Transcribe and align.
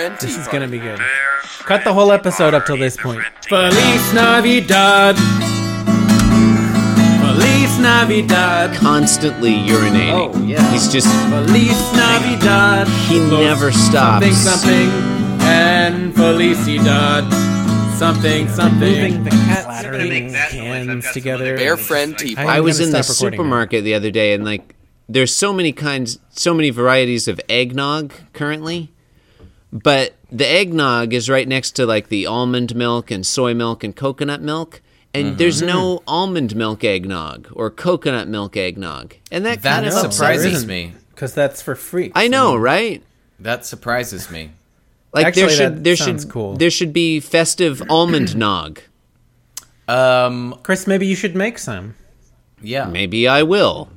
This 0.00 0.38
is 0.38 0.48
gonna 0.48 0.66
be 0.66 0.78
good. 0.78 0.98
Cut 1.58 1.84
the 1.84 1.92
whole 1.92 2.10
episode 2.10 2.54
up 2.54 2.64
till 2.64 2.78
this 2.78 2.96
point. 2.96 3.22
Feliz 3.46 4.14
Navidad. 4.14 5.14
Feliz 7.20 7.78
Navidad. 7.78 8.74
Constantly 8.76 9.52
urinating. 9.52 10.34
Oh, 10.34 10.42
yeah. 10.42 10.66
He's 10.72 10.90
just 10.90 11.06
Feliz 11.28 11.78
Navidad. 11.92 12.88
he 12.88 13.18
never 13.18 13.70
stops. 13.70 14.24
Something, 14.24 14.32
something. 14.32 14.88
And 15.42 16.14
Felicidad. 16.14 17.30
Something, 17.98 18.48
something. 18.48 19.02
Moving 19.18 19.24
the 19.24 19.30
cat 19.30 19.64
clattering 19.66 20.32
hands 20.32 21.12
together. 21.12 21.58
Bear 21.58 21.76
friend 21.76 22.16
tea. 22.16 22.38
I'm 22.38 22.64
was 22.64 22.80
in 22.80 22.90
the 22.90 23.02
stop 23.02 23.22
now. 23.22 23.30
supermarket 23.36 23.84
the 23.84 23.92
other 23.92 24.10
day 24.10 24.32
and 24.32 24.46
like 24.46 24.74
there's 25.10 25.36
so 25.36 25.52
many 25.52 25.72
kinds 25.72 26.18
so 26.30 26.54
many 26.54 26.70
varieties 26.70 27.28
of 27.28 27.38
eggnog 27.50 28.14
currently. 28.32 28.92
But 29.72 30.14
the 30.32 30.46
eggnog 30.46 31.12
is 31.12 31.28
right 31.30 31.46
next 31.46 31.72
to 31.72 31.86
like 31.86 32.08
the 32.08 32.26
almond 32.26 32.74
milk 32.74 33.10
and 33.10 33.24
soy 33.24 33.54
milk 33.54 33.84
and 33.84 33.94
coconut 33.94 34.40
milk. 34.40 34.82
And 35.12 35.26
Mm-hmm. 35.28 35.36
there's 35.38 35.60
no 35.62 36.02
almond 36.06 36.54
milk 36.54 36.84
eggnog 36.84 37.48
or 37.52 37.70
coconut 37.70 38.28
milk 38.28 38.56
eggnog. 38.56 39.14
And 39.32 39.44
that, 39.44 39.62
That 39.62 39.82
kind 39.82 39.86
of 39.86 40.12
surprises 40.12 40.66
me. 40.66 40.94
Because 41.14 41.34
that's 41.34 41.60
for 41.62 41.74
free. 41.74 42.12
I 42.14 42.28
know, 42.28 42.56
right? 42.56 43.02
That 43.40 43.66
surprises 43.66 44.30
me. 44.30 44.50
Like 45.12 45.26
Actually, 45.26 45.42
there 45.42 45.50
should 45.56 45.84
there 45.84 45.96
should 45.96 46.28
cool. 46.30 46.56
there 46.56 46.70
should 46.70 46.92
be 46.92 47.18
festive 47.20 47.82
almond 47.90 48.36
nog. 48.36 48.80
Um, 49.88 50.56
Chris, 50.62 50.86
maybe 50.86 51.06
you 51.06 51.16
should 51.16 51.34
make 51.34 51.58
some. 51.58 51.94
yeah. 52.62 52.84
Maybe 52.86 53.26
I 53.26 53.42
will. 53.42 53.88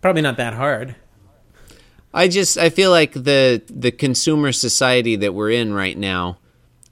Probably 0.00 0.22
not 0.22 0.36
that 0.36 0.54
hard. 0.54 0.94
I 2.14 2.28
just 2.28 2.56
I 2.56 2.70
feel 2.70 2.92
like 2.92 3.12
the 3.12 3.60
the 3.68 3.90
consumer 3.90 4.52
society 4.52 5.16
that 5.16 5.34
we're 5.34 5.50
in 5.50 5.74
right 5.74 5.98
now, 5.98 6.38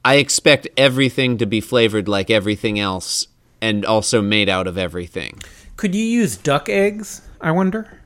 I 0.04 0.16
expect 0.16 0.66
everything 0.76 1.38
to 1.38 1.46
be 1.46 1.60
flavored 1.60 2.08
like 2.08 2.28
everything 2.28 2.80
else 2.80 3.28
and 3.60 3.84
also 3.84 4.20
made 4.20 4.48
out 4.48 4.66
of 4.66 4.76
everything. 4.76 5.38
Could 5.76 5.94
you 5.94 6.04
use 6.04 6.36
duck 6.36 6.68
eggs? 6.68 7.22
I 7.40 7.52
wonder. 7.52 8.00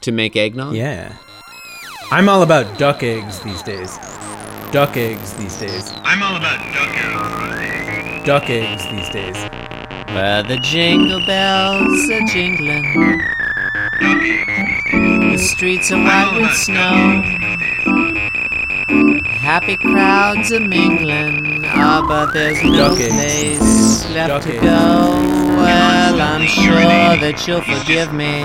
To 0.00 0.10
make 0.10 0.34
eggnog? 0.34 0.74
Yeah. 0.74 1.16
I'm 2.10 2.28
all 2.28 2.42
about 2.42 2.78
duck 2.78 3.04
eggs 3.04 3.38
these 3.40 3.62
days. 3.62 3.96
Duck 4.72 4.96
eggs 4.96 5.34
these 5.34 5.56
days. 5.56 5.92
I'm 6.02 6.20
all 6.20 6.36
about 6.36 6.58
duck 6.74 6.90
eggs. 6.96 8.26
Duck 8.26 8.50
eggs 8.50 8.82
these 8.90 9.08
days. 9.10 9.36
Where 10.08 10.42
the 10.42 10.58
jingle 10.58 11.24
bells 11.26 12.10
are 12.10 12.24
jingling. 12.26 13.22
The 14.90 15.38
streets 15.38 15.90
are 15.92 16.02
white 16.02 16.38
with 16.40 16.52
snow. 16.52 17.22
Happy 19.24 19.76
crowds 19.78 20.52
are 20.52 20.60
mingling. 20.60 21.64
Ah, 21.66 22.04
but 22.06 22.32
there's 22.32 22.62
no 22.62 22.76
Duck 22.90 23.00
eggs. 23.00 23.14
place 23.14 24.04
left 24.14 24.28
Duck 24.28 24.42
to 24.42 24.52
eggs. 24.52 24.60
go. 24.62 25.16
Well, 25.56 26.20
I'm 26.20 26.46
sure 26.46 27.16
that 27.16 27.46
you'll 27.46 27.62
forgive 27.62 28.12
me 28.12 28.42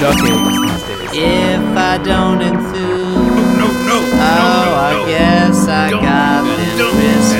Duck 0.00 0.16
eggs 0.22 0.60
these 0.62 0.82
days. 0.86 1.10
if 1.14 1.76
I 1.76 1.98
don't 2.04 2.40
enthuse. 2.40 3.58
No, 3.58 3.66
no, 3.66 3.98
Oh, 4.20 4.74
I 4.78 5.04
guess 5.08 5.66
I 5.66 5.90
got 5.90 6.44
them 6.44 6.78
no, 6.78 6.90
Christmas. 6.92 7.32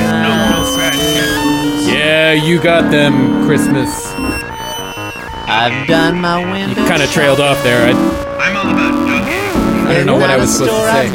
Yeah, 1.88 2.32
you 2.32 2.58
got 2.60 2.90
them 2.90 3.44
Christmas. 3.46 4.12
I've 5.48 5.86
done 5.88 6.20
my 6.20 6.38
window. 6.52 6.80
You 6.80 6.88
kind 6.88 7.02
of 7.02 7.10
trailed 7.10 7.40
off 7.40 7.62
there. 7.62 7.82
I, 7.82 7.92
I'm 8.38 8.56
all 8.56 8.70
about 8.70 8.92
duck. 9.06 9.88
I 9.88 9.94
don't 9.94 10.06
know 10.06 10.16
what 10.16 10.28
I 10.30 10.36
was 10.36 10.52
supposed 10.52 10.72
to 10.72 10.92
say. 10.92 11.08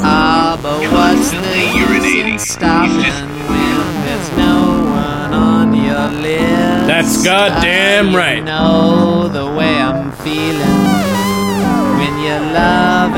Ah, 0.00 0.58
but 0.62 0.80
what's 0.90 1.30
the 1.30 1.58
use 1.76 2.24
in 2.24 2.38
stopping 2.38 2.96
when 3.04 4.04
there's 4.06 4.30
no 4.38 4.80
one 4.88 5.34
on 5.34 5.74
your 5.74 6.08
list? 6.22 6.86
That's 6.88 7.22
goddamn 7.22 8.14
right. 8.16 8.38
You 8.38 8.44
know 8.44 9.28
the 9.28 9.44
way 9.44 9.76
I'm 9.76 10.10
feeling 10.12 10.78
when 12.00 12.18
you 12.24 12.32
love 12.56 13.14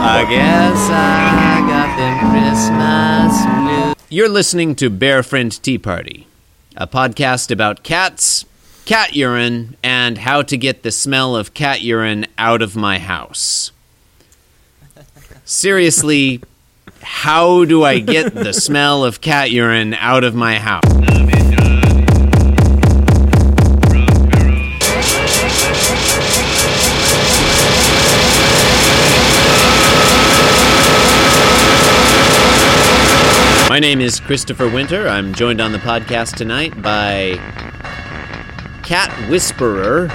I 0.00 0.24
guess 0.30 0.78
I 0.90 1.60
got 1.66 1.96
them 1.98 2.30
Christmas 2.30 3.94
blues. 3.94 4.06
You're 4.08 4.28
listening 4.28 4.76
to 4.76 4.88
Bear 4.88 5.24
Friend 5.24 5.50
Tea 5.62 5.76
Party, 5.76 6.28
a 6.76 6.86
podcast 6.86 7.50
about 7.50 7.82
cats, 7.82 8.44
cat 8.84 9.16
urine, 9.16 9.76
and 9.82 10.18
how 10.18 10.42
to 10.42 10.56
get 10.56 10.84
the 10.84 10.92
smell 10.92 11.34
of 11.34 11.52
cat 11.52 11.82
urine 11.82 12.26
out 12.38 12.62
of 12.62 12.76
my 12.76 13.00
house. 13.00 13.72
Seriously, 15.44 16.42
how 17.02 17.64
do 17.64 17.82
I 17.82 17.98
get 17.98 18.34
the 18.34 18.52
smell 18.52 19.04
of 19.04 19.20
cat 19.20 19.50
urine 19.50 19.94
out 19.94 20.22
of 20.22 20.34
my 20.34 20.58
house? 20.58 20.84
My 33.78 33.82
name 33.82 34.00
is 34.00 34.18
Christopher 34.18 34.68
Winter. 34.68 35.06
I'm 35.06 35.32
joined 35.32 35.60
on 35.60 35.70
the 35.70 35.78
podcast 35.78 36.34
tonight 36.34 36.82
by 36.82 37.36
cat 38.82 39.08
whisperer 39.30 40.08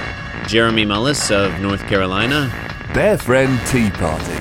Jeremy 0.46 0.84
Mullis 0.84 1.30
of 1.30 1.58
North 1.62 1.80
Carolina 1.86 2.52
Bear 2.92 3.16
Friend 3.16 3.58
Tea 3.66 3.88
Party. 3.88 4.34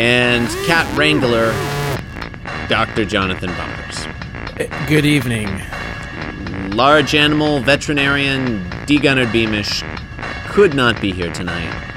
and 0.00 0.48
cat 0.64 0.90
wrangler 0.96 1.52
Dr. 2.70 3.04
Jonathan 3.04 3.50
Bumpers. 3.50 4.06
Good 4.88 5.04
evening. 5.04 5.50
Large 6.70 7.14
animal 7.14 7.60
veterinarian 7.60 8.66
D. 8.86 8.98
Gunnar 8.98 9.30
Beamish 9.30 9.82
could 10.48 10.72
not 10.72 11.02
be 11.02 11.12
here 11.12 11.34
tonight. 11.34 11.95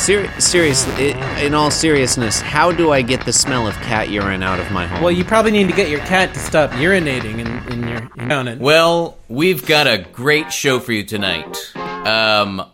Ser- 0.00 0.30
seriously, 0.40 1.12
i- 1.14 1.40
in 1.42 1.54
all 1.54 1.70
seriousness, 1.70 2.40
how 2.40 2.72
do 2.72 2.90
I 2.90 3.02
get 3.02 3.24
the 3.26 3.32
smell 3.32 3.66
of 3.68 3.74
cat 3.82 4.08
urine 4.08 4.42
out 4.42 4.58
of 4.58 4.70
my 4.72 4.86
home? 4.86 5.02
Well, 5.02 5.12
you 5.12 5.24
probably 5.24 5.50
need 5.50 5.68
to 5.68 5.74
get 5.74 5.90
your 5.90 6.00
cat 6.00 6.32
to 6.34 6.40
stop 6.40 6.70
urinating 6.72 7.38
in, 7.38 7.72
in 7.72 7.86
your 7.88 8.00
down 8.26 8.48
it. 8.48 8.58
Well, 8.58 9.18
we've 9.28 9.64
got 9.66 9.86
a 9.86 9.98
great 10.12 10.52
show 10.52 10.80
for 10.80 10.92
you 10.92 11.04
tonight. 11.04 11.54
Um, 11.76 12.64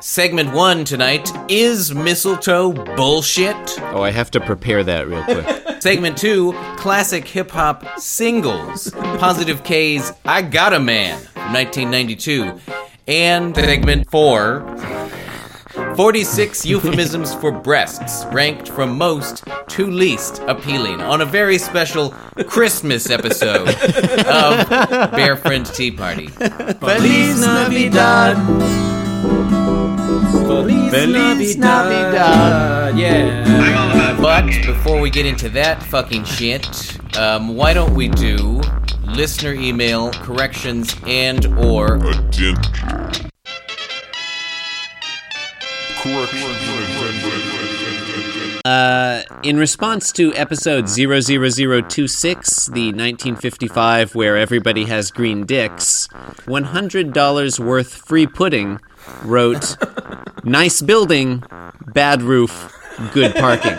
segment 0.00 0.52
one 0.52 0.84
tonight 0.84 1.30
is 1.48 1.94
mistletoe 1.94 2.72
bullshit. 2.94 3.56
oh, 3.94 4.02
I 4.02 4.10
have 4.10 4.30
to 4.32 4.40
prepare 4.40 4.84
that 4.84 5.08
real 5.08 5.24
quick. 5.24 5.62
Segment 5.80 6.16
two, 6.18 6.52
classic 6.76 7.26
hip 7.28 7.50
hop 7.50 7.84
singles. 7.98 8.90
Positive 9.18 9.62
K's 9.64 10.12
I 10.24 10.42
Got 10.42 10.72
a 10.74 10.80
Man 10.80 11.18
from 11.20 11.52
1992. 11.54 12.60
And 13.08 13.54
segment 13.54 14.10
four, 14.10 14.60
46 15.96 16.66
euphemisms 16.66 17.34
for 17.36 17.50
breasts, 17.50 18.26
ranked 18.26 18.68
from 18.68 18.98
most 18.98 19.44
to 19.68 19.86
least 19.86 20.42
appealing, 20.46 21.00
on 21.00 21.22
a 21.22 21.24
very 21.24 21.56
special 21.56 22.10
Christmas 22.46 23.08
episode 23.08 23.68
of 24.26 24.68
Bear 25.12 25.38
Friend 25.38 25.64
Tea 25.64 25.90
Party. 25.90 26.26
Feliz 26.26 27.40
Navidad. 27.40 28.36
Feliz, 30.46 30.90
Feliz 30.92 31.56
Navidad. 31.56 32.98
Yeah. 32.98 33.44
I'm 33.46 33.78
all 33.78 34.16
about 34.16 34.44
But 34.44 34.66
before 34.66 35.00
we 35.00 35.08
get 35.08 35.24
into 35.24 35.48
that 35.50 35.82
fucking 35.82 36.24
shit, 36.24 36.98
um, 37.16 37.56
why 37.56 37.72
don't 37.72 37.94
we 37.94 38.08
do 38.08 38.60
listener 39.06 39.54
email 39.54 40.12
corrections 40.12 40.94
and 41.06 41.46
or 41.58 41.98
Uh, 48.66 49.22
in 49.44 49.56
response 49.58 50.10
to 50.10 50.34
episode 50.34 50.88
00026, 50.88 52.66
the 52.66 52.86
1955 52.86 54.14
where 54.16 54.36
everybody 54.36 54.86
has 54.86 55.12
green 55.12 55.46
dicks, 55.46 56.08
$100 56.46 57.58
worth 57.60 57.94
free 57.94 58.26
pudding 58.26 58.80
wrote, 59.22 59.76
Nice 60.42 60.82
building, 60.82 61.44
bad 61.94 62.22
roof, 62.22 62.72
good 63.12 63.34
parking. 63.36 63.76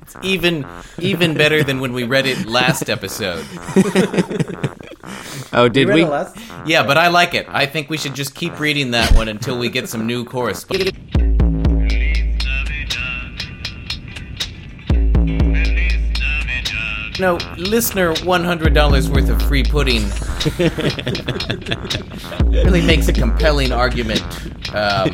It's 0.00 0.16
even 0.22 0.66
even 0.98 1.34
better 1.34 1.62
than 1.62 1.80
when 1.80 1.92
we 1.92 2.04
read 2.04 2.24
it 2.26 2.46
last 2.46 2.88
episode. 2.88 3.44
Oh, 5.54 5.68
did 5.68 5.88
we? 5.88 6.00
Yeah, 6.64 6.86
but 6.86 6.96
I 6.96 7.08
like 7.08 7.34
it. 7.34 7.46
I 7.48 7.66
think 7.66 7.90
we 7.90 7.98
should 7.98 8.14
just 8.14 8.34
keep 8.34 8.58
reading 8.58 8.92
that 8.92 9.12
one 9.14 9.28
until 9.28 9.58
we 9.58 9.68
get 9.68 9.86
some 9.88 10.06
new 10.06 10.24
correspondence. 10.24 10.96
No, 17.20 17.36
listener, 17.58 18.14
one 18.24 18.42
hundred 18.42 18.72
dollars 18.74 19.08
worth 19.10 19.28
of 19.28 19.40
free 19.42 19.62
pudding 19.62 20.02
really 22.50 22.80
makes 22.84 23.06
a 23.08 23.12
compelling 23.12 23.70
argument. 23.70 24.22
Um, 24.74 25.10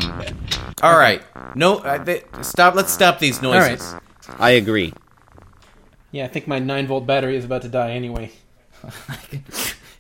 all 0.81 0.96
right, 0.96 1.20
no, 1.56 1.79
uh, 1.79 2.02
th- 2.02 2.25
stop. 2.43 2.75
Let's 2.76 2.93
stop 2.93 3.19
these 3.19 3.43
noises. 3.43 3.93
right. 3.93 4.02
I 4.38 4.50
agree. 4.50 4.93
Yeah, 6.12 6.25
I 6.25 6.29
think 6.29 6.46
my 6.46 6.61
nine 6.61 6.87
volt 6.87 7.05
battery 7.06 7.37
is 7.37 7.44
about 7.44 7.62
to 7.62 7.69
die 7.69 7.91
anyway. 7.91 8.31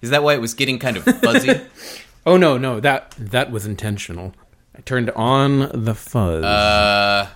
Is 0.02 0.10
that 0.10 0.22
why 0.22 0.34
it 0.34 0.40
was 0.40 0.54
getting 0.54 0.78
kind 0.78 0.96
of 0.96 1.04
fuzzy? 1.04 1.60
Oh 2.26 2.36
no, 2.36 2.58
no, 2.58 2.78
that 2.80 3.14
that 3.16 3.50
was 3.50 3.64
intentional. 3.64 4.34
I 4.76 4.80
turned 4.82 5.08
on 5.10 5.70
the 5.72 5.94
fuzz. 5.94 6.44
uh, 6.44 7.28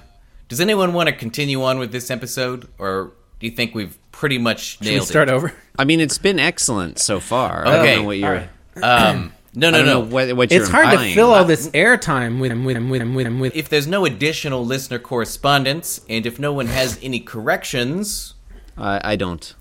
does 0.49 0.61
anyone 0.61 0.93
want 0.93 1.09
to 1.09 1.15
continue 1.15 1.63
on 1.63 1.79
with 1.79 1.93
this 1.93 2.11
episode, 2.11 2.69
or 2.79 3.13
do 3.41 3.47
you 3.47 3.53
think 3.53 3.75
we've 3.75 3.97
pretty 4.13 4.37
much 4.37 4.77
Should 4.79 4.87
we 4.89 5.01
start 5.01 5.31
it? 5.31 5.33
over? 5.33 5.55
I 5.79 5.85
mean, 5.85 5.99
it's 5.99 6.19
been 6.19 6.39
excellent 6.39 6.99
so 6.99 7.21
far. 7.21 7.67
I 7.67 7.79
Okay. 7.79 7.87
don't 7.95 8.03
know 8.03 8.07
what 8.07 8.19
you're. 8.19 8.49
Um, 8.83 9.33
no, 9.55 9.69
I 9.69 9.71
no, 9.71 9.79
don't 9.79 9.87
no. 9.87 9.93
know 9.95 10.01
what, 10.01 10.37
what 10.37 10.51
you're 10.51 10.61
It's 10.61 10.71
hard 10.71 10.91
to 10.99 11.15
fill 11.15 11.33
all 11.33 11.45
this 11.47 11.69
airtime 11.71 12.39
with 12.39 12.53
with 12.53 12.77
with 12.91 13.15
with 13.15 13.41
with. 13.41 13.57
If 13.57 13.71
there's 13.71 13.87
no 13.87 14.05
additional 14.05 14.63
listener 14.67 14.99
correspondence, 14.99 16.03
and 16.07 16.27
if 16.27 16.39
no 16.39 16.53
one 16.53 16.67
has 16.67 16.99
any 17.03 17.21
corrections, 17.21 18.35
I, 18.77 19.01
I 19.13 19.17
don't. 19.17 19.55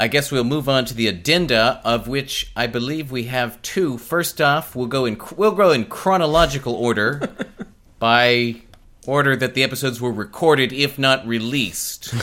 I 0.00 0.06
guess 0.06 0.30
we'll 0.30 0.44
move 0.44 0.68
on 0.68 0.84
to 0.86 0.94
the 0.94 1.08
addenda, 1.08 1.80
of 1.84 2.06
which 2.06 2.52
I 2.54 2.68
believe 2.68 3.10
we 3.10 3.24
have 3.24 3.60
two. 3.62 3.98
First 3.98 4.40
off, 4.40 4.76
we'll 4.76 4.86
go 4.86 5.04
in 5.04 5.20
we'll 5.36 5.50
go 5.52 5.72
in 5.72 5.86
chronological 5.86 6.74
order 6.74 7.28
by 7.98 8.62
order 9.06 9.34
that 9.34 9.54
the 9.54 9.64
episodes 9.64 10.00
were 10.00 10.12
recorded, 10.12 10.72
if 10.72 10.98
not 10.98 11.26
released. 11.26 12.14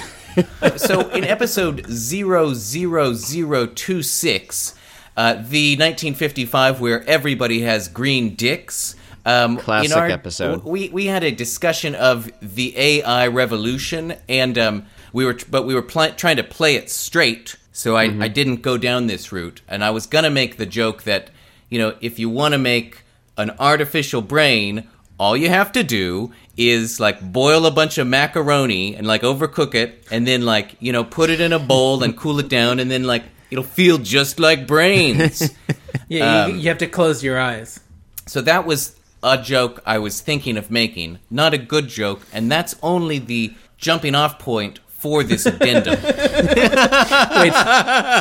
so 0.78 1.10
in 1.10 1.26
episode 1.26 1.86
00026, 1.88 4.76
uh, 5.18 5.34
the 5.34 5.74
1955 5.74 6.82
where 6.82 7.04
everybody 7.08 7.62
has 7.62 7.88
green 7.90 8.36
dicks. 8.36 8.96
Um, 9.26 9.58
Classic 9.58 9.92
in 9.92 9.98
our, 9.98 10.08
episode. 10.08 10.64
We 10.64 10.90
we 10.90 11.08
had 11.08 11.24
a 11.24 11.32
discussion 11.32 11.96
of 11.96 12.30
the 12.42 12.78
AI 12.78 13.26
revolution, 13.28 14.14
and 14.30 14.56
um, 14.58 14.86
we 15.12 15.26
were 15.26 15.38
but 15.50 15.66
we 15.66 15.74
were 15.74 15.82
pl- 15.82 16.14
trying 16.14 16.38
to 16.38 16.44
play 16.44 16.76
it 16.76 16.92
straight. 16.92 17.58
So 17.76 17.98
I, 17.98 18.04
I 18.24 18.30
didn't 18.30 18.62
go 18.62 18.78
down 18.78 19.08
this 19.08 19.34
route, 19.34 19.62
and 19.68 19.84
I 19.84 19.90
was 19.90 20.06
gonna 20.06 20.30
make 20.30 20.56
the 20.56 20.66
joke 20.66 21.04
that 21.04 21.30
you 21.70 21.78
know 21.78 21.96
if 22.00 22.18
you 22.20 22.30
want 22.30 22.54
to 22.54 22.58
make 22.58 23.04
an 23.38 23.52
artificial 23.60 24.22
brain, 24.22 24.88
all 25.20 25.36
you 25.36 25.50
have 25.50 25.74
to 25.74 25.84
do 25.84 26.32
is 26.56 27.02
like 27.02 27.20
boil 27.34 27.66
a 27.66 27.72
bunch 27.72 27.98
of 27.98 28.08
macaroni 28.08 28.96
and 28.96 29.06
like 29.06 29.24
overcook 29.24 29.76
it, 29.76 30.06
and 30.10 30.26
then 30.26 30.46
like 30.46 30.78
you 30.80 30.94
know 30.94 31.04
put 31.04 31.30
it 31.30 31.42
in 31.42 31.52
a 31.52 31.60
bowl 31.60 32.02
and 32.02 32.16
cool 32.16 32.40
it 32.40 32.48
down, 32.48 32.80
and 32.80 32.90
then 32.90 33.04
like 33.04 33.24
it'll 33.52 33.64
feel 33.66 33.98
just 33.98 34.40
like 34.40 34.66
brains. 34.68 35.52
Yeah, 36.08 36.48
you, 36.48 36.54
Um, 36.54 36.60
you 36.60 36.68
have 36.70 36.78
to 36.78 36.88
close 36.88 37.24
your 37.24 37.40
eyes. 37.40 37.80
So 38.28 38.40
that 38.42 38.66
was 38.66 38.96
a 39.24 39.42
joke 39.42 39.82
I 39.88 39.98
was 39.98 40.22
thinking 40.22 40.56
of 40.56 40.70
making, 40.70 41.18
not 41.32 41.54
a 41.54 41.58
good 41.58 41.88
joke, 41.88 42.22
and 42.32 42.52
that's 42.52 42.76
only 42.84 43.18
the 43.18 43.56
jumping 43.78 44.14
off 44.14 44.38
point 44.38 44.80
for 45.06 45.22
this 45.22 45.46
addendum. 45.46 45.94
Wait, 46.04 47.54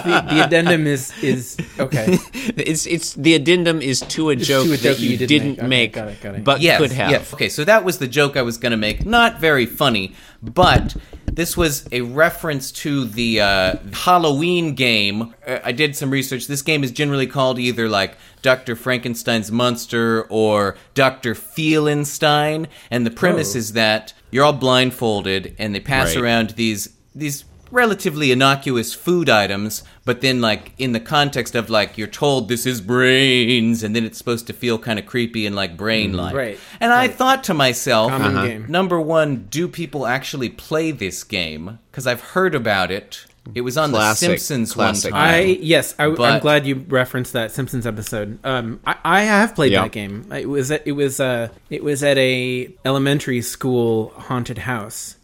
the, 0.05 0.17
the 0.31 0.39
addendum 0.45 0.87
is 0.87 1.13
is 1.23 1.57
okay. 1.81 2.19
It's 2.71 2.85
it's 2.87 3.15
the 3.15 3.33
addendum 3.35 3.81
is 3.81 4.01
to 4.15 4.29
a 4.29 4.37
joke 4.37 4.67
to 4.67 4.75
a 4.75 4.77
that 4.77 4.83
joke 4.83 5.01
you, 5.01 5.11
you 5.11 5.17
didn't 5.17 5.55
didn't 5.57 5.69
make. 5.69 5.97
make, 5.97 5.97
Okay, 5.97 6.05
got 6.05 6.09
it, 6.13 6.21
got 6.23 6.35
it. 6.37 6.45
but 6.45 6.61
yes, 6.61 6.79
could 6.79 6.93
have. 6.93 7.11
yes. 7.11 7.33
Okay, 7.33 7.49
so 7.49 7.65
that 7.65 7.85
was 7.89 7.97
the 8.05 8.07
joke 8.19 8.37
I 8.37 8.43
was 8.43 8.59
going 8.59 8.73
to 8.73 8.77
make. 8.89 9.07
Not 9.07 9.41
very 9.41 9.65
funny, 9.65 10.13
but 10.43 10.95
this 11.35 11.57
was 11.57 11.87
a 11.93 12.01
reference 12.03 12.71
to 12.73 13.05
the 13.05 13.41
uh, 13.41 13.75
Halloween 13.93 14.75
game. 14.75 15.35
Uh, 15.47 15.59
I 15.65 15.73
did 15.73 15.97
some 15.97 16.11
research. 16.11 16.47
This 16.47 16.63
game 16.63 16.85
is 16.85 16.91
generally 16.93 17.27
called 17.27 17.59
either 17.59 17.89
like 17.89 18.17
Dr. 18.43 18.77
Frankenstein's 18.77 19.51
Monster 19.51 20.23
or 20.29 20.77
Dr. 20.95 21.35
Feelenstein, 21.35 22.67
and 22.91 23.05
the 23.07 23.11
premise 23.11 23.55
Oh. 23.55 23.59
is 23.59 23.73
that 23.73 24.13
you're 24.31 24.45
all 24.45 24.53
blindfolded 24.53 25.55
and 25.59 25.75
they 25.75 25.81
pass 25.81 26.15
Right. 26.15 26.23
around 26.23 26.51
these 26.51 26.91
these 27.15 27.45
relatively 27.75 28.33
innocuous 28.33 28.95
food 28.95 29.29
items, 29.29 29.83
but 30.05 30.21
then 30.23 30.41
like 30.41 30.73
in 30.79 30.93
the 30.93 31.01
context 31.01 31.55
of 31.55 31.69
like 31.69 31.99
you're 31.99 32.07
told 32.09 32.49
this 32.49 32.65
is 32.65 32.81
brains, 32.81 33.83
and 33.83 33.95
then 33.95 34.05
it's 34.05 34.17
supposed 34.19 34.47
to 34.47 34.53
feel 34.53 34.79
kind 34.79 34.99
of 34.99 35.07
creepy 35.07 35.45
and 35.47 35.55
like 35.55 35.77
brain 35.77 36.13
like. 36.15 36.35
Right, 36.35 36.59
And 36.81 36.93
I 36.93 37.09
thought 37.09 37.45
to 37.45 37.55
myself, 37.55 38.13
Uh-huh. 38.13 38.59
number 38.69 39.01
one, 39.01 39.47
do 39.51 39.69
people 39.69 40.07
actually 40.07 40.49
play 40.49 40.91
this 40.91 41.25
game? 41.25 41.79
Because 41.91 42.07
I've 42.07 42.21
heard 42.21 42.55
about 42.55 42.91
it. 42.91 43.27
It 43.55 43.61
was 43.61 43.77
on 43.77 43.91
Classic, 43.91 44.21
The 44.31 44.39
Simpsons 44.39 44.73
classic. 44.73 45.13
one 45.13 45.21
time. 45.21 45.35
I 45.35 45.41
yes, 45.61 45.95
I, 45.99 46.07
I'm 46.07 46.41
glad 46.41 46.65
you 46.67 46.77
referenced 46.89 47.35
that 47.35 47.53
Simpsons 47.53 47.87
episode. 47.87 48.39
Um, 48.43 48.81
I, 48.87 48.97
I 49.05 49.21
have 49.25 49.55
played 49.55 49.73
Yeah. 49.73 49.83
that 49.83 49.93
game. 49.93 50.33
It 50.33 50.49
was 50.49 50.71
at, 50.71 50.87
it 50.87 50.93
was 50.93 51.21
uh 51.21 51.49
it 51.69 51.85
was 51.85 52.03
at 52.03 52.17
a 52.17 52.73
elementary 52.87 53.43
school 53.43 54.15
haunted 54.17 54.57
house 54.59 55.17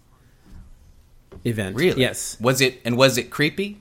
event. 1.45 1.77
really? 1.77 2.01
Yes. 2.01 2.37
Was 2.41 2.61
it 2.61 2.81
and 2.85 2.97
was 2.97 3.17
it 3.19 3.31
creepy? 3.31 3.79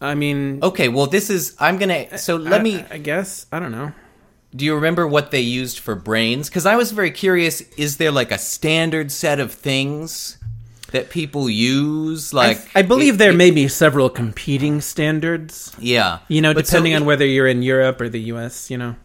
I 0.00 0.14
mean, 0.14 0.60
Okay, 0.62 0.88
well 0.88 1.06
this 1.06 1.28
is 1.30 1.56
I'm 1.58 1.76
gonna 1.78 2.18
so 2.18 2.36
let 2.36 2.60
I- 2.60 2.62
me 2.62 2.84
I 2.90 2.98
guess 2.98 3.46
I 3.52 3.58
don't 3.58 3.72
know. 3.72 3.92
Do 4.56 4.64
you 4.64 4.74
remember 4.74 5.06
what 5.06 5.30
they 5.30 5.40
used 5.40 5.78
for 5.78 5.94
brains? 5.94 6.48
Because 6.48 6.64
I 6.64 6.76
was 6.76 6.90
very 6.92 7.10
curious. 7.10 7.60
Is 7.76 7.98
there 7.98 8.10
like 8.10 8.30
a 8.32 8.38
standard 8.38 9.12
set 9.12 9.40
of 9.40 9.52
things 9.52 10.38
that 10.92 11.10
people 11.10 11.50
use? 11.50 12.32
Like, 12.32 12.56
I, 12.74 12.78
I 12.78 12.82
believe 12.82 13.16
it- 13.16 13.18
there 13.18 13.32
it- 13.32 13.36
may 13.36 13.50
be 13.50 13.68
several 13.68 14.08
competing 14.08 14.80
standards. 14.80 15.76
Yeah, 15.78 16.20
You 16.28 16.40
know, 16.40 16.54
But 16.54 16.66
so 16.66 16.72
depending 16.78 16.94
on 16.94 17.04
whether 17.04 17.26
you're 17.26 17.46
in 17.46 17.60
Europe 17.62 18.00
or 18.00 18.08
the 18.08 18.20
U.S. 18.32 18.70
You 18.70 18.78
know. 18.78 18.96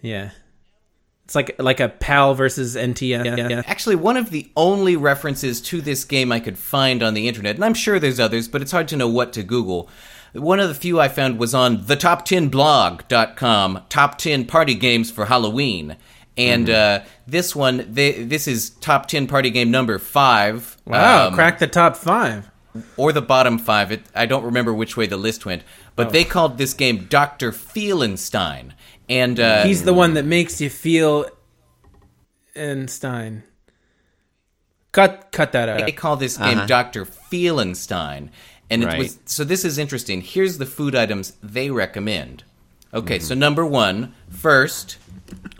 Yeah. 0.00 0.30
It's 1.26 1.34
like 1.34 1.54
like 1.60 1.80
a 1.80 1.88
PAL 1.88 2.34
versus 2.34 2.74
yeah. 2.74 3.62
Actually, 3.66 3.96
one 3.96 4.16
of 4.16 4.30
the 4.30 4.48
only 4.56 4.96
references 4.96 5.60
to 5.62 5.80
this 5.80 6.04
game 6.04 6.30
I 6.32 6.38
could 6.40 6.56
find 6.56 7.02
on 7.02 7.14
the 7.14 7.26
internet, 7.28 7.56
and 7.56 7.64
I'm 7.64 7.74
sure 7.74 7.98
there's 7.98 8.20
others, 8.20 8.46
but 8.48 8.62
it's 8.62 8.70
hard 8.72 8.86
to 8.88 8.96
know 8.96 9.08
what 9.08 9.32
to 9.34 9.42
Google. 9.42 9.88
One 10.32 10.60
of 10.60 10.68
the 10.68 10.74
few 10.74 11.00
I 11.00 11.08
found 11.08 11.38
was 11.38 11.52
on 11.52 11.78
thetop10blog.com, 11.84 13.82
top 13.88 14.18
10 14.18 14.44
party 14.46 14.74
games 14.74 15.10
for 15.10 15.26
Halloween. 15.26 15.96
And 16.36 16.68
Mm-hmm. 16.68 17.04
uh, 17.04 17.08
this 17.26 17.56
one, 17.56 17.86
they, 17.90 18.22
this 18.24 18.46
is 18.46 18.70
top 18.70 19.06
10 19.06 19.26
party 19.26 19.50
game 19.50 19.70
number 19.70 19.98
five. 19.98 20.76
Wow, 20.86 21.28
Um, 21.28 21.34
crack 21.34 21.58
the 21.58 21.66
top 21.66 21.96
five. 21.96 22.50
or 22.98 23.12
the 23.12 23.22
bottom 23.22 23.58
five. 23.58 23.90
It, 23.90 24.02
I 24.14 24.26
don't 24.26 24.44
remember 24.44 24.74
which 24.74 24.96
way 24.98 25.06
the 25.06 25.16
list 25.16 25.46
went, 25.46 25.62
but 25.94 26.10
they 26.10 26.24
called 26.24 26.58
this 26.58 26.74
game 26.74 27.06
Doctor 27.08 27.50
Feelenstein, 27.52 28.72
and 29.08 29.38
uh, 29.40 29.64
He's 29.64 29.84
the 29.84 29.94
one 29.94 30.14
that 30.14 30.24
makes 30.24 30.60
you 30.60 30.70
feel 30.70 31.26
Einstein. 32.56 33.42
Cut 34.92 35.28
cut 35.30 35.52
that 35.52 35.68
out. 35.68 35.84
they 35.84 35.92
call 35.92 36.16
this 36.16 36.38
game 36.38 36.56
Uh-huh. 36.58 36.66
Doctor 36.66 37.04
Feelenstein, 37.04 38.30
and 38.70 38.82
it 38.82 38.86
Right. 38.86 38.98
was 38.98 39.18
so. 39.26 39.44
This 39.44 39.64
is 39.64 39.76
interesting. 39.76 40.22
Here's 40.22 40.56
the 40.58 40.64
food 40.64 40.94
items 40.94 41.34
they 41.42 41.70
recommend. 41.70 42.44
Okay, 42.94 43.18
so 43.18 43.34
number 43.34 43.66
one, 43.66 44.14
first 44.30 44.96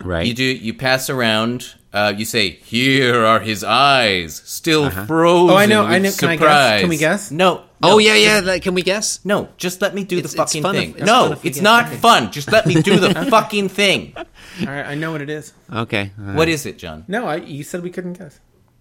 Right. 0.03 0.25
you 0.25 0.33
do 0.33 0.43
you 0.43 0.73
pass 0.73 1.07
around. 1.09 1.75
Uh, 1.93 2.13
you 2.17 2.25
say, 2.25 2.49
"Here 2.63 3.23
are 3.23 3.39
his 3.39 3.63
eyes, 3.63 4.41
still 4.43 4.89
frozen." 4.89 5.51
Oh, 5.53 5.55
I 5.55 5.67
know, 5.67 5.83
with 5.83 5.91
I 5.93 5.99
know. 5.99 6.11
Can 6.17 6.29
I 6.29 6.35
guess? 6.37 6.79
Can 6.81 6.89
we 6.89 6.97
guess? 6.97 7.29
No. 7.31 7.61
Oh 7.83 7.89
no, 7.89 7.97
yeah, 7.99 8.13
just- 8.13 8.25
yeah. 8.45 8.51
Like, 8.51 8.61
can 8.63 8.73
we 8.73 8.81
guess? 8.81 9.19
No, 9.25 9.49
just 9.57 9.81
let 9.81 9.93
me 9.95 10.03
do 10.03 10.17
It's- 10.17 10.33
the 10.33 10.41
it's 10.41 10.51
fucking 10.53 10.63
fun 10.63 10.75
if- 10.75 10.81
thing. 10.81 10.91
it's 10.97 11.05
no, 11.05 11.29
fun 11.29 11.39
it's 11.43 11.57
get- 11.57 11.63
not 11.63 11.85
okay. 11.87 11.95
fun. 11.97 12.31
Just 12.31 12.51
let 12.51 12.65
me 12.65 12.81
do 12.81 12.99
the 12.99 13.13
fucking 13.29 13.69
thing. 13.69 14.13
All 14.17 14.25
right, 14.67 14.85
I 14.85 14.95
know 14.95 15.11
what 15.11 15.21
it 15.21 15.29
is. 15.29 15.53
Okay. 15.73 16.11
all 16.19 16.25
What 16.33 16.37
right. 16.39 16.49
is 16.49 16.65
it, 16.65 16.77
John? 16.77 17.05
No, 17.07 17.27
I, 17.27 17.35
you 17.37 17.63
said 17.63 17.83
we 17.83 17.89
couldn't 17.89 18.13
guess. 18.13 18.39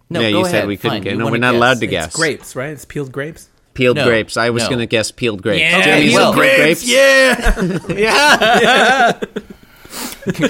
No, 0.09 0.21
yeah, 0.21 0.31
go 0.31 0.39
you 0.39 0.45
ahead. 0.45 0.51
said 0.63 0.69
we 0.69 0.77
couldn't 0.77 0.97
Fine, 0.99 1.03
get. 1.03 1.13
you 1.15 1.19
No, 1.19 1.31
we're 1.31 1.37
not 1.39 1.53
guess. 1.53 1.57
allowed 1.59 1.81
to 1.81 1.87
It's 1.87 1.91
guess. 1.91 2.17
grapes, 2.17 2.55
right? 2.57 2.71
It's 2.71 2.85
peeled 2.85 3.11
grapes. 3.13 3.49
Peeled 3.75 3.97
No, 3.97 4.05
grapes. 4.07 4.37
I 4.37 4.51
was 4.51 4.63
no. 4.63 4.69
going 4.71 4.79
to 4.79 4.87
guess 4.87 5.11
peeled 5.11 5.43
grapes. 5.43 5.61
Yeah, 5.61 5.83
Jeremy, 5.83 6.09
peeled 6.09 6.21
peeled 6.23 6.35
grapes. 6.37 6.89
Yeah. 6.89 7.79
yeah. 7.89 9.21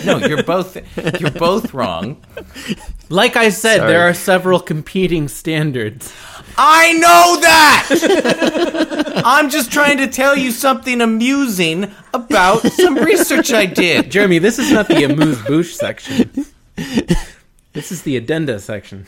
no, 0.04 0.18
you're 0.18 0.42
both 0.44 0.76
you're 1.20 1.30
both 1.30 1.74
wrong. 1.74 2.22
Like 3.08 3.36
I 3.36 3.48
said, 3.50 3.78
Sorry. 3.78 3.92
there 3.92 4.02
are 4.08 4.14
several 4.14 4.60
competing 4.60 5.28
standards. 5.28 6.12
I 6.58 6.92
know 6.94 7.40
that. 7.40 9.22
I'm 9.24 9.50
just 9.50 9.70
trying 9.72 9.98
to 9.98 10.06
tell 10.06 10.36
you 10.36 10.50
something 10.50 11.00
amusing 11.00 11.90
about 12.14 12.60
some 12.72 12.94
research 12.96 13.52
I 13.52 13.66
did. 13.66 14.10
Jeremy, 14.10 14.38
this 14.38 14.58
is 14.58 14.72
not 14.72 14.88
the 14.88 15.04
amuse 15.04 15.40
bouche 15.42 15.74
section. 15.74 16.30
This 17.72 17.92
is 17.92 18.02
the 18.02 18.16
addenda 18.16 18.58
section. 18.58 19.06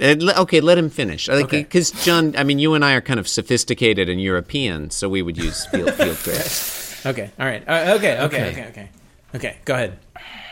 Uh, 0.00 0.16
okay, 0.38 0.60
let 0.60 0.78
him 0.78 0.90
finish. 0.90 1.28
Okay. 1.28 1.62
Because 1.62 1.90
John, 2.04 2.34
I 2.36 2.44
mean, 2.44 2.58
you 2.58 2.74
and 2.74 2.84
I 2.84 2.94
are 2.94 3.00
kind 3.00 3.18
of 3.20 3.26
sophisticated 3.28 4.08
and 4.08 4.20
European, 4.20 4.90
so 4.90 5.08
we 5.08 5.22
would 5.22 5.36
use 5.36 5.66
field 5.66 5.92
field 5.94 6.18
grapes. 6.22 6.86
Okay, 7.06 7.30
all 7.38 7.46
right. 7.46 7.62
Uh, 7.68 7.94
okay, 7.96 8.18
okay, 8.18 8.24
Okay. 8.24 8.50
okay, 8.50 8.66
okay. 8.70 8.88
Okay, 9.32 9.56
go 9.64 9.74
ahead. 9.74 9.98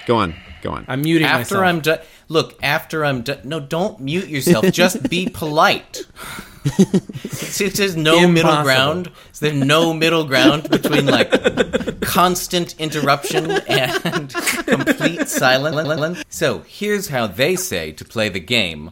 Go 0.07 0.15
on, 0.15 0.33
go 0.63 0.71
on. 0.71 0.85
I'm 0.87 1.03
muting 1.03 1.27
After 1.27 1.57
myself. 1.57 1.65
I'm 1.65 1.81
done, 1.81 1.99
look. 2.29 2.59
After 2.63 3.05
I'm 3.05 3.23
done, 3.23 3.41
no, 3.45 3.61
don't 3.61 4.01
mute 4.01 4.29
yourself. 4.29 4.71
Just 4.73 5.09
be 5.09 5.29
polite. 5.33 6.05
See, 7.31 7.69
There's 7.69 7.97
no 7.97 8.27
middle 8.27 8.63
ground. 8.63 9.13
Is 9.33 9.41
there 9.41 9.55
no 9.55 9.93
middle 9.93 10.25
ground 10.25 10.69
between 10.69 11.07
like 11.07 11.31
constant 12.01 12.75
interruption 12.81 13.51
and 13.51 14.33
complete 14.67 15.29
silence? 15.29 16.23
So 16.29 16.65
here's 16.67 17.09
how 17.09 17.29
they 17.29 17.55
say 17.55 17.93
to 17.93 18.05
play 18.05 18.29
the 18.29 18.41
game, 18.41 18.91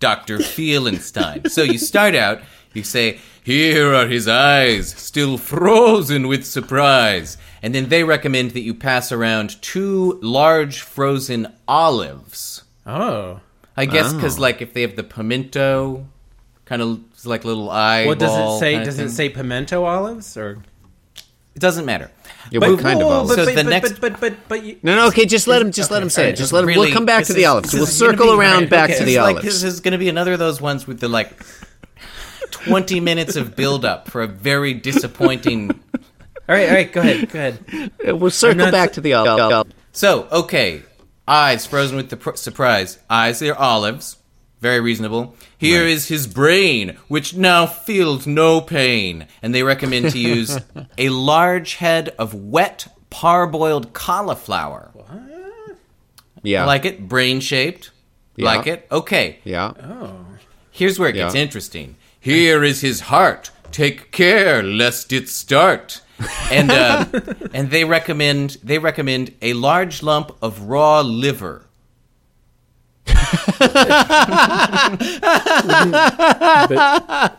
Dr. 0.00 0.38
Feelenstein. 0.38 1.48
So 1.48 1.62
you 1.62 1.78
start 1.78 2.16
out, 2.16 2.40
you 2.74 2.82
say, 2.82 3.20
Here 3.44 3.94
are 3.94 4.08
his 4.08 4.26
eyes, 4.26 4.90
still 4.94 5.38
frozen 5.38 6.26
with 6.26 6.44
surprise. 6.44 7.38
And 7.66 7.74
then 7.74 7.88
they 7.88 8.04
recommend 8.04 8.52
that 8.52 8.60
you 8.60 8.74
pass 8.74 9.10
around 9.10 9.60
two 9.60 10.20
large 10.22 10.82
frozen 10.82 11.52
olives. 11.66 12.62
Oh. 12.86 13.40
I 13.76 13.86
guess 13.86 14.12
oh. 14.12 14.14
because, 14.14 14.38
like, 14.38 14.62
if 14.62 14.72
they 14.72 14.82
have 14.82 14.94
the 14.94 15.02
pimento, 15.02 16.06
kind 16.64 16.80
of 16.80 17.00
like 17.24 17.44
little 17.44 17.68
eye. 17.68 18.06
What 18.06 18.20
does 18.20 18.30
it 18.30 18.60
say? 18.60 18.72
kinda 18.74 18.84
Does 18.84 19.00
it 19.00 19.10
say 19.10 19.30
pimento 19.30 19.82
olives 19.82 20.36
or? 20.36 20.62
It 21.56 21.58
doesn't 21.58 21.84
matter. 21.86 22.08
Yeah, 22.52 22.60
what 22.60 22.78
kind 22.78 23.00
of 23.00 23.08
Oh, 23.08 23.10
olives? 23.10 23.30
But, 23.30 23.36
So 23.36 23.44
but, 23.46 23.56
the 23.56 23.64
but, 23.64 23.70
next- 23.70 24.00
but 24.00 24.12
but 24.12 24.20
but 24.20 24.48
but 24.48 24.62
you, 24.62 24.78
No, 24.84 24.94
no, 24.94 25.08
okay, 25.08 25.26
just 25.26 25.48
let 25.48 25.60
him, 25.60 25.72
just 25.72 25.90
let 25.90 26.00
him 26.00 26.08
say 26.08 26.22
alright, 26.22 26.34
it. 26.34 26.36
Just 26.36 26.52
let 26.52 26.60
him. 26.60 26.68
Really, 26.68 26.86
we'll 26.86 26.94
come 26.94 27.04
back 27.04 27.24
to 27.24 27.32
the 27.32 27.40
is- 27.40 27.46
olives. 27.48 27.74
We'll 27.74 27.86
circle 27.86 28.26
be- 28.26 28.38
around 28.38 28.60
right, 28.60 28.70
back 28.70 28.90
okay, 28.90 28.98
to 29.00 29.04
the 29.04 29.14
it's 29.16 29.22
like 29.22 29.36
olives. 29.38 29.44
this 29.44 29.62
is 29.64 29.80
going 29.80 29.90
to 29.90 29.98
be 29.98 30.08
another 30.08 30.34
of 30.34 30.38
those 30.38 30.60
ones 30.60 30.86
with 30.86 31.00
the 31.00 31.08
like 31.08 31.32
twenty 32.52 33.00
minutes 33.00 33.34
of 33.34 33.56
build 33.56 33.84
up 33.84 34.08
for 34.08 34.22
a 34.22 34.28
very 34.28 34.72
disappointing. 34.72 35.80
all 36.48 36.54
right, 36.54 36.68
all 36.68 36.74
right. 36.74 36.92
Go 36.92 37.00
ahead, 37.00 37.30
go 37.30 37.38
ahead. 37.38 37.92
We'll 38.20 38.30
circle 38.30 38.70
back 38.70 38.92
to 38.94 39.00
the 39.00 39.14
olives. 39.14 39.74
So 39.92 40.28
okay, 40.30 40.82
eyes 41.26 41.66
frozen 41.66 41.96
with 41.96 42.10
the 42.10 42.16
pr- 42.16 42.36
surprise. 42.36 42.98
Eyes, 43.10 43.38
they're 43.40 43.58
olives. 43.58 44.16
Very 44.60 44.80
reasonable. 44.80 45.36
Here 45.58 45.82
is 45.86 46.08
his 46.08 46.26
brain, 46.26 46.96
which 47.08 47.36
now 47.36 47.66
feels 47.66 48.26
no 48.26 48.60
pain. 48.60 49.26
And 49.42 49.54
they 49.54 49.62
recommend 49.62 50.10
to 50.12 50.18
use 50.18 50.58
a 50.98 51.10
large 51.10 51.74
head 51.74 52.08
of 52.18 52.32
wet, 52.34 52.88
parboiled 53.10 53.92
cauliflower. 53.92 54.90
Yeah, 56.42 56.64
Like 56.64 56.84
it, 56.84 57.08
brain 57.08 57.40
shaped. 57.40 57.90
Yeah. 58.36 58.44
Like 58.46 58.66
it. 58.66 58.86
Okay. 58.90 59.40
yeah. 59.44 59.72
Oh. 59.82 60.24
Here's 60.70 60.98
where 60.98 61.08
it 61.08 61.14
gets 61.14 61.34
interesting. 61.34 61.96
Here 62.20 62.62
is 62.62 62.80
his 62.82 63.00
heart. 63.00 63.50
Take 63.72 64.10
care 64.12 64.62
lest 64.62 65.12
it 65.12 65.28
start. 65.28 66.02
And 66.50 66.70
uh, 66.70 67.04
and 67.52 67.70
they 67.70 67.84
recommend 67.84 68.56
they 68.62 68.78
recommend 68.78 69.34
a 69.42 69.52
large 69.52 70.02
lump 70.02 70.36
of 70.42 70.62
raw 70.62 71.00
liver. 71.00 71.66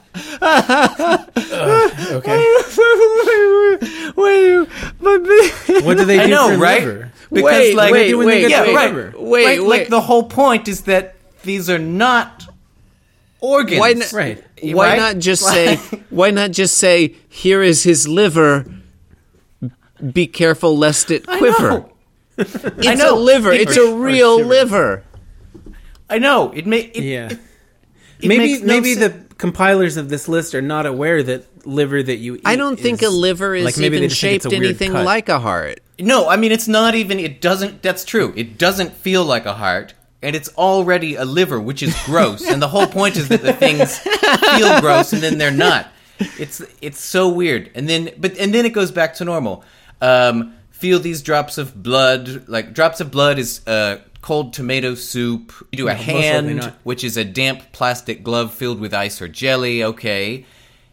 Okay. 2.10 2.56
wait, 4.16 4.68
but 5.00 5.22
What 5.84 5.98
do 5.98 6.06
they 6.06 6.18
do 6.18 6.24
I 6.24 6.28
know, 6.28 6.50
for 6.50 6.58
right? 6.58 6.84
liver? 6.84 7.12
Because 7.32 7.44
Wait, 7.44 7.76
like 7.76 7.92
wait, 7.92 8.08
do 8.10 8.18
when 8.20 8.28
they 8.28 8.44
wait, 8.44 8.50
yeah, 8.50 8.64
the 8.64 8.74
right. 8.74 8.94
Wait, 8.94 9.14
Right, 9.46 9.60
wait. 9.60 9.62
Like 9.62 9.88
the 9.90 10.02
whole 10.02 10.24
point 10.24 10.68
is 10.68 10.84
that 10.84 11.16
these 11.44 11.70
are 11.70 11.80
not 11.80 12.46
organs. 13.42 13.80
Why 13.80 13.94
not? 13.94 14.12
Right. 14.14 14.44
Why 14.62 14.90
Right? 14.90 14.98
not 14.98 15.18
just 15.20 15.44
say? 15.46 15.76
Why 16.10 16.32
not 16.32 16.52
just 16.52 16.78
say? 16.78 17.16
Here 17.30 17.62
is 17.62 17.84
his 17.84 18.08
liver. 18.08 18.66
Be 20.14 20.28
careful 20.28 20.78
lest 20.78 21.10
it 21.12 21.26
quiver. 21.26 21.70
know. 21.70 21.90
It's 22.38 22.88
I 22.88 22.94
know. 22.94 23.16
a 23.18 23.20
liver. 23.20 23.52
It- 23.52 23.62
It's 23.62 23.78
a 23.78 23.96
real 23.96 24.44
liver. 24.44 25.04
I 26.10 26.20
know. 26.20 26.52
It 26.52 26.66
may. 26.68 26.82
It, 26.82 27.04
Yeah. 27.04 27.30
it 28.20 28.28
maybe 28.28 28.60
no 28.60 28.66
maybe 28.66 28.94
sen- 28.94 29.02
the 29.28 29.36
compilers 29.36 29.98
of 29.98 30.10
this 30.10 30.28
list 30.28 30.54
are 30.56 30.62
not 30.62 30.86
aware 30.86 31.22
that 31.24 31.46
liver 31.68 32.02
that 32.02 32.18
you 32.18 32.36
eat. 32.36 32.42
I 32.46 32.56
don't 32.56 32.80
think 32.80 33.02
is- 33.02 33.10
a 33.10 33.12
liver 33.12 33.56
is 33.56 33.66
like, 33.66 33.78
maybe 33.78 33.98
even 33.98 34.10
just 34.10 34.22
think 34.22 34.36
it's 34.36 34.44
shaped 34.46 34.54
anything 34.54 34.92
cut. 34.92 35.04
like 35.06 35.30
a 35.30 35.40
heart. 35.40 35.80
No, 36.00 36.30
I 36.30 36.38
mean 36.38 36.52
it's 36.52 36.68
not 36.68 36.94
even. 36.96 37.20
It 37.20 37.42
doesn't. 37.42 37.82
That's 37.82 38.06
true. 38.06 38.32
It 38.36 38.58
doesn't 38.60 38.94
feel 38.94 39.26
like 39.26 39.46
a 39.48 39.54
heart, 39.54 39.96
and 40.22 40.36
it's 40.36 40.50
already 40.58 41.16
a 41.16 41.26
liver, 41.26 41.60
which 41.60 41.84
is 41.84 41.96
gross. 42.06 42.48
and 42.48 42.62
the 42.62 42.68
whole 42.68 42.88
point 42.88 43.16
is 43.18 43.28
that 43.30 43.42
the 43.42 43.54
things 43.54 43.98
feel 44.00 44.82
gross, 44.82 45.14
and 45.14 45.22
then 45.22 45.38
they're 45.38 45.52
not. 45.52 45.88
It's 46.40 46.62
it's 46.82 47.00
so 47.00 47.30
weird. 47.30 47.70
And 47.76 47.88
then, 47.88 48.10
but 48.18 48.38
and 48.38 48.54
then 48.54 48.66
it 48.66 48.74
goes 48.74 48.92
back 48.92 49.14
to 49.16 49.26
normal. 49.26 49.64
Um, 50.02 50.54
feel 50.72 51.00
these 51.00 51.22
drops 51.22 51.58
of 51.58 51.82
blood. 51.84 52.48
Like 52.48 52.74
drops 52.74 53.00
of 53.02 53.12
blood 53.12 53.38
is 53.38 53.62
uh, 53.68 54.00
cold 54.22 54.54
tomato 54.54 54.96
soup. 54.96 55.54
You 55.72 55.78
do 55.78 55.88
a 55.88 55.94
No, 55.94 55.98
likely 56.00 56.14
hand, 56.22 56.74
which 56.84 57.04
is 57.04 57.18
a 57.18 57.24
damp 57.24 57.72
plastic 57.72 58.24
glove 58.24 58.54
filled 58.54 58.80
with 58.80 58.94
ice 58.94 59.22
or 59.22 59.28
jelly. 59.28 59.84
Okay. 59.84 60.46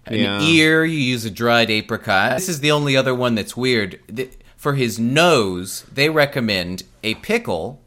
An 0.06 0.14
Yeah. 0.18 0.42
ear, 0.42 0.84
you 0.84 0.98
use 0.98 1.24
a 1.24 1.30
dried 1.30 1.70
apricot. 1.70 2.34
This 2.36 2.50
is 2.50 2.60
the 2.60 2.70
only 2.72 2.94
other 2.94 3.14
one 3.14 3.34
that's 3.34 3.56
weird. 3.56 3.98
For 4.58 4.74
his 4.74 4.98
nose, 4.98 5.84
they 5.92 6.10
recommend 6.10 6.82
a 7.02 7.14
pickle, 7.16 7.80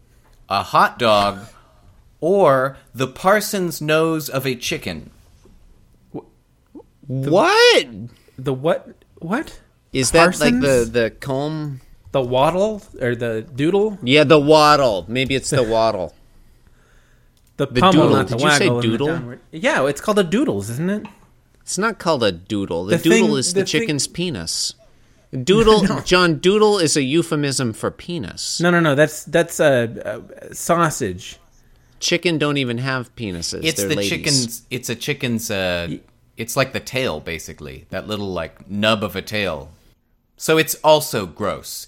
a 0.49 0.63
hot 0.63 0.97
dog, 0.99 1.39
or 2.21 2.77
the 2.93 3.07
parson's 3.07 3.81
nose 3.81 4.29
of 4.29 4.45
a 4.45 4.55
chicken. 4.55 5.11
What 7.07 7.87
the 8.37 8.53
what 8.53 8.95
what 9.19 9.59
is 9.93 10.11
that? 10.11 10.39
Like 10.39 10.59
the 10.59 10.87
the 10.91 11.11
comb? 11.19 11.81
the 12.13 12.21
waddle 12.21 12.81
or 13.01 13.15
the 13.15 13.41
doodle 13.55 13.97
Yeah, 14.01 14.23
the 14.23 14.39
waddle. 14.39 15.05
Maybe 15.07 15.35
it's 15.35 15.49
the 15.49 15.61
waddle. 15.63 16.15
the, 17.57 17.67
The 17.67 17.81
pummel, 17.81 17.91
doodle. 17.91 18.09
not 18.09 18.27
the 18.29 18.35
Did 18.37 18.43
you 18.43 18.51
say 18.51 18.69
waggle 18.69 18.81
the 18.81 18.87
doodle? 18.97 19.35
Yeah, 19.51 19.85
it's 19.87 20.01
called 20.01 20.17
a 20.19 20.23
doodles, 20.23 20.69
isn't 20.69 20.89
it? 20.89 21.05
It's 21.61 21.77
not 21.77 21.99
called 21.99 22.23
a 22.23 22.31
doodle. 22.31 22.85
The, 22.85 22.97
The 22.97 23.03
doodle 23.03 23.27
thing- 23.27 23.37
is 23.37 23.53
the, 23.53 23.59
the 23.61 23.65
thing- 23.65 23.81
chicken's 23.81 24.07
penis. 24.07 24.73
Doodle, 25.31 26.01
John. 26.05 26.39
Doodle 26.39 26.79
is 26.79 26.95
a 26.95 27.01
euphemism 27.03 27.73
for 27.73 27.91
penis. 27.91 28.59
No, 28.59 28.71
no, 28.71 28.79
no. 28.79 28.95
That's 28.95 29.23
that's 29.25 29.59
a 29.59 30.21
uh, 30.49 30.53
sausage. 30.53 31.37
Chicken 31.99 32.37
don't 32.37 32.57
even 32.57 32.77
have 32.77 33.13
penises. 33.15 33.63
It's 33.63 33.79
They're 33.79 33.89
the 33.89 33.95
ladies. 33.95 34.09
chicken's. 34.09 34.65
It's 34.69 34.89
a 34.89 34.95
chicken's. 34.95 35.51
Uh, 35.51 35.97
it's 36.37 36.55
like 36.55 36.71
the 36.73 36.79
tail, 36.79 37.19
basically. 37.19 37.85
That 37.89 38.07
little 38.07 38.31
like 38.31 38.69
nub 38.69 39.03
of 39.03 39.15
a 39.15 39.21
tail. 39.21 39.71
So 40.37 40.57
it's 40.57 40.75
also 40.75 41.25
gross. 41.25 41.87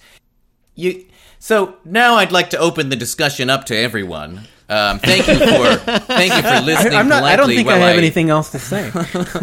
You. 0.76 1.06
So 1.38 1.76
now 1.86 2.16
I'd 2.16 2.32
like 2.34 2.50
to 2.50 2.58
open 2.58 2.90
the 2.90 2.96
discussion 2.96 3.50
up 3.50 3.66
to 3.66 3.76
everyone. 3.78 4.48
Um, 4.70 5.00
thank 5.00 5.28
you 5.28 5.40
for 5.40 5.76
thank 6.06 6.32
you 6.32 6.44
for 6.44 6.62
listening. 6.62 6.94
I'm 6.94 7.08
not. 7.08 7.24
I 7.24 7.36
don't 7.36 7.50
think 7.50 7.68
I 7.68 7.80
while 7.80 7.88
have 7.88 7.98
anything 7.98 8.30
else 8.30 8.52
to 8.52 8.60
say. 8.60 8.92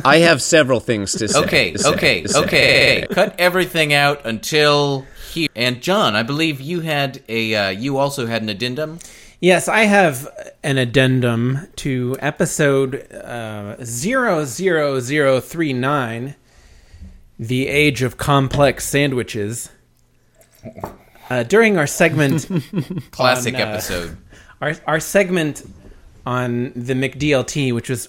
I 0.05 0.19
have 0.19 0.41
several 0.41 0.79
things 0.79 1.15
to 1.15 1.27
say. 1.27 1.41
Okay, 1.41 1.73
to 1.73 1.79
say, 1.79 1.89
okay, 1.91 2.23
to 2.23 2.29
say. 2.29 2.45
okay. 2.45 3.07
Cut 3.11 3.35
everything 3.39 3.93
out 3.93 4.25
until 4.25 5.05
here. 5.33 5.49
And 5.57 5.83
John, 5.83 6.15
I 6.15 6.23
believe 6.23 6.61
you 6.61 6.79
had 6.81 7.23
a. 7.29 7.55
Uh, 7.55 7.69
you 7.71 7.99
also 7.99 8.27
had 8.27 8.43
an 8.43 8.49
addendum. 8.49 9.01
Yes, 9.41 9.69
I 9.69 9.81
have 9.81 10.27
an 10.63 10.79
addendum 10.79 11.67
to 11.77 12.17
episode 12.21 13.13
uh, 13.13 13.77
00039, 13.85 16.35
The 17.39 17.69
Age 17.69 18.03
of 18.03 18.17
Complex 18.17 18.89
Sandwiches. 18.89 19.69
Uh, 21.29 21.43
during 21.43 21.77
our 21.77 21.87
segment, 21.87 22.49
Classic 23.11 23.55
On, 23.55 23.61
uh, 23.61 23.65
episode. 23.65 24.17
Our, 24.61 24.75
our 24.87 25.01
segment 25.01 25.69
on 26.25 26.73
the 26.75 26.95
McDLT, 26.95 27.73
which 27.73 27.89
was 27.89 28.09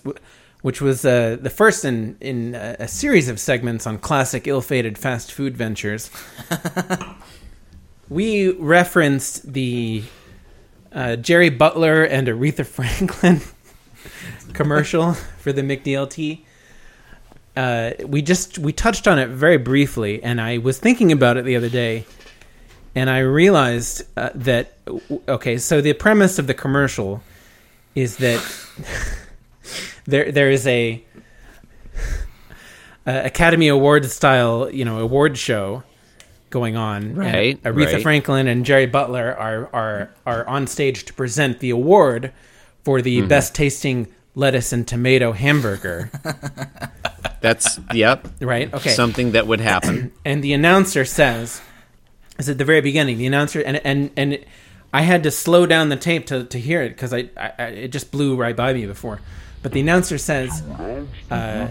which 0.62 0.82
was 0.82 1.06
uh, 1.06 1.38
the 1.40 1.50
first 1.50 1.86
in 1.86 2.18
in 2.20 2.56
a, 2.56 2.88
series 2.88 3.30
of 3.30 3.40
segments 3.40 3.86
on 3.86 3.98
classic 4.00 4.48
ill-fated 4.48 4.98
fast 4.98 5.32
food 5.32 5.56
ventures. 5.56 6.10
we 8.10 8.52
referenced 8.52 9.54
the 9.54 10.04
uh, 10.92 11.16
Jerry 11.18 11.50
Butler 11.50 12.04
and 12.04 12.28
Aretha 12.28 12.66
Franklin 12.66 13.42
commercial 14.54 15.14
for 15.40 15.54
the 15.54 15.62
McDLT. 15.62 16.42
Uh, 17.56 17.92
we 18.06 18.22
just 18.22 18.58
we 18.58 18.72
touched 18.72 19.08
on 19.08 19.20
it 19.20 19.30
very 19.30 19.58
briefly, 19.58 20.22
and 20.24 20.42
I 20.42 20.58
was 20.58 20.80
thinking 20.80 21.12
about 21.12 21.38
it 21.38 21.46
the 21.46 21.56
other 21.56 21.70
day, 21.70 22.06
and 22.98 23.12
I 23.12 23.20
realized 23.20 24.04
uh, 24.18 24.32
that 24.34 24.74
okay, 25.30 25.60
so 25.60 25.82
the 25.82 25.94
premise 25.94 26.40
of 26.40 26.48
the 26.48 26.56
commercial 26.56 27.22
is 27.94 28.18
that 28.18 28.42
there 30.06 30.32
there 30.32 30.50
is 30.50 30.66
a, 30.66 31.04
a 33.06 33.26
Academy 33.26 33.68
Award 33.68 34.06
style 34.06 34.72
you 34.72 34.84
know 34.84 34.98
award 35.00 35.38
show 35.38 35.84
going 36.50 36.76
on. 36.76 37.14
Right, 37.14 37.62
Aretha 37.62 37.94
right. 37.94 38.02
Franklin 38.02 38.48
and 38.48 38.66
Jerry 38.66 38.88
Butler 38.88 39.36
are 39.38 39.70
are 39.74 40.10
are 40.26 40.48
on 40.48 40.66
stage 40.66 41.06
to 41.06 41.14
present 41.14 41.60
the 41.60 41.70
award 41.70 42.34
for 42.84 43.04
the 43.04 43.20
Mm-hmm. 43.20 43.28
best 43.28 43.54
tasting 43.54 44.08
lettuce 44.34 44.74
and 44.74 44.88
tomato 44.88 45.34
hamburger. 45.34 46.10
That's 47.42 47.80
yep. 47.94 48.28
right? 48.42 48.74
Okay. 48.74 48.90
Something 48.90 49.34
that 49.34 49.46
would 49.46 49.60
happen. 49.60 50.12
and 50.26 50.44
the 50.44 50.54
announcer 50.54 51.06
says, 51.06 51.62
"Is 52.38 52.50
at 52.50 52.58
the 52.58 52.66
very 52.66 52.82
beginning." 52.82 53.18
The 53.18 53.26
announcer 53.26 53.62
and 53.62 53.78
and 53.84 54.12
and 54.16 54.40
I 54.94 55.02
had 55.02 55.24
to 55.24 55.32
slow 55.32 55.66
down 55.66 55.90
the 55.90 55.96
tape 55.96 56.26
to, 56.28 56.46
to 56.46 56.60
hear 56.60 56.82
it 56.82 56.90
because 56.90 57.14
I, 57.14 57.30
I, 57.38 57.52
I 57.60 57.64
it 57.66 57.88
just 57.90 58.12
blew 58.12 58.36
right 58.36 58.56
by 58.56 58.74
me 58.74 58.86
before. 58.86 59.20
But 59.64 59.72
the 59.72 59.80
announcer 59.82 60.18
says, 60.18 60.62
uh, 61.32 61.68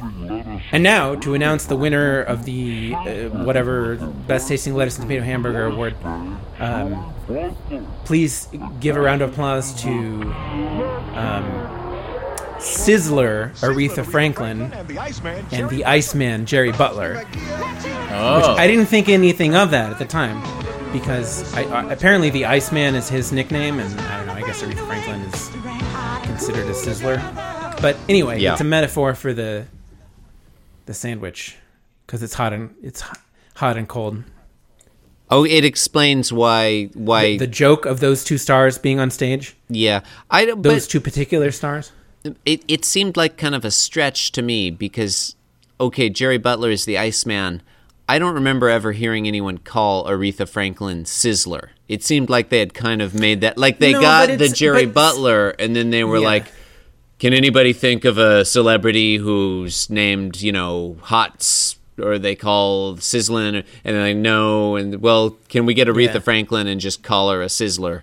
and 0.73 0.83
now 0.83 1.15
to 1.15 1.35
announce 1.35 1.67
the 1.67 1.77
winner 1.77 2.21
of 2.21 2.45
the 2.45 2.95
uh, 2.95 3.29
whatever 3.45 3.97
best 4.27 4.49
tasting 4.49 4.75
lettuce 4.75 4.99
and 4.99 5.05
tomato 5.05 5.25
hamburger 5.25 5.67
award, 5.67 5.95
um, 6.59 7.15
please 8.05 8.49
give 8.81 8.97
a 8.97 9.01
round 9.01 9.23
of 9.23 9.31
applause 9.31 9.81
to 9.83 9.91
um, 9.91 11.86
Sizzler 12.59 13.51
Aretha 13.61 14.05
Franklin 14.05 14.73
and 15.53 15.69
the 15.69 15.85
Iceman 15.85 16.47
Jerry 16.47 16.73
Butler. 16.73 17.25
Oh, 18.11 18.55
I 18.57 18.67
didn't 18.67 18.87
think 18.87 19.09
anything 19.09 19.55
of 19.55 19.71
that 19.73 19.91
at 19.91 19.99
the 19.99 20.05
time 20.05 20.41
because 20.93 21.53
I, 21.55 21.65
uh, 21.65 21.89
apparently 21.93 22.31
the 22.31 22.47
Iceman 22.47 22.95
is 22.95 23.09
his 23.09 23.31
nickname, 23.33 23.79
and 23.79 24.01
I 24.01 24.17
don't 24.19 24.27
know. 24.27 24.33
I 24.33 24.41
guess 24.41 24.63
Aretha 24.63 24.87
Franklin 24.87 25.21
is 25.23 25.49
considered 26.27 26.67
a 26.67 26.73
sizzler. 26.73 27.21
But 27.83 27.97
anyway, 28.09 28.41
Yeah. 28.41 28.53
it's 28.53 28.61
a 28.63 28.65
metaphor 28.65 29.15
for 29.15 29.35
the 29.35 29.67
the 30.87 30.95
sandwich 30.95 31.57
because 32.07 32.23
it's 32.23 32.35
hot 32.35 32.53
and 32.53 32.75
it's 32.83 33.03
hot, 33.57 33.77
and 33.77 33.87
cold. 33.89 34.23
Oh, 35.29 35.45
it 35.45 35.65
explains 35.65 36.33
why 36.33 36.85
why 36.95 37.37
The 37.37 37.47
joke 37.49 37.85
of 37.85 38.01
those 38.01 38.25
two 38.25 38.39
stars 38.39 38.79
being 38.79 38.99
on 39.01 39.11
stage, 39.11 39.57
yeah. 39.69 40.01
I 40.31 40.47
don't 40.47 40.63
those 40.63 40.87
but 40.87 40.91
two 40.93 41.01
particular 41.01 41.51
stars. 41.51 41.93
It 42.45 42.63
it 42.69 42.85
seemed 42.85 43.17
like 43.17 43.37
kind 43.37 43.55
of 43.55 43.65
a 43.65 43.71
stretch 43.71 44.33
to 44.33 44.43
me 44.43 44.71
because 44.71 45.35
okay, 45.81 46.09
Jerry 46.09 46.39
Butler 46.39 46.71
is 46.71 46.85
the 46.85 46.99
Iceman. 46.99 47.63
I 48.09 48.19
don't 48.21 48.35
remember 48.35 48.69
ever 48.69 48.93
hearing 48.93 49.27
anyone 49.27 49.59
call 49.59 50.05
Aretha 50.07 50.49
Franklin 50.49 51.05
Sizzler. 51.05 51.71
It 51.89 52.05
seemed 52.05 52.31
like 52.31 52.51
they 52.51 52.61
had 52.61 52.73
kind 52.73 53.03
of 53.03 53.15
made 53.15 53.41
that 53.41 53.59
like 53.59 53.79
they 53.79 53.93
No, 53.93 54.01
got 54.01 54.39
the 54.39 54.49
Jerry 54.49 54.87
Butler 54.87 55.51
and 55.59 55.75
then 55.75 55.91
they 55.91 56.05
were 56.05 56.19
Yeah. 56.19 56.27
like 56.27 56.47
can 57.19 57.33
anybody 57.33 57.73
think 57.73 58.05
of 58.05 58.19
a 58.19 58.45
celebrity 58.45 59.17
who's 59.17 59.89
named, 59.89 60.41
you 60.43 60.53
know, 60.53 60.99
Hots 61.03 61.79
or 61.99 62.19
they 62.19 62.35
call 62.37 62.97
Sizzlin 62.97 63.65
and 63.85 63.97
they're 63.97 64.09
like 64.09 64.17
no 64.17 64.77
and 64.77 65.01
well, 65.03 65.31
can 65.49 65.67
we 65.67 65.75
get 65.75 65.89
Aretha 65.89 66.15
Yeah. 66.15 66.19
Franklin 66.21 66.67
and 66.69 66.81
just 66.81 67.03
call 67.03 67.31
her 67.31 67.43
a 67.43 67.47
Sizzler? 67.47 68.03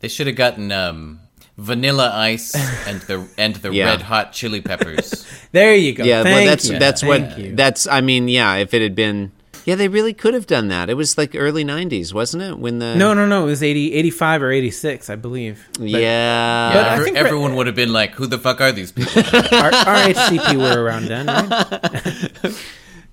they 0.00 0.08
should 0.08 0.26
have 0.26 0.36
gotten 0.36 0.72
um, 0.72 1.20
Vanilla 1.58 2.10
Ice 2.14 2.54
and 2.86 3.00
the 3.02 3.28
and 3.38 3.56
the 3.56 3.72
Yeah. 3.72 3.86
Red 3.90 4.02
Hot 4.02 4.32
Chili 4.32 4.60
Peppers. 4.68 5.26
There 5.52 5.74
you 5.74 5.92
go. 5.94 6.04
Yeah, 6.04 6.22
Thank 6.22 6.34
well, 6.36 6.46
that's 6.46 6.68
you. 6.68 6.78
that's 6.78 7.00
Thank 7.02 7.28
what 7.30 7.38
you. 7.38 7.54
that's. 7.56 7.86
I 7.86 8.00
mean, 8.00 8.28
yeah, 8.28 8.54
if 8.56 8.72
it 8.72 8.80
had 8.82 8.94
been, 8.94 9.32
yeah, 9.66 9.74
they 9.74 9.88
really 9.88 10.14
could 10.14 10.32
have 10.32 10.46
done 10.46 10.68
that. 10.68 10.88
It 10.88 10.94
was 10.94 11.18
like 11.18 11.34
early 11.34 11.64
'90s, 11.64 12.14
wasn't 12.14 12.42
it? 12.44 12.58
When 12.58 12.78
the 12.78 12.94
No, 12.94 13.12
no, 13.14 13.26
no. 13.26 13.42
It 13.42 13.46
was 13.46 13.62
80, 13.62 13.92
85 13.94 14.42
or 14.42 14.50
86, 14.52 15.10
I 15.10 15.16
believe. 15.16 15.68
But 15.78 15.88
yeah, 15.90 16.72
But 16.72 16.84
I 16.86 16.92
Every- 16.94 17.04
think- 17.04 17.16
everyone 17.18 17.56
would 17.56 17.66
have 17.66 17.76
been 17.76 17.92
like, 17.92 18.12
"Who 18.14 18.26
the 18.26 18.38
fuck 18.38 18.60
are 18.60 18.72
these 18.72 18.92
people?" 18.92 19.12
R- 19.22 19.70
RHCP 19.70 20.56
were 20.56 20.82
around 20.82 21.06
then, 21.06 21.26
right? 21.26 22.54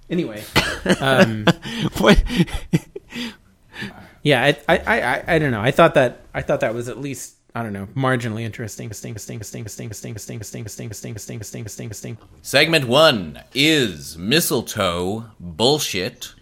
anyway, 0.10 0.44
um, 1.01 1.46
What- 1.98 2.24
yeah, 4.24 4.44
I, 4.44 4.58
I, 4.77 5.01
I, 5.01 5.24
I 5.36 5.39
don't 5.39 5.51
know. 5.51 5.62
I 5.62 5.72
thought 5.72 5.94
that 5.96 6.22
I 6.34 6.41
thought 6.41 6.60
that 6.62 6.74
was 6.74 6.88
at 6.89 7.00
least 7.00 7.36
I 7.57 7.63
don't 7.63 7.73
know 7.73 7.87
marginally 7.95 8.43
interesting. 8.43 8.93
Sting, 8.93 9.17
sting, 9.17 9.41
sting, 9.43 9.67
sting, 9.67 9.89
sting, 9.89 10.15
sting, 10.17 10.43
sting, 10.43 10.67
sting, 10.67 10.93
sting, 10.93 11.17
sting, 11.17 11.41
sting, 11.41 11.67
sting, 11.67 11.91
sting. 11.91 12.17
Segment 12.43 12.87
one 12.87 13.41
is 13.55 14.15
mistletoe 14.15 15.25
bullshit. 15.39 16.35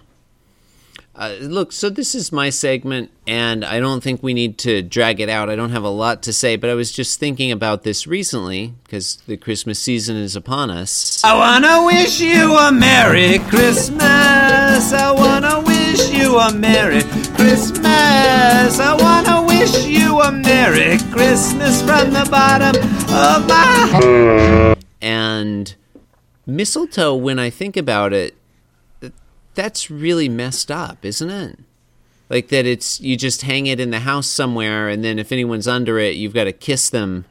Uh, 1.16 1.38
look, 1.40 1.72
so 1.72 1.90
this 1.90 2.14
is 2.14 2.34
my 2.34 2.50
segment, 2.50 3.10
and 3.26 3.64
I 3.64 3.80
don't 3.80 4.04
think 4.04 4.22
we 4.22 4.34
need 4.34 4.58
to 4.60 4.82
drag 4.82 5.22
it 5.22 5.30
out. 5.30 5.50
I 5.50 5.56
don't 5.56 5.70
have 5.70 5.86
a 5.86 5.90
lot 5.90 6.22
to 6.24 6.34
say, 6.34 6.58
but 6.58 6.70
I 6.70 6.74
was 6.74 6.92
just 6.92 7.18
thinking 7.18 7.54
about 7.54 7.84
this 7.84 8.06
recently 8.06 8.74
because 8.84 9.16
the 9.26 9.38
Christmas 9.38 9.80
season 9.80 10.18
is 10.18 10.36
upon 10.36 10.70
us. 10.70 11.24
I 11.24 11.34
wanna 11.34 11.86
wish 11.86 12.20
you 12.20 12.58
a 12.58 12.70
Merry 12.74 13.40
Christmas. 13.40 14.02
I 14.02 15.12
wanna 15.16 15.62
wish 15.62 16.10
you 16.10 16.38
a 16.38 16.54
Merry 16.54 17.04
Christmas. 17.38 17.86
I 18.82 18.98
wanna 19.00 19.45
wish 19.60 19.86
you 19.86 20.20
a 20.22 20.32
Merry 20.32 20.98
Christmas 21.12 21.82
from 21.82 22.12
the 22.12 22.28
bottom 22.30 22.76
of 23.14 23.48
my 23.48 24.76
And 25.02 25.76
mistletoe, 26.46 27.16
when 27.16 27.40
I 27.40 27.50
think 27.50 27.78
about 27.78 28.12
it, 28.12 28.36
that's 29.54 29.90
really 29.90 30.28
messed 30.28 30.70
up, 30.70 31.06
isn't 31.06 31.30
it? 31.30 31.60
Like 32.30 32.50
that 32.50 32.66
it's 32.66 33.00
you 33.00 33.16
just 33.16 33.44
hang 33.44 33.68
it 33.68 33.80
in 33.80 33.92
the 33.92 34.00
house 34.00 34.28
somewhere 34.28 34.90
and 34.90 35.04
then 35.04 35.20
if 35.20 35.32
anyone's 35.32 35.68
under 35.68 36.00
it, 36.00 36.16
you've 36.16 36.34
got 36.34 36.46
to 36.46 36.52
kiss 36.52 36.90
them. 36.90 37.26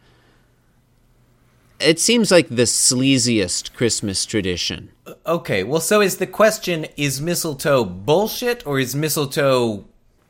It 1.81 1.99
seems 1.99 2.31
like 2.31 2.49
the 2.49 2.63
sleaziest 2.63 3.75
Christmas 3.75 4.25
tradition. 4.25 4.93
Uh, 5.07 5.15
okay, 5.27 5.65
well, 5.65 5.81
so 5.81 6.01
is 6.01 6.17
the 6.17 6.27
question: 6.27 6.87
Is 6.97 7.21
mistletoe 7.21 7.85
bullshit, 7.85 8.65
or 8.65 8.79
is 8.79 8.95
mistletoe 8.95 9.85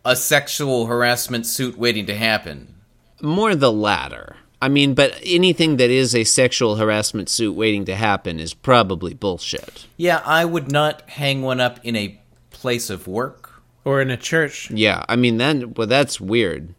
a 0.05 0.17
sexual 0.17 0.87
harassment 0.87 1.47
suit 1.47 1.79
waiting 1.79 2.07
to 2.07 2.15
happen? 2.15 2.75
More 3.23 3.55
the 3.55 3.73
latter. 3.73 4.37
I 4.61 4.69
mean, 4.69 4.95
but 4.95 5.19
anything 5.25 5.77
that 5.77 5.91
is 5.91 6.15
a 6.15 6.25
sexual 6.25 6.77
harassment 6.77 7.29
suit 7.29 7.55
waiting 7.55 7.85
to 7.87 7.95
happen 7.95 8.41
is 8.41 8.55
probably 8.55 9.13
bullshit. 9.15 9.87
Yeah, 9.97 10.23
I 10.25 10.45
would 10.45 10.71
not 10.73 11.03
hang 11.11 11.43
one 11.43 11.61
up 11.61 11.79
in 11.83 11.97
a 11.97 12.19
place 12.51 12.89
of 12.91 13.07
work. 13.07 13.51
Or 13.85 14.01
in 14.01 14.11
a 14.11 14.17
church, 14.17 14.71
Yeah, 14.71 15.05
I 15.11 15.17
mean 15.17 15.37
then 15.37 15.75
well 15.75 15.87
that's 15.87 16.19
weird. 16.19 16.75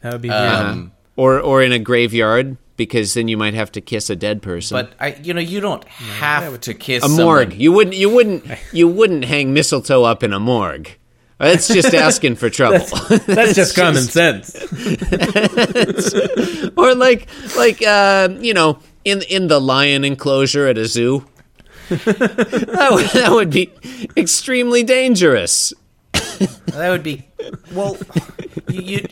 that 0.00 0.12
would 0.14 0.22
be 0.22 0.28
weird. 0.28 0.40
Um, 0.40 0.92
Or 1.14 1.38
or 1.38 1.62
in 1.62 1.70
a 1.70 1.78
graveyard 1.78 2.56
because 2.76 3.14
then 3.14 3.28
you 3.28 3.36
might 3.36 3.54
have 3.54 3.70
to 3.72 3.80
kiss 3.80 4.10
a 4.10 4.16
dead 4.16 4.42
person. 4.42 4.74
But 4.74 4.92
I, 4.98 5.14
you 5.22 5.32
know, 5.32 5.40
you 5.40 5.60
don't 5.60 5.84
have 5.84 6.60
to 6.62 6.74
kiss 6.74 7.04
a 7.04 7.08
someone. 7.08 7.24
morgue. 7.24 7.52
You 7.52 7.70
wouldn't. 7.70 7.94
You 7.94 8.08
wouldn't. 8.10 8.44
You 8.72 8.88
wouldn't 8.88 9.26
hang 9.26 9.52
mistletoe 9.52 10.02
up 10.02 10.24
in 10.24 10.32
a 10.32 10.40
morgue. 10.40 10.90
That's 11.40 11.68
just 11.68 11.94
asking 11.94 12.36
for 12.36 12.50
trouble. 12.50 12.86
That's 13.26 13.54
just 13.54 13.74
common 13.74 14.02
sense. 14.02 14.54
or 16.76 16.94
like, 16.94 17.28
like 17.56 17.82
uh, 17.82 18.28
you 18.40 18.52
know, 18.52 18.78
in 19.06 19.22
in 19.22 19.48
the 19.48 19.58
lion 19.58 20.04
enclosure 20.04 20.66
at 20.66 20.76
a 20.76 20.84
zoo. 20.84 21.26
that, 21.88 22.88
would, 22.90 23.06
that 23.06 23.30
would 23.32 23.50
be 23.50 23.72
extremely 24.18 24.82
dangerous. 24.82 25.72
That 26.12 26.90
would 26.90 27.02
be 27.02 27.26
well. 27.72 27.96
You, 28.68 28.82
you, 28.82 29.06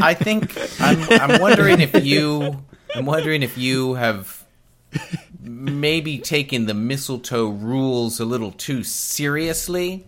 I 0.00 0.14
think 0.14 0.56
I'm. 0.80 1.02
I'm 1.10 1.40
wondering 1.40 1.82
if 1.82 2.02
you. 2.02 2.64
I'm 2.94 3.04
wondering 3.04 3.42
if 3.42 3.58
you 3.58 3.94
have 3.94 4.42
maybe 5.38 6.18
taken 6.18 6.64
the 6.64 6.74
mistletoe 6.74 7.48
rules 7.48 8.20
a 8.20 8.24
little 8.24 8.52
too 8.52 8.84
seriously. 8.84 10.06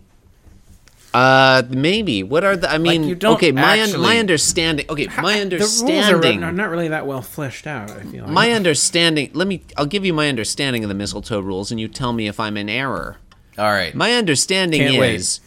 Uh, 1.17 1.63
maybe. 1.69 2.21
What 2.21 2.43
are 2.43 2.55
the? 2.55 2.71
I 2.71 2.77
mean, 2.77 3.03
you 3.03 3.15
don't 3.15 3.35
okay. 3.35 3.51
My 3.51 3.81
un- 3.81 3.99
my 3.99 4.19
understanding. 4.19 4.85
Okay, 4.87 5.07
my 5.19 5.41
understanding. 5.41 5.87
The 5.87 5.93
rules 5.93 6.05
understanding. 6.13 6.43
are, 6.43 6.49
are 6.49 6.51
not 6.51 6.69
really 6.69 6.89
that 6.89 7.07
well 7.07 7.23
fleshed 7.23 7.65
out. 7.65 7.89
I 7.89 8.01
feel 8.01 8.25
like. 8.25 8.31
my 8.31 8.51
understanding. 8.51 9.31
Let 9.33 9.47
me. 9.47 9.63
I'll 9.75 9.87
give 9.87 10.05
you 10.05 10.13
my 10.13 10.29
understanding 10.29 10.83
of 10.83 10.89
the 10.89 10.93
mistletoe 10.93 11.39
rules, 11.39 11.71
and 11.71 11.79
you 11.79 11.87
tell 11.87 12.13
me 12.13 12.27
if 12.27 12.39
I'm 12.39 12.55
in 12.55 12.69
error. 12.69 13.17
All 13.57 13.71
right. 13.71 13.95
My 13.95 14.13
understanding 14.13 14.81
Can't 14.81 14.99
wait. 14.99 15.15
is 15.15 15.39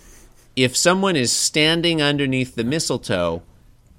if 0.57 0.77
someone 0.77 1.15
is 1.15 1.33
standing 1.33 2.03
underneath 2.03 2.57
the 2.57 2.65
mistletoe, 2.65 3.43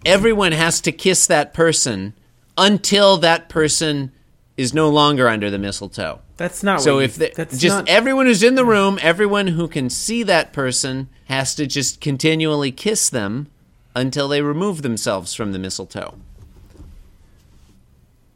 everyone 0.05 0.51
has 0.51 0.81
to 0.81 0.91
kiss 0.91 1.25
that 1.27 1.53
person 1.53 2.13
until 2.57 3.15
that 3.17 3.47
person 3.47 4.11
is 4.57 4.73
no 4.73 4.89
longer 4.89 5.27
under 5.27 5.49
the 5.49 5.57
mistletoe. 5.57 6.19
that's 6.37 6.61
not. 6.63 6.81
So 6.81 6.95
what 6.95 7.03
if 7.05 7.17
you, 7.17 7.27
the, 7.27 7.33
that's 7.35 7.57
just 7.57 7.75
not, 7.77 7.89
everyone 7.89 8.25
who's 8.25 8.43
in 8.43 8.55
the 8.55 8.65
room, 8.65 8.99
everyone 9.01 9.47
who 9.47 9.67
can 9.67 9.89
see 9.89 10.23
that 10.23 10.53
person 10.53 11.09
has 11.25 11.55
to 11.55 11.65
just 11.65 12.01
continually 12.01 12.71
kiss 12.71 13.09
them 13.09 13.47
until 13.95 14.27
they 14.27 14.41
remove 14.41 14.81
themselves 14.81 15.33
from 15.33 15.51
the 15.51 15.59
mistletoe. 15.59 16.15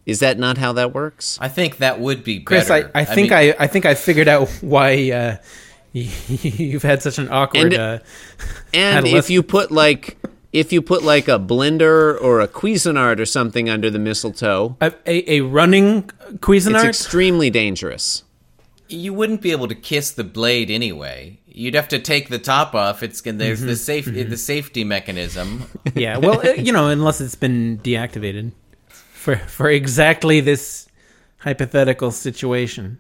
Is 0.06 0.20
that 0.20 0.38
not 0.38 0.58
how 0.58 0.74
that 0.74 0.94
works? 0.94 1.38
I 1.42 1.48
think 1.48 1.78
that 1.78 2.00
would 2.00 2.24
be 2.24 2.40
Chris, 2.40 2.68
better. 2.68 2.92
I, 2.94 3.02
I 3.02 3.06
think 3.06 3.32
mean, 3.32 3.40
I, 3.40 3.56
I 3.60 3.68
think 3.68 3.86
I 3.86 3.96
figured 3.96 4.28
out 4.28 4.48
why 4.62 5.12
uh, 5.12 5.38
you've 5.94 6.84
had 6.84 7.02
such 7.02 7.18
an 7.18 7.30
awkward. 7.30 7.74
And- 7.74 7.82
uh, 7.82 8.00
And 8.74 9.08
if 9.08 9.30
you 9.30 9.42
put 9.44 9.72
like 9.72 10.18
if 10.56 10.72
you 10.74 10.82
put 10.82 11.04
like 11.04 11.28
a 11.28 11.38
blender 11.40 12.20
or 12.22 12.40
a 12.40 12.48
Cuisinart 12.48 13.20
or 13.20 13.26
something 13.26 13.70
under 13.70 13.90
the 13.90 14.00
mistletoe, 14.00 14.78
a, 14.82 14.94
a, 15.06 15.38
a 15.38 15.42
running 15.42 16.04
Cuisinart? 16.40 16.86
it's 16.90 17.02
extremely 17.02 17.50
dangerous. 17.50 18.24
you 18.88 19.14
wouldn't 19.14 19.42
be 19.42 19.52
able 19.52 19.68
to 19.68 19.76
kiss 19.76 20.12
the 20.12 20.24
blade 20.24 20.70
anyway. 20.72 21.40
You'd 21.48 21.74
have 21.76 21.88
to 21.90 22.00
take 22.00 22.30
the 22.30 22.40
top 22.40 22.76
off. 22.76 23.02
It's 23.04 23.22
there's 23.22 23.60
Mm-hmm. 23.60 23.68
the 23.68 23.76
safe 23.76 24.06
the 24.06 24.38
safety 24.38 24.84
mechanism. 24.84 25.64
yeah, 25.96 26.18
well, 26.18 26.40
uh, 26.46 26.52
you 26.54 26.72
know, 26.74 26.90
unless 26.90 27.22
it's 27.22 27.36
been 27.36 27.80
deactivated 27.80 28.52
for 28.90 29.38
for 29.38 29.70
exactly 29.70 30.42
this 30.42 30.88
hypothetical 31.40 32.12
situation. 32.12 33.00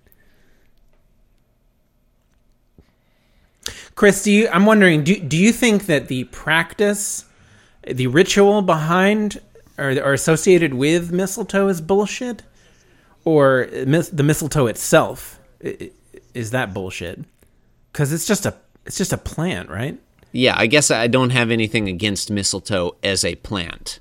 Chris, 3.95 4.23
do 4.23 4.31
you, 4.31 4.47
I'm 4.49 4.65
wondering, 4.65 5.03
do 5.03 5.19
do 5.19 5.37
you 5.37 5.51
think 5.51 5.85
that 5.87 6.07
the 6.07 6.25
practice, 6.25 7.24
the 7.85 8.07
ritual 8.07 8.61
behind 8.61 9.41
or, 9.77 9.89
or 9.99 10.13
associated 10.13 10.73
with 10.73 11.11
mistletoe 11.11 11.67
is 11.67 11.81
bullshit, 11.81 12.43
or 13.23 13.67
mis- 13.85 14.09
the 14.09 14.23
mistletoe 14.23 14.67
itself 14.67 15.39
is 16.33 16.51
that 16.51 16.73
bullshit? 16.73 17.21
Because 17.91 18.11
it's 18.13 18.27
just 18.27 18.45
a 18.45 18.55
it's 18.85 18.97
just 18.97 19.13
a 19.13 19.17
plant, 19.17 19.69
right? 19.69 19.97
Yeah, 20.31 20.53
I 20.57 20.67
guess 20.67 20.91
I 20.91 21.07
don't 21.07 21.31
have 21.31 21.49
anything 21.49 21.87
against 21.87 22.29
mistletoe 22.29 22.95
as 23.01 23.23
a 23.25 23.35
plant. 23.35 23.99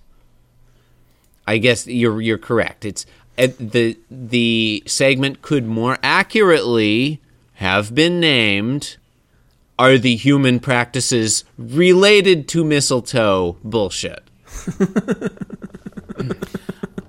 I 1.46 1.58
guess 1.58 1.86
you're 1.86 2.20
you're 2.20 2.38
correct. 2.38 2.84
It's 2.84 3.06
the 3.36 3.96
the 4.10 4.82
segment 4.86 5.42
could 5.42 5.66
more 5.66 5.98
accurately 6.02 7.20
have 7.54 7.94
been 7.94 8.20
named 8.20 8.96
are 9.78 9.98
the 9.98 10.14
human 10.16 10.60
practices 10.60 11.44
related 11.58 12.48
to 12.48 12.64
mistletoe 12.64 13.56
bullshit. 13.64 14.22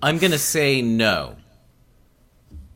I'm 0.01 0.17
gonna 0.17 0.37
say 0.37 0.81
no. 0.81 1.35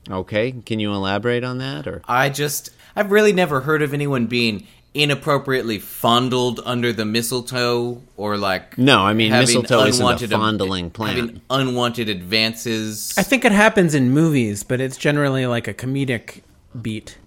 Okay, 0.10 0.52
can 0.52 0.80
you 0.80 0.94
elaborate 0.94 1.44
on 1.44 1.60
that 1.60 1.88
or 1.88 2.02
I 2.08 2.30
just 2.30 2.72
I've 2.96 3.12
really 3.12 3.34
never 3.34 3.62
heard 3.62 3.82
of 3.82 3.94
anyone 3.94 4.26
being 4.26 4.66
inappropriately 4.96 5.78
fondled 5.78 6.60
under 6.66 6.92
the 6.92 7.06
mistletoe 7.06 8.02
or 8.18 8.38
like 8.38 8.76
No, 8.78 9.02
I 9.02 9.14
mean, 9.14 9.32
mistletoe 9.32 9.86
isn't 9.86 10.04
a 10.04 10.08
unwanted- 10.08 10.32
fondling 10.32 10.90
plant. 10.90 11.18
having 11.20 11.42
unwanted 11.52 12.10
advances. 12.10 13.14
I 13.18 13.22
think 13.24 13.46
it 13.46 13.52
happens 13.52 13.94
in 13.94 14.10
movies, 14.12 14.64
but 14.64 14.82
it's 14.82 14.98
generally 14.98 15.46
like 15.46 15.68
a 15.68 15.74
comedic 15.76 16.42
beat. 16.82 17.18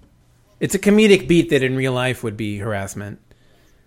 It's 0.62 0.77
a 0.77 0.79
comedic 0.79 1.27
beat 1.27 1.51
that 1.51 1.62
in 1.64 1.75
real 1.77 1.92
life 1.92 2.22
would 2.22 2.37
be 2.37 2.59
harassment. 2.59 3.18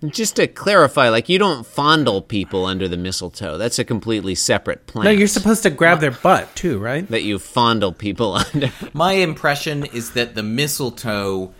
just 0.09 0.35
to 0.35 0.45
clarify, 0.45 1.07
like 1.07 1.29
you 1.29 1.39
don't 1.39 1.65
fondle 1.65 2.21
people 2.21 2.65
under 2.65 2.89
the 2.89 2.97
mistletoe. 2.97 3.57
That's 3.57 3.79
a 3.79 3.85
completely 3.85 4.35
separate 4.35 4.85
plant. 4.85 5.05
No, 5.05 5.11
you're 5.11 5.29
supposed 5.29 5.63
to 5.63 5.69
grab 5.69 6.01
their 6.01 6.11
butt 6.11 6.53
too, 6.53 6.77
right? 6.77 7.07
that 7.07 7.23
you 7.23 7.39
fondle 7.39 7.93
people 7.93 8.33
under. 8.53 8.69
My 8.93 9.13
impression 9.13 9.85
is 9.85 10.11
that 10.11 10.35
the 10.35 10.43
mistletoe 10.43 11.53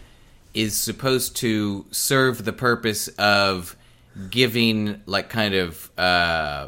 is 0.54 0.75
supposed 0.75 1.38
to 1.38 1.86
serve 1.91 2.43
the 2.43 2.54
purpose 2.54 3.08
of 3.17 3.75
giving, 4.30 5.01
like, 5.06 5.30
kind 5.30 5.54
of, 5.56 5.91
uh, 5.97 6.67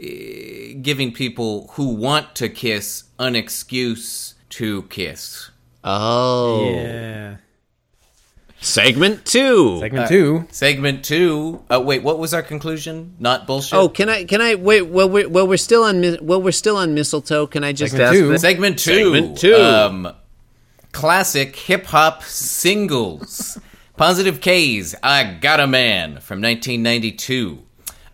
eh, 0.00 0.74
giving 0.82 1.12
people 1.12 1.68
who 1.74 1.94
want 1.94 2.34
to 2.36 2.48
kiss 2.48 3.04
an 3.18 3.34
excuse 3.36 4.34
to 4.50 4.82
kiss. 4.84 5.50
Oh, 5.84 6.70
Yeah. 6.72 7.36
Segment 8.60 9.24
two. 9.24 9.78
Segment 9.80 10.08
two. 10.08 10.46
Segment 10.50 11.04
two. 11.04 11.62
Uh, 11.70 11.80
wait, 11.80 12.02
what 12.02 12.18
was 12.18 12.34
our 12.34 12.42
conclusion? 12.42 13.14
Not 13.18 13.46
bullshit. 13.46 13.78
Oh, 13.78 13.88
can 13.88 14.08
I? 14.08 14.24
Can 14.24 14.40
I 14.40 14.54
wait? 14.56 14.82
Well, 14.82 15.08
we're, 15.08 15.28
well, 15.28 15.46
we're 15.46 15.56
still 15.56 15.84
on. 15.84 16.18
Well, 16.22 16.42
we're 16.42 16.52
still 16.52 16.76
on 16.76 16.94
mistletoe. 16.94 17.46
Can 17.46 17.64
I 17.64 17.72
just 17.72 17.92
Segment 17.92 18.08
ask? 18.10 18.18
two. 18.18 18.28
this? 18.28 18.40
Segment 18.42 18.78
two. 18.78 19.12
Segment 19.14 19.38
two. 19.38 19.54
Um, 19.54 20.14
classic 20.92 21.56
hip 21.56 21.86
hop 21.86 22.22
singles. 22.24 23.58
Positive 23.96 24.40
K's 24.40 24.94
I 25.02 25.34
Got 25.40 25.58
a 25.58 25.66
Man 25.66 26.20
from 26.20 26.40
1992. 26.40 27.58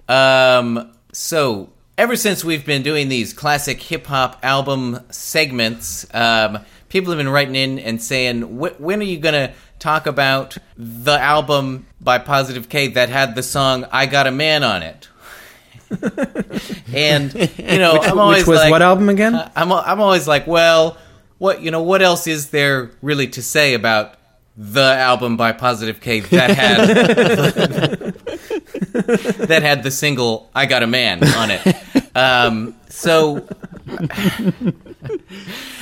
Um, 0.08 0.92
so, 1.12 1.70
ever 1.98 2.16
since 2.16 2.42
we've 2.42 2.64
been 2.64 2.82
doing 2.82 3.10
these 3.10 3.34
classic 3.34 3.82
hip 3.82 4.06
hop 4.06 4.38
album 4.42 5.00
segments, 5.10 6.06
um, 6.14 6.58
people 6.88 7.10
have 7.10 7.18
been 7.18 7.28
writing 7.28 7.54
in 7.54 7.78
and 7.78 8.02
saying, 8.02 8.42
"Wh- 8.42 8.80
when 8.80 9.00
are 9.00 9.04
you 9.04 9.18
going 9.18 9.34
to 9.34 9.52
talk 9.84 10.06
about 10.06 10.56
the 10.78 11.12
album 11.12 11.86
by 12.00 12.16
Positive 12.18 12.70
K 12.70 12.88
that 12.88 13.10
had 13.10 13.34
the 13.34 13.42
song 13.42 13.84
I 13.92 14.06
Got 14.06 14.26
a 14.26 14.30
Man 14.30 14.64
on 14.64 14.82
it? 14.82 15.08
and, 16.92 17.34
you 17.58 17.78
know, 17.78 18.00
I'm 18.00 18.18
always 18.18 18.38
Which 18.38 18.46
was 18.46 18.58
like, 18.60 18.70
what 18.70 18.80
album 18.80 19.10
again? 19.10 19.34
I'm 19.54 19.70
I'm 19.70 20.00
always 20.00 20.26
like, 20.26 20.46
well, 20.46 20.96
what 21.36 21.60
you 21.60 21.70
know, 21.70 21.82
what 21.82 22.00
else 22.00 22.26
is 22.26 22.48
there 22.48 22.92
really 23.02 23.28
to 23.28 23.42
say 23.42 23.74
about 23.74 24.14
the 24.56 24.80
album 24.80 25.36
by 25.36 25.52
Positive 25.52 26.00
K 26.00 26.20
that 26.20 26.50
had 26.50 28.14
that 28.92 29.62
had 29.62 29.82
the 29.82 29.90
single 29.90 30.50
"I 30.54 30.66
Got 30.66 30.82
a 30.82 30.86
Man" 30.86 31.22
on 31.24 31.50
it? 31.50 32.16
Um, 32.16 32.74
so. 32.88 33.46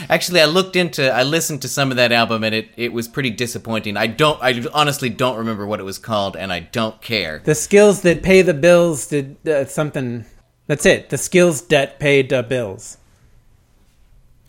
Actually, 0.08 0.40
I 0.40 0.46
looked 0.46 0.76
into, 0.76 1.10
I 1.10 1.22
listened 1.22 1.62
to 1.62 1.68
some 1.68 1.90
of 1.90 1.96
that 1.96 2.12
album, 2.12 2.44
and 2.44 2.54
it, 2.54 2.68
it 2.76 2.92
was 2.92 3.08
pretty 3.08 3.30
disappointing. 3.30 3.96
I 3.96 4.06
don't, 4.08 4.42
I 4.42 4.62
honestly 4.74 5.08
don't 5.08 5.38
remember 5.38 5.66
what 5.66 5.80
it 5.80 5.84
was 5.84 5.98
called, 5.98 6.36
and 6.36 6.52
I 6.52 6.60
don't 6.60 7.00
care. 7.00 7.40
the 7.44 7.54
skills 7.54 8.02
that 8.02 8.22
pay 8.22 8.42
the 8.42 8.54
bills 8.54 9.06
did 9.06 9.36
uh, 9.48 9.64
something. 9.66 10.24
That's 10.66 10.84
it. 10.86 11.10
The 11.10 11.18
skills 11.18 11.62
that 11.68 11.98
paid 11.98 12.28
the 12.30 12.42
bills. 12.42 12.98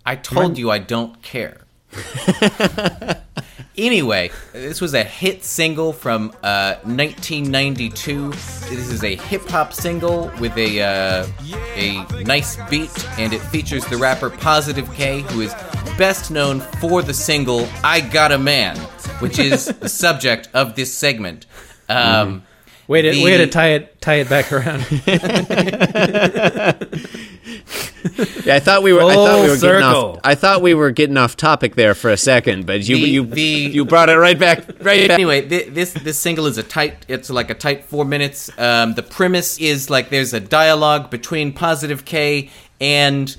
I 0.05 0.15
told 0.15 0.57
you 0.57 0.69
I 0.69 0.79
don't 0.79 1.21
care. 1.21 1.61
anyway, 3.77 4.31
this 4.51 4.81
was 4.81 4.93
a 4.93 5.03
hit 5.03 5.43
single 5.43 5.93
from 5.93 6.31
uh, 6.43 6.75
1992. 6.83 8.31
This 8.31 8.91
is 8.91 9.03
a 9.03 9.15
hip 9.15 9.47
hop 9.47 9.73
single 9.73 10.31
with 10.39 10.55
a 10.57 10.81
uh, 10.81 11.27
a 11.75 12.23
nice 12.23 12.57
beat, 12.69 13.07
and 13.19 13.33
it 13.33 13.39
features 13.39 13.85
the 13.85 13.97
rapper 13.97 14.29
Positive 14.29 14.91
K, 14.93 15.21
who 15.21 15.41
is 15.41 15.53
best 15.97 16.31
known 16.31 16.59
for 16.79 17.01
the 17.01 17.13
single 17.13 17.67
"I 17.83 18.01
Got 18.01 18.31
a 18.31 18.37
Man," 18.37 18.77
which 19.19 19.39
is 19.39 19.65
the 19.65 19.89
subject 20.03 20.49
of 20.53 20.75
this 20.75 20.93
segment. 20.95 21.45
Um, 21.89 22.43
Way 22.85 23.01
to 23.03 23.11
The- 23.11 23.23
way 23.23 23.37
to 23.37 23.47
tie 23.47 23.69
it 23.69 24.01
tie 24.01 24.15
it 24.15 24.29
back 24.29 24.51
around. 24.51 24.81
Yeah, 27.45 28.55
I 28.55 28.59
thought 28.59 28.83
we 28.83 28.93
were. 28.93 29.01
I 29.03 29.13
thought 29.15 29.41
we 29.43 29.49
were 29.49 29.55
Full 29.57 29.69
getting 29.69 29.83
off. 29.83 29.95
circle. 29.95 30.19
I 30.23 30.35
thought 30.35 30.61
we 30.61 30.73
were 30.73 30.91
getting 30.91 31.17
off 31.17 31.35
topic 31.37 31.75
there 31.75 31.93
for 31.93 32.09
a 32.09 32.17
second, 32.17 32.65
but 32.65 32.87
you 32.87 32.95
The- 32.97 33.01
you 33.09 33.25
the- 33.25 33.41
you 33.41 33.85
brought 33.85 34.09
it 34.09 34.15
right 34.17 34.37
back. 34.37 34.65
Right 34.81 35.07
back. 35.07 35.09
anyway, 35.11 35.47
thi- 35.47 35.69
this 35.69 35.91
this 35.93 36.17
single 36.17 36.45
is 36.47 36.57
a 36.57 36.63
tight. 36.63 37.05
It's 37.07 37.29
like 37.29 37.49
a 37.49 37.53
tight 37.53 37.85
four 37.85 38.05
minutes. 38.05 38.49
Um, 38.57 38.93
the 38.95 39.03
premise 39.03 39.57
is 39.59 39.89
like 39.89 40.09
there's 40.09 40.33
a 40.33 40.39
dialogue 40.39 41.09
between 41.09 41.53
Positive 41.53 42.05
K 42.05 42.49
and 42.79 43.35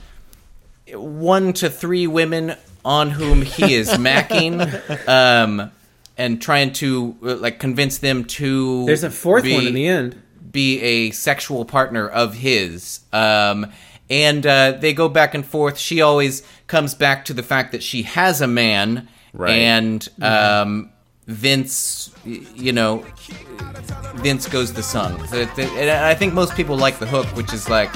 one 0.92 1.52
to 1.54 1.70
three 1.70 2.06
women 2.06 2.54
on 2.84 3.10
whom 3.10 3.42
he 3.42 3.74
is 3.74 3.88
macking, 3.92 5.08
um, 5.08 5.70
and 6.18 6.40
trying 6.42 6.72
to 6.74 7.16
uh, 7.22 7.36
like 7.36 7.58
convince 7.58 7.98
them 7.98 8.24
to. 8.24 8.84
There's 8.86 9.04
a 9.04 9.10
fourth 9.10 9.44
be- 9.44 9.54
one 9.54 9.66
in 9.66 9.74
the 9.74 9.86
end. 9.86 10.20
be 10.52 10.80
a 10.80 11.10
sexual 11.10 11.64
partner 11.64 12.06
of 12.08 12.34
his. 12.34 13.00
Um, 13.12 13.72
and 14.10 14.46
uh, 14.46 14.72
they 14.72 14.92
go 14.92 15.08
back 15.08 15.34
and 15.34 15.44
forth. 15.44 15.78
She 15.78 16.00
always 16.02 16.42
comes 16.66 16.94
back 16.94 17.24
to 17.26 17.32
the 17.34 17.42
fact 17.42 17.72
that 17.72 17.82
she 17.82 18.02
has 18.02 18.40
a 18.40 18.46
man, 18.46 19.08
Right. 19.32 19.50
and 19.52 20.08
um, 20.22 20.90
Vince, 21.26 22.10
you 22.24 22.72
know, 22.72 23.04
Vince 24.16 24.48
goes 24.48 24.72
the 24.72 24.82
song. 24.82 25.18
And 25.32 25.90
I 25.90 26.14
think 26.14 26.34
most 26.34 26.54
people 26.54 26.76
like 26.76 26.98
the 26.98 27.06
hook, 27.06 27.26
which 27.36 27.52
is 27.52 27.68
like, 27.68 27.90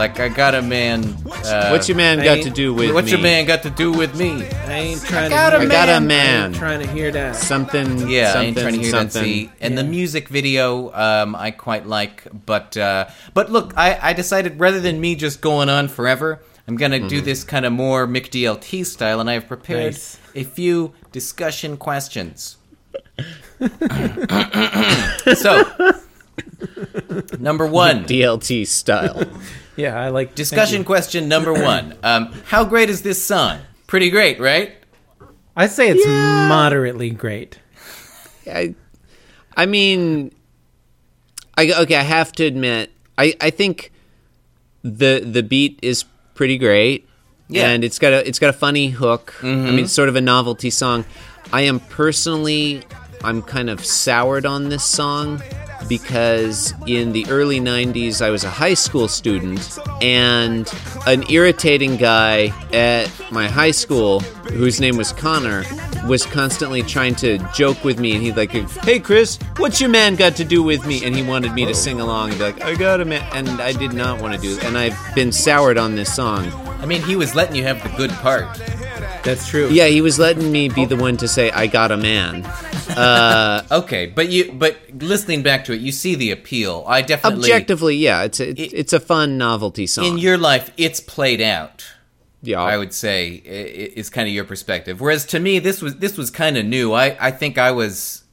like 0.00 0.18
I 0.18 0.28
got 0.30 0.54
a 0.54 0.62
man. 0.62 1.04
Uh, 1.44 1.68
What's 1.68 1.86
your 1.88 1.96
man 1.98 2.24
got 2.24 2.42
to 2.42 2.48
do 2.50 2.72
with 2.72 2.94
What's 2.94 3.04
me? 3.06 3.10
your 3.12 3.20
man 3.20 3.44
got 3.44 3.62
to 3.64 3.70
do 3.70 3.92
with 3.92 4.18
me? 4.18 4.46
I 4.46 4.72
ain't 4.78 5.02
trying 5.04 5.28
got 5.28 5.50
to. 5.50 5.56
a 5.56 5.60
hear- 5.60 5.68
I 5.68 5.72
got 5.72 5.88
a 5.90 6.00
man. 6.00 6.46
ain't 6.46 6.54
trying 6.56 6.80
to 6.80 6.86
hear 6.86 7.10
that. 7.12 7.36
Something. 7.36 8.08
Yeah, 8.08 8.32
something, 8.32 8.40
I 8.40 8.44
ain't 8.48 8.56
trying 8.58 8.72
to 8.74 8.80
hear 8.80 8.92
that. 8.92 9.12
something. 9.12 9.22
See, 9.24 9.50
and 9.60 9.76
the 9.76 9.84
music 9.84 10.28
video, 10.30 10.90
um, 10.94 11.36
I 11.36 11.50
quite 11.50 11.86
like, 11.86 12.26
but 12.46 12.76
uh, 12.78 13.08
but 13.34 13.52
look, 13.52 13.74
I, 13.76 13.98
I 14.00 14.12
decided 14.14 14.58
rather 14.58 14.80
than 14.80 15.00
me 15.02 15.14
just 15.16 15.42
going 15.42 15.68
on 15.68 15.88
forever, 15.88 16.40
I'm 16.66 16.76
gonna 16.76 16.96
Mm-hmm. 16.98 17.08
do 17.08 17.20
this 17.20 17.44
kind 17.44 17.66
of 17.66 17.72
more 17.74 18.06
McDLT 18.06 18.86
style, 18.86 19.20
and 19.20 19.28
I 19.28 19.34
have 19.34 19.46
prepared 19.48 19.92
Nice. 19.92 20.18
a 20.34 20.44
few 20.44 20.94
discussion 21.12 21.76
questions. 21.76 22.56
so, 25.34 25.62
number 27.38 27.66
one, 27.66 28.04
DLT 28.04 28.66
style. 28.66 29.24
Yeah, 29.76 29.98
I 29.98 30.10
like 30.10 30.34
discussion 30.34 30.84
question 30.84 31.26
number 31.26 31.54
one: 31.54 31.96
um, 32.02 32.34
How 32.44 32.64
great 32.64 32.90
is 32.90 33.00
this 33.00 33.24
song? 33.24 33.60
Pretty 33.86 34.10
great, 34.10 34.38
right? 34.38 34.74
I 35.56 35.68
say 35.68 35.88
it's 35.88 36.06
moderately 36.06 37.08
great. 37.08 37.58
I, 38.46 38.74
I 39.56 39.64
mean, 39.64 40.32
I 41.56 41.72
okay. 41.82 41.94
I 41.94 42.02
have 42.02 42.32
to 42.32 42.44
admit, 42.44 42.92
I 43.16 43.34
I 43.40 43.48
think 43.48 43.90
the 44.82 45.20
the 45.24 45.42
beat 45.42 45.78
is 45.80 46.04
pretty 46.34 46.58
great. 46.58 47.08
Yeah. 47.48 47.68
and 47.70 47.82
it's 47.82 47.98
got 47.98 48.12
a 48.12 48.26
it's 48.28 48.38
got 48.38 48.50
a 48.50 48.58
funny 48.58 48.90
hook. 48.90 49.34
I 49.42 49.46
mean, 49.46 49.78
it's 49.80 49.92
sort 49.92 50.08
of 50.08 50.16
a 50.16 50.20
novelty 50.20 50.70
song. 50.70 51.04
I 51.52 51.62
am 51.62 51.80
personally, 51.80 52.82
I'm 53.24 53.42
kind 53.42 53.70
of 53.70 53.84
soured 53.84 54.46
on 54.46 54.68
this 54.68 54.84
song 54.84 55.42
because 55.88 56.74
in 56.86 57.12
the 57.12 57.26
early 57.28 57.60
90s 57.60 58.22
I 58.22 58.30
was 58.30 58.44
a 58.44 58.50
high 58.50 58.74
school 58.74 59.08
student 59.08 59.78
and 60.00 60.72
an 61.06 61.28
irritating 61.30 61.96
guy 61.96 62.52
at 62.72 63.10
my 63.30 63.48
high 63.48 63.70
school 63.70 64.20
whose 64.20 64.80
name 64.80 64.96
was 64.96 65.12
Connor 65.12 65.64
was 66.06 66.24
constantly 66.26 66.82
trying 66.82 67.14
to 67.16 67.38
joke 67.54 67.84
with 67.84 67.98
me 67.98 68.12
and 68.12 68.22
he'd 68.22 68.36
like 68.36 68.50
hey 68.50 68.98
Chris 68.98 69.38
what's 69.56 69.80
your 69.80 69.90
man 69.90 70.16
got 70.16 70.36
to 70.36 70.44
do 70.44 70.62
with 70.62 70.86
me? 70.86 71.04
And 71.04 71.14
he 71.14 71.22
wanted 71.22 71.52
me 71.52 71.66
to 71.66 71.74
sing 71.74 72.00
along 72.00 72.30
and 72.30 72.38
be 72.38 72.44
like 72.44 72.62
I 72.62 72.74
got 72.74 73.00
a 73.00 73.04
man 73.04 73.26
and 73.32 73.60
I 73.60 73.72
did 73.72 73.92
not 73.92 74.20
want 74.20 74.34
to 74.34 74.40
do 74.40 74.56
it 74.56 74.64
and 74.64 74.76
I've 74.76 74.98
been 75.14 75.32
soured 75.32 75.78
on 75.78 75.96
this 75.96 76.14
song. 76.14 76.50
I 76.80 76.86
mean, 76.86 77.02
he 77.02 77.14
was 77.14 77.34
letting 77.34 77.56
you 77.56 77.62
have 77.64 77.82
the 77.82 77.94
good 77.96 78.10
part. 78.10 78.58
That's 79.22 79.48
true. 79.48 79.68
Yeah, 79.68 79.86
he 79.86 80.00
was 80.00 80.18
letting 80.18 80.50
me 80.50 80.68
be 80.68 80.86
the 80.86 80.96
one 80.96 81.16
to 81.18 81.28
say 81.28 81.50
I 81.50 81.66
got 81.66 81.90
a 81.92 81.96
man. 81.96 82.44
Uh, 82.96 83.62
Okay, 83.70 84.06
but 84.06 84.30
you 84.30 84.50
but 84.52 84.76
listening 84.94 85.42
back 85.42 85.64
to 85.66 85.72
it, 85.72 85.80
you 85.80 85.92
see 85.92 86.14
the 86.14 86.30
appeal. 86.30 86.84
I 86.88 87.02
definitely 87.02 87.50
Objectively, 87.52 87.96
yeah, 87.96 88.22
it's 88.22 88.40
a, 88.40 88.50
it's, 88.60 88.72
it's 88.72 88.92
a 88.92 89.00
fun 89.00 89.36
novelty 89.38 89.86
song. 89.86 90.04
in 90.06 90.18
your 90.18 90.38
life, 90.38 90.70
it's 90.76 91.00
played 91.00 91.40
out. 91.40 91.84
yeah, 92.42 92.60
I 92.60 92.76
would 92.78 92.94
say 92.94 93.42
i- 93.46 93.48
i- 93.50 93.92
is 94.00 94.08
kind 94.10 94.26
of 94.26 94.34
your 94.34 94.44
perspective. 94.44 95.00
Whereas 95.00 95.24
to 95.26 95.38
me, 95.38 95.58
this 95.58 95.82
was 95.82 95.96
this 95.96 96.16
was 96.16 96.30
kind 96.30 96.56
of 96.56 96.64
new. 96.64 96.92
I 96.94 97.16
I 97.20 97.30
think 97.30 97.58
I 97.58 97.70
was 97.72 98.24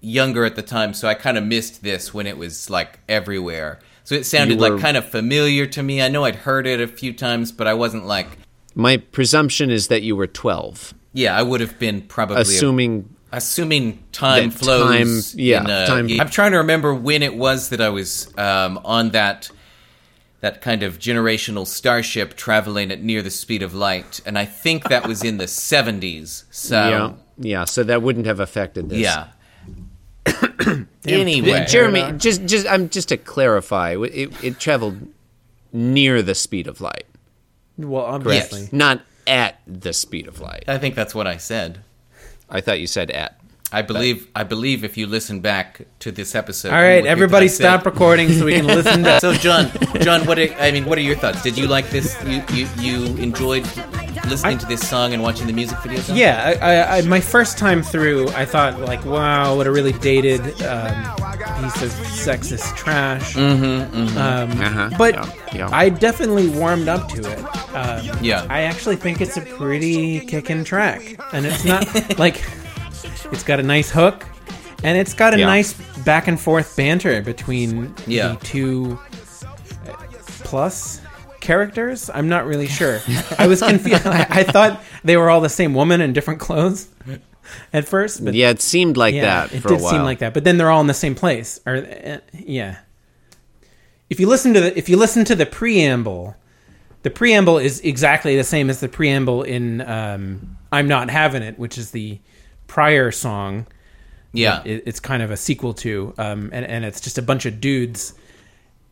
younger 0.00 0.44
at 0.44 0.54
the 0.56 0.62
time, 0.62 0.92
so 0.92 1.08
I 1.08 1.14
kind 1.14 1.38
of 1.38 1.44
missed 1.44 1.82
this 1.82 2.12
when 2.12 2.26
it 2.26 2.36
was 2.36 2.68
like 2.68 2.98
everywhere. 3.08 3.80
So 4.04 4.14
it 4.14 4.26
sounded 4.26 4.60
were- 4.60 4.70
like 4.70 4.82
kind 4.82 4.98
of 4.98 5.08
familiar 5.08 5.64
to 5.66 5.82
me. 5.82 6.02
I 6.02 6.08
know 6.08 6.24
I'd 6.26 6.36
heard 6.36 6.66
it 6.66 6.78
a 6.80 6.86
few 6.86 7.14
times, 7.14 7.50
but 7.52 7.66
I 7.66 7.72
wasn't 7.72 8.04
like, 8.06 8.28
My 8.74 8.96
presumption 8.96 9.70
is 9.70 9.88
that 9.88 10.02
you 10.02 10.16
were 10.16 10.26
12, 10.26 10.94
yeah, 11.12 11.36
I 11.36 11.42
would 11.42 11.60
have 11.60 11.78
been 11.78 12.02
probably 12.02 12.40
assuming 12.42 13.08
assuming 13.32 14.02
time 14.12 14.50
That 14.50 14.58
flows. 14.58 15.32
time- 15.32 15.40
yeah, 15.40 15.60
in, 15.64 15.70
uh, 15.70 15.86
time- 15.86 16.20
I'm 16.20 16.28
trying 16.28 16.52
to 16.52 16.58
remember 16.58 16.94
when 16.94 17.22
it 17.22 17.36
was 17.36 17.68
that 17.70 17.80
I 17.80 17.88
was 17.88 18.32
um, 18.38 18.80
on 18.84 19.10
that 19.10 19.50
that 20.40 20.60
kind 20.60 20.82
of 20.82 20.98
generational 20.98 21.66
starship 21.66 22.36
traveling 22.36 22.90
at 22.90 23.02
near 23.02 23.22
the 23.22 23.30
speed 23.30 23.62
of 23.62 23.72
light, 23.74 24.20
and 24.26 24.38
I 24.38 24.44
think 24.44 24.88
that 24.90 25.06
was 25.08 25.24
in 25.24 25.38
the 25.38 25.46
70s. 25.46 26.44
So 26.50 26.76
yeah, 26.76 27.12
yeah. 27.38 27.64
So 27.64 27.82
that 27.84 28.02
wouldn't 28.02 28.26
have 28.26 28.40
affected 28.40 28.90
this. 28.90 28.98
yeah. 28.98 29.28
anyway, 31.06 31.64
Jeremy, 31.68 32.12
just 32.18 32.44
just 32.46 32.66
I'm 32.66 32.88
just 32.88 33.08
to 33.08 33.16
clarify, 33.16 33.96
it, 33.96 34.32
it 34.44 34.58
traveled 34.58 35.08
near 35.72 36.22
the 36.22 36.34
speed 36.34 36.66
of 36.66 36.80
light, 36.80 37.06
Well, 37.78 38.04
obviously. 38.04 38.68
not 38.72 39.00
at 39.26 39.60
the 39.66 39.92
speed 39.92 40.28
of 40.28 40.40
light. 40.40 40.64
I 40.68 40.78
think 40.78 40.94
that's 40.94 41.14
what 41.14 41.26
I 41.26 41.36
said. 41.38 41.80
I 42.50 42.60
thought 42.60 42.78
you 42.80 42.86
said 42.86 43.10
at. 43.10 43.40
I 43.72 43.82
believe. 43.82 44.28
I 44.36 44.44
believe 44.44 44.84
if 44.84 44.96
you 44.96 45.06
listen 45.08 45.40
back 45.40 45.80
to 46.00 46.12
this 46.12 46.34
episode. 46.36 46.70
All 46.72 46.78
you 46.78 46.82
right, 46.84 46.88
would 46.88 46.94
hear 46.94 47.02
that 47.04 47.10
everybody 47.10 47.44
I 47.46 47.48
said- 47.48 47.64
stop 47.64 47.86
recording 47.86 48.30
so 48.30 48.44
we 48.44 48.52
can 48.54 48.66
listen 48.66 49.02
to. 49.02 49.18
So 49.20 49.32
John, 49.34 49.70
John, 50.00 50.26
what? 50.26 50.38
Are, 50.38 50.52
I 50.60 50.70
mean, 50.70 50.84
what 50.84 50.96
are 50.98 51.00
your 51.00 51.16
thoughts? 51.16 51.42
Did 51.42 51.58
you 51.58 51.66
like 51.66 51.90
this? 51.90 52.16
You 52.24 52.44
you, 52.52 52.68
you 52.78 53.16
enjoyed 53.16 53.64
listening 54.28 54.58
to 54.58 54.66
this 54.66 54.86
song 54.88 55.12
and 55.12 55.22
watching 55.22 55.46
the 55.46 55.52
music 55.52 55.78
videos? 55.78 56.08
of? 56.08 56.16
Yeah, 56.16 56.56
I, 56.60 56.72
I, 56.72 56.96
I, 56.98 57.02
my 57.02 57.20
first 57.20 57.58
time 57.58 57.82
through, 57.82 58.28
I 58.30 58.44
thought 58.44 58.80
like, 58.80 59.04
wow, 59.04 59.56
what 59.56 59.66
a 59.66 59.70
really 59.72 59.92
dated 59.92 60.40
um, 60.62 60.94
piece 61.60 61.82
of 61.82 61.90
sexist 62.24 62.74
trash. 62.76 63.36
Um, 63.36 63.82
Uh-huh. 64.16 64.90
But 64.98 65.14
Yeah, 65.14 65.30
yeah. 65.54 65.68
I 65.72 65.88
definitely 65.88 66.48
warmed 66.48 66.88
up 66.88 67.08
to 67.10 67.20
it. 67.30 67.38
Um, 67.74 68.18
Yeah. 68.22 68.46
I 68.48 68.62
actually 68.62 68.96
think 68.96 69.20
it's 69.20 69.36
a 69.36 69.40
pretty 69.42 70.20
kicking 70.20 70.64
track, 70.64 71.16
and 71.32 71.44
it's 71.46 71.64
not 71.64 71.84
like 72.18 72.44
it's 73.32 73.42
got 73.42 73.58
a 73.60 73.62
nice 73.62 73.90
hook, 73.90 74.24
and 74.82 74.96
it's 74.98 75.14
got 75.14 75.34
a 75.34 75.38
Yeah. 75.38 75.46
nice 75.46 75.72
back 76.04 76.28
and 76.28 76.38
forth 76.40 76.76
banter 76.76 77.20
between 77.22 77.94
Yeah. 78.06 78.28
the 78.28 78.36
two 78.44 78.98
uh, 79.88 79.92
plus 80.44 81.00
characters. 81.44 82.10
I'm 82.12 82.28
not 82.28 82.46
really 82.46 82.66
sure. 82.66 83.00
I 83.38 83.46
was 83.46 83.60
confused. 83.62 84.06
I, 84.06 84.26
I 84.28 84.42
thought 84.42 84.82
they 85.04 85.16
were 85.16 85.30
all 85.30 85.40
the 85.40 85.48
same 85.48 85.74
woman 85.74 86.00
in 86.00 86.12
different 86.12 86.40
clothes 86.40 86.88
at 87.72 87.86
first, 87.86 88.24
but 88.24 88.34
Yeah, 88.34 88.50
it 88.50 88.60
seemed 88.60 88.96
like 88.96 89.14
yeah, 89.14 89.46
that 89.46 89.52
it 89.54 89.62
did 89.62 89.70
a 89.80 89.82
while. 89.82 89.90
seem 89.92 90.02
like 90.02 90.18
that. 90.18 90.34
But 90.34 90.42
then 90.44 90.58
they're 90.58 90.70
all 90.70 90.80
in 90.80 90.88
the 90.88 90.94
same 90.94 91.14
place. 91.14 91.60
Or 91.64 91.76
uh, 91.76 92.18
yeah, 92.32 92.78
if 94.10 94.18
you 94.18 94.26
listen 94.26 94.54
to 94.54 94.60
the 94.60 94.76
if 94.78 94.88
you 94.88 94.96
listen 94.96 95.24
to 95.26 95.34
the 95.36 95.46
preamble, 95.46 96.34
the 97.02 97.10
preamble 97.10 97.58
is 97.58 97.80
exactly 97.80 98.36
the 98.36 98.44
same 98.44 98.70
as 98.70 98.80
the 98.80 98.88
preamble 98.88 99.42
in 99.42 99.80
um, 99.82 100.56
"I'm 100.72 100.88
Not 100.88 101.10
Having 101.10 101.42
It," 101.42 101.58
which 101.58 101.78
is 101.78 101.90
the 101.92 102.18
prior 102.66 103.10
song. 103.12 103.66
yeah. 104.32 104.62
It, 104.64 104.82
it's 104.86 105.00
kind 105.00 105.22
of 105.22 105.30
a 105.30 105.36
sequel 105.36 105.74
to, 105.74 106.12
um, 106.18 106.50
and 106.52 106.64
and 106.66 106.84
it's 106.84 107.00
just 107.00 107.18
a 107.18 107.22
bunch 107.22 107.46
of 107.46 107.60
dudes 107.60 108.14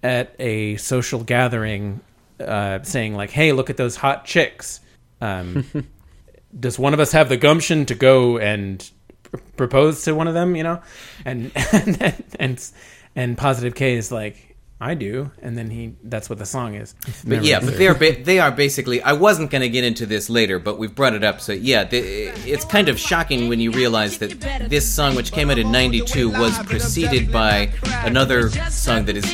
at 0.02 0.34
a 0.38 0.76
social 0.76 1.22
gathering 1.24 2.00
uh, 2.48 2.82
saying 2.82 3.14
like, 3.14 3.30
"Hey, 3.30 3.52
look 3.52 3.70
at 3.70 3.76
those 3.76 3.96
hot 3.96 4.24
chicks." 4.24 4.80
Um, 5.20 5.64
does 6.58 6.78
one 6.78 6.94
of 6.94 7.00
us 7.00 7.12
have 7.12 7.28
the 7.28 7.36
gumption 7.36 7.86
to 7.86 7.94
go 7.94 8.38
and 8.38 8.88
pr- 9.22 9.38
propose 9.56 10.04
to 10.04 10.14
one 10.14 10.28
of 10.28 10.34
them? 10.34 10.56
You 10.56 10.62
know, 10.64 10.82
and 11.24 11.52
and 11.72 12.26
and, 12.38 12.70
and 13.16 13.38
positive 13.38 13.74
K 13.74 13.94
is 13.96 14.12
like, 14.12 14.51
"I 14.82 14.94
do," 14.94 15.30
and 15.40 15.56
then 15.56 15.70
he 15.70 15.94
that's 16.02 16.28
what 16.28 16.38
the 16.38 16.46
song 16.46 16.74
is. 16.74 16.94
But 17.26 17.44
yeah, 17.44 17.60
but 17.60 17.78
they're 17.78 17.94
ba- 17.94 18.22
they 18.22 18.38
are 18.40 18.50
basically. 18.50 19.00
I 19.02 19.12
wasn't 19.12 19.50
going 19.50 19.62
to 19.62 19.68
get 19.68 19.84
into 19.84 20.04
this 20.06 20.28
later, 20.28 20.58
but 20.58 20.78
we've 20.78 20.94
brought 20.94 21.14
it 21.14 21.22
up. 21.24 21.40
So 21.40 21.52
yeah, 21.52 21.84
the, 21.84 21.98
it's 22.46 22.64
kind 22.64 22.88
of 22.88 22.98
shocking 22.98 23.48
when 23.48 23.60
you 23.60 23.70
realize 23.70 24.18
that 24.18 24.68
this 24.68 24.92
song, 24.92 25.14
which 25.14 25.30
came 25.32 25.50
out 25.50 25.58
in 25.58 25.70
'92, 25.70 26.30
was 26.30 26.58
preceded 26.64 27.30
by 27.32 27.70
another 28.04 28.50
song 28.70 29.04
that 29.06 29.16
is 29.16 29.24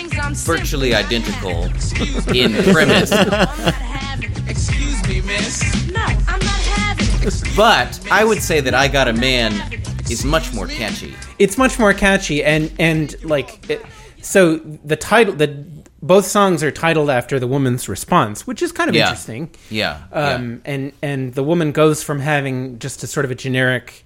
virtually 0.44 0.94
identical 0.94 1.64
in 2.34 2.52
premise. 2.72 3.10
Excuse 4.48 5.08
me, 5.08 5.20
miss. 5.22 5.62
No, 5.92 6.00
I'm 6.02 6.38
not 6.40 6.40
having. 6.42 7.30
But 7.56 7.98
I 8.10 8.24
would 8.24 8.42
say 8.42 8.60
that 8.60 8.74
"I 8.74 8.88
Got 8.88 9.08
a 9.08 9.12
Man" 9.12 9.52
is 10.10 10.24
much 10.24 10.54
more 10.54 10.66
catchy. 10.66 11.14
it's 11.38 11.58
much 11.58 11.78
more 11.78 11.92
catchy 11.92 12.42
and 12.42 12.72
and 12.78 13.22
like 13.24 13.68
it, 13.68 13.84
so 14.22 14.56
the 14.58 14.96
title 14.96 15.34
the 15.34 15.64
both 16.00 16.26
songs 16.26 16.62
are 16.62 16.70
titled 16.70 17.10
after 17.10 17.38
the 17.40 17.46
woman's 17.46 17.88
response 17.88 18.46
which 18.46 18.62
is 18.62 18.70
kind 18.72 18.88
of 18.88 18.94
Yeah. 18.94 19.04
interesting. 19.04 19.50
Yeah. 19.70 20.02
um 20.12 20.62
and 20.64 20.92
and 21.02 21.34
the 21.34 21.42
woman 21.44 21.72
goes 21.72 22.02
from 22.02 22.20
having 22.20 22.78
just 22.78 23.02
a 23.02 23.06
sort 23.06 23.24
of 23.24 23.30
a 23.30 23.34
generic 23.34 24.04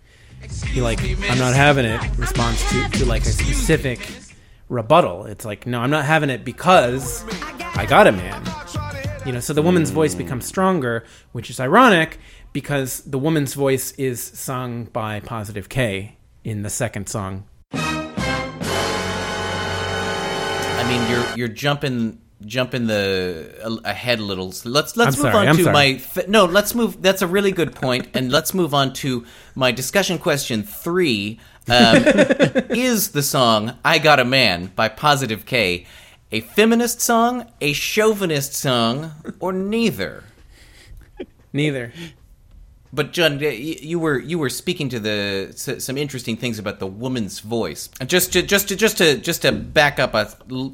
you 0.72 0.82
like 0.82 1.00
i'm 1.30 1.38
not 1.38 1.54
having 1.54 1.84
it 1.84 2.00
response 2.18 2.62
to 2.70 2.88
to 2.98 3.04
like 3.06 3.22
a 3.22 3.26
specific 3.32 4.00
rebuttal. 4.68 5.26
It's 5.26 5.44
like 5.44 5.66
no 5.66 5.80
i'm 5.80 5.90
not 5.90 6.04
having 6.04 6.30
it 6.30 6.44
because 6.44 7.24
i 7.76 7.86
got 7.86 8.06
a 8.06 8.12
man. 8.12 8.42
You 9.26 9.32
know 9.32 9.40
so 9.40 9.52
the 9.52 9.62
woman's 9.62 9.90
voice 9.90 10.14
becomes 10.14 10.46
stronger 10.46 11.04
which 11.32 11.48
is 11.50 11.60
ironic 11.60 12.18
because 12.52 13.00
the 13.02 13.18
woman's 13.18 13.54
voice 13.54 13.92
is 13.92 14.20
sung 14.22 14.84
by 14.86 15.20
positive 15.20 15.68
k 15.68 16.16
in 16.44 16.62
the 16.62 16.70
second 16.70 17.08
song 17.08 17.44
I 20.82 20.88
mean, 20.88 21.08
you're 21.08 21.36
you're 21.36 21.48
jumping 21.48 22.20
jumping 22.44 22.88
the 22.88 23.80
ahead 23.84 24.18
a 24.18 24.22
little. 24.22 24.50
So 24.50 24.68
let's 24.68 24.96
let's 24.96 25.16
I'm 25.16 25.22
move 25.22 25.32
sorry, 25.32 25.46
on 25.46 25.48
I'm 25.50 25.56
to 25.58 25.62
sorry. 25.62 25.72
my 25.72 26.24
no. 26.26 26.44
Let's 26.46 26.74
move. 26.74 27.00
That's 27.00 27.22
a 27.22 27.26
really 27.28 27.52
good 27.52 27.72
point, 27.72 28.08
and 28.14 28.32
let's 28.32 28.52
move 28.52 28.74
on 28.74 28.92
to 28.94 29.24
my 29.54 29.70
discussion 29.70 30.18
question 30.18 30.64
three. 30.64 31.38
Um, 31.68 31.96
is 32.70 33.12
the 33.12 33.22
song 33.22 33.78
"I 33.84 33.98
Got 33.98 34.18
a 34.18 34.24
Man" 34.24 34.72
by 34.74 34.88
Positive 34.88 35.46
K 35.46 35.86
a 36.32 36.40
feminist 36.40 37.00
song, 37.00 37.46
a 37.60 37.72
chauvinist 37.72 38.54
song, 38.54 39.12
or 39.38 39.52
neither? 39.52 40.24
neither 41.52 41.92
But 42.94 43.12
John, 43.12 43.40
you 43.40 43.98
were 43.98 44.18
you 44.18 44.38
were 44.38 44.50
speaking 44.50 44.90
to 44.90 45.00
the 45.00 45.54
some 45.56 45.96
interesting 45.96 46.36
things 46.36 46.58
about 46.58 46.78
the 46.78 46.86
woman's 46.86 47.40
voice. 47.40 47.88
Just 48.06 48.34
to 48.34 48.42
just 48.42 48.68
to 48.68 48.76
just 48.76 48.98
to 48.98 49.16
just 49.16 49.42
to 49.42 49.52
back 49.52 49.98
up 49.98 50.12
a 50.12 50.28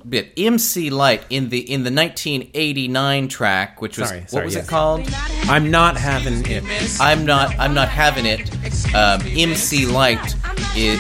bit, 0.09 0.33
MC 0.37 0.91
Lyte 0.91 1.23
in 1.31 1.51
the 1.51 1.61
in 1.61 1.85
the 1.85 1.93
1989 1.93 3.29
track, 3.29 3.81
which 3.81 3.99
was 3.99 4.09
Sorry, 4.09 4.21
what 4.23 4.31
sorry, 4.31 4.45
was 4.47 4.55
yes. 4.57 4.67
it 4.67 4.69
called? 4.69 5.09
I'm 5.45 5.71
not 5.71 5.97
having 5.97 6.45
it. 6.45 6.65
I'm 7.01 7.25
not 7.25 7.57
I'm 7.57 7.73
not 7.73 7.89
having 7.89 8.27
it. 8.27 8.53
Um, 8.95 9.21
MC 9.25 9.87
Lyte, 9.87 10.35
i 10.45 10.57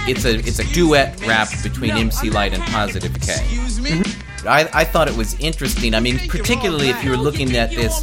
it's 0.07 0.25
a 0.25 0.37
it's 0.37 0.61
a 0.61 0.73
duet 0.73 1.21
rap 1.27 1.49
between 1.65 1.97
MC 1.97 2.31
Lyte 2.31 2.55
and 2.55 2.63
Positive 2.63 3.13
K. 3.21 3.35
I, 4.47 4.69
I 4.73 4.85
thought 4.85 5.09
it 5.09 5.17
was 5.17 5.39
interesting. 5.41 5.95
I 5.95 6.01
mean, 6.01 6.19
particularly 6.29 6.91
if 6.91 7.03
you're 7.05 7.17
looking 7.17 7.57
at 7.57 7.71
this 7.71 8.03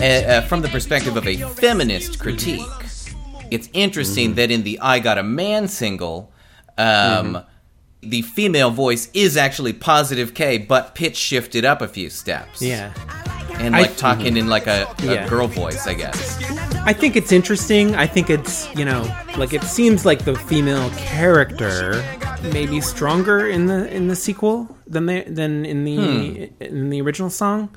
uh, 0.00 0.04
uh, 0.04 0.40
from 0.42 0.62
the 0.62 0.68
perspective 0.68 1.16
of 1.16 1.26
a 1.26 1.36
feminist 1.36 2.18
critique. 2.18 2.62
It's 3.50 3.68
interesting 3.72 4.34
that 4.34 4.50
in 4.50 4.62
the 4.62 4.80
"I 4.80 4.98
Got 4.98 5.18
a 5.18 5.22
Man" 5.22 5.68
single, 5.68 6.32
um, 6.78 7.38
the 8.00 8.22
female 8.22 8.70
voice 8.70 9.10
is 9.14 9.36
actually 9.36 9.72
Positive 9.74 10.34
K, 10.34 10.58
but 10.58 10.94
pitch 10.94 11.16
shifted 11.16 11.64
up 11.64 11.80
a 11.82 11.88
few 11.88 12.10
steps. 12.10 12.60
Yeah. 12.62 12.92
and 13.58 13.76
I- 13.76 13.82
like 13.82 13.96
talking 13.96 14.36
in 14.36 14.48
like 14.48 14.66
a, 14.66 14.92
a 14.98 15.04
Yeah. 15.14 15.28
girl 15.28 15.46
voice, 15.46 15.86
I 15.86 15.94
guess. 15.94 16.38
I 16.86 16.92
think 16.92 17.16
it's 17.16 17.32
interesting. 17.32 17.94
I 17.94 18.06
think 18.06 18.28
it's, 18.28 18.72
you 18.74 18.84
know, 18.84 19.10
like 19.38 19.54
it 19.54 19.62
seems 19.62 20.04
like 20.04 20.26
the 20.26 20.34
female 20.34 20.90
character 20.90 22.04
may 22.52 22.66
be 22.66 22.82
stronger 22.82 23.48
in 23.48 23.66
the 23.66 23.90
in 23.90 24.08
the 24.08 24.16
sequel 24.16 24.76
than 24.86 25.06
they 25.06 25.22
than 25.22 25.64
in 25.64 25.84
the 25.84 26.50
in 26.60 26.90
the 26.90 27.00
original 27.00 27.30
song. 27.30 27.74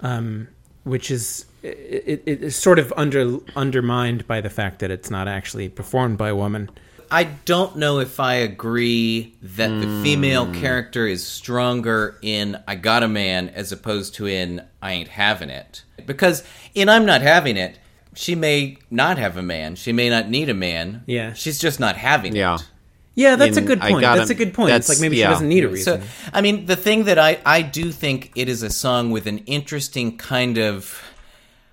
Um 0.00 0.48
which 0.82 1.12
is 1.12 1.46
it, 1.62 2.24
it 2.26 2.42
is 2.42 2.56
sort 2.56 2.80
of 2.80 2.92
under 2.96 3.38
undermined 3.54 4.26
by 4.26 4.40
the 4.40 4.50
fact 4.50 4.80
that 4.80 4.90
it's 4.90 5.10
not 5.10 5.28
actually 5.28 5.68
performed 5.68 6.18
by 6.18 6.30
a 6.30 6.36
woman. 6.36 6.70
I 7.08 7.24
don't 7.44 7.76
know 7.76 8.00
if 8.00 8.18
I 8.18 8.34
agree 8.34 9.36
that 9.42 9.68
the 9.68 10.02
female 10.02 10.52
character 10.54 11.06
is 11.06 11.24
stronger 11.24 12.18
in 12.22 12.56
I 12.66 12.76
Got 12.76 13.02
a 13.02 13.08
Man 13.08 13.48
as 13.48 13.70
opposed 13.72 14.14
to 14.16 14.26
in 14.26 14.62
I 14.80 14.92
Ain't 14.92 15.08
Having 15.08 15.50
It. 15.50 15.82
Because 16.06 16.44
in 16.72 16.88
I'm 16.88 17.04
Not 17.04 17.20
Having 17.20 17.56
It, 17.56 17.78
she 18.14 18.34
may 18.34 18.76
not 18.90 19.18
have 19.18 19.36
a 19.36 19.42
man. 19.42 19.76
She 19.76 19.92
may 19.92 20.08
not 20.10 20.28
need 20.28 20.48
a 20.48 20.54
man. 20.54 21.02
Yeah. 21.06 21.32
She's 21.32 21.58
just 21.58 21.78
not 21.80 21.96
having 21.96 22.34
Yeah. 22.34 22.56
it. 22.56 22.68
Yeah, 23.14 23.36
that's 23.36 23.56
a 23.56 23.60
good 23.60 23.80
point. 23.80 24.00
gotta- 24.00 24.18
that's 24.20 24.30
a 24.30 24.34
good 24.34 24.54
point. 24.54 24.72
It's 24.72 24.88
like 24.88 25.00
maybe 25.00 25.16
yeah. 25.16 25.26
she 25.26 25.32
doesn't 25.32 25.48
need 25.48 25.64
a 25.64 25.76
So, 25.76 25.94
reason. 25.96 26.08
I 26.32 26.40
mean, 26.40 26.66
the 26.66 26.76
thing 26.76 27.04
that 27.04 27.18
I, 27.18 27.38
I 27.44 27.60
do 27.62 27.90
think 27.92 28.30
it 28.34 28.48
is 28.48 28.62
a 28.62 28.70
song 28.70 29.10
with 29.10 29.26
an 29.26 29.38
interesting 29.46 30.16
kind 30.16 30.58
of. 30.58 31.02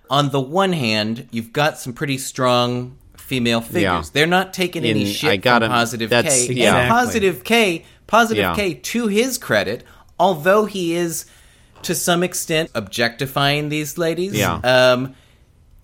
On 0.09 0.29
the 0.31 0.39
one 0.39 0.71
hand, 0.73 1.27
you've 1.31 1.51
got 1.53 1.77
some 1.77 1.91
pretty 1.93 2.17
strong 2.17 2.97
female 3.17 3.59
figures. 3.61 3.81
Yeah. 3.83 4.03
They're 4.13 4.25
not 4.27 4.53
taking 4.53 4.83
any 4.85 5.01
In- 5.01 5.07
shit 5.13 5.29
I 5.31 5.35
gotta- 5.37 5.65
from 5.67 5.73
Positive 5.73 6.09
that's- 6.09 6.47
K. 6.47 6.53
yeah. 6.53 6.77
And 6.77 6.89
Positive 6.89 7.43
K, 7.43 7.83
Positive 8.07 8.41
Yeah. 8.41 8.55
K, 8.55 8.73
to 8.73 9.07
his 9.07 9.37
credit, 9.37 9.83
although 10.19 10.65
he 10.65 10.95
is 10.95 11.25
to 11.83 11.93
some 11.93 12.23
extent 12.23 12.69
objectifying 12.73 13.69
these 13.69 13.97
ladies, 13.97 14.33
Yeah. 14.33 14.55
um, 14.63 15.13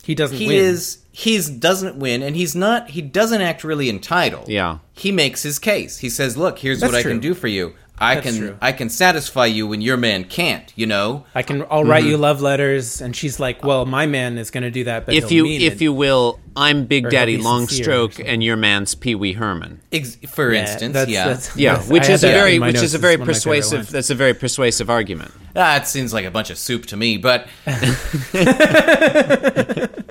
He 0.04 0.16
doesn't 0.16 0.38
he 0.38 0.48
win. 0.48 0.58
is 0.58 0.98
he's 1.12 1.50
doesn't 1.50 1.96
win 1.98 2.22
and 2.24 2.36
he's 2.36 2.56
not 2.56 2.90
he 2.90 3.02
doesn't 3.02 3.42
act 3.42 3.64
really 3.64 3.90
entitled 3.90 4.50
Yeah. 4.50 4.80
he 4.94 5.12
makes 5.12 5.44
his 5.44 5.60
case 5.60 5.98
he 6.00 6.10
says 6.10 6.36
look 6.38 6.60
here's 6.60 6.80
That's 6.80 6.92
what 6.92 7.00
i 7.00 7.04
can 7.04 7.20
do 7.20 7.34
for 7.34 7.48
you 7.48 7.74
i 8.00 8.16
That's 8.16 8.26
can 8.28 8.38
true. 8.38 8.58
i 8.62 8.72
can 8.72 8.90
satisfy 8.90 9.46
you 9.46 9.68
when 9.68 9.82
your 9.82 9.98
man 9.98 10.24
can't 10.24 10.72
you 10.76 10.86
know 10.88 11.26
I 11.36 11.44
can. 11.44 11.62
I'll 11.70 11.82
Mm-hmm. 11.82 11.90
write 11.90 12.04
you 12.06 12.18
love 12.18 12.42
letters, 12.42 13.02
and 13.02 13.16
she's 13.16 13.40
like, 13.40 13.64
"Well, 13.64 13.86
my 13.86 14.06
man 14.08 14.38
is 14.38 14.50
going 14.52 14.64
to 14.64 14.72
do 14.72 14.84
that, 14.86 15.06
but 15.06 15.14
If 15.16 15.32
you 15.32 15.44
mean 15.44 15.62
if 15.62 15.74
it." 15.74 15.82
you 15.82 15.94
will, 15.94 16.40
I'm 16.56 16.86
Big 16.86 17.08
Or 17.08 17.10
Daddy 17.10 17.38
be 17.38 17.44
sincere 17.44 17.92
or 17.92 18.08
Longstroke, 18.08 18.24
and 18.26 18.44
your 18.44 18.56
man's 18.56 18.96
Pee 18.96 19.16
Wee 19.16 19.34
Herman. 19.34 19.82
Ex- 19.92 20.18
for 20.28 20.54
Yeah, 20.54 20.62
instance 20.62 20.94
that's- 20.94 21.14
yeah 21.14 21.26
that's- 21.26 21.58
Yeah, 21.58 21.72
that's- 21.74 21.90
which 21.90 22.04
I 22.04 22.08
had 22.08 22.14
is 22.16 22.24
a 22.24 22.28
very 22.28 22.60
which 22.60 22.76
is 22.76 22.94
a 22.94 22.98
very 22.98 23.16
one 23.18 23.22
of 23.22 23.28
my 23.28 23.34
favorite 23.34 23.62
persuasive. 23.62 23.90
That's 23.92 24.10
a 24.10 24.16
very 24.16 24.34
persuasive 24.34 24.90
argument. 24.90 25.32
That 25.54 25.88
seems 25.88 26.14
like 26.14 26.26
a 26.26 26.32
bunch 26.32 26.50
of 26.50 26.58
soup 26.58 26.86
to 26.88 26.98
me 26.98 27.18
but 27.18 27.48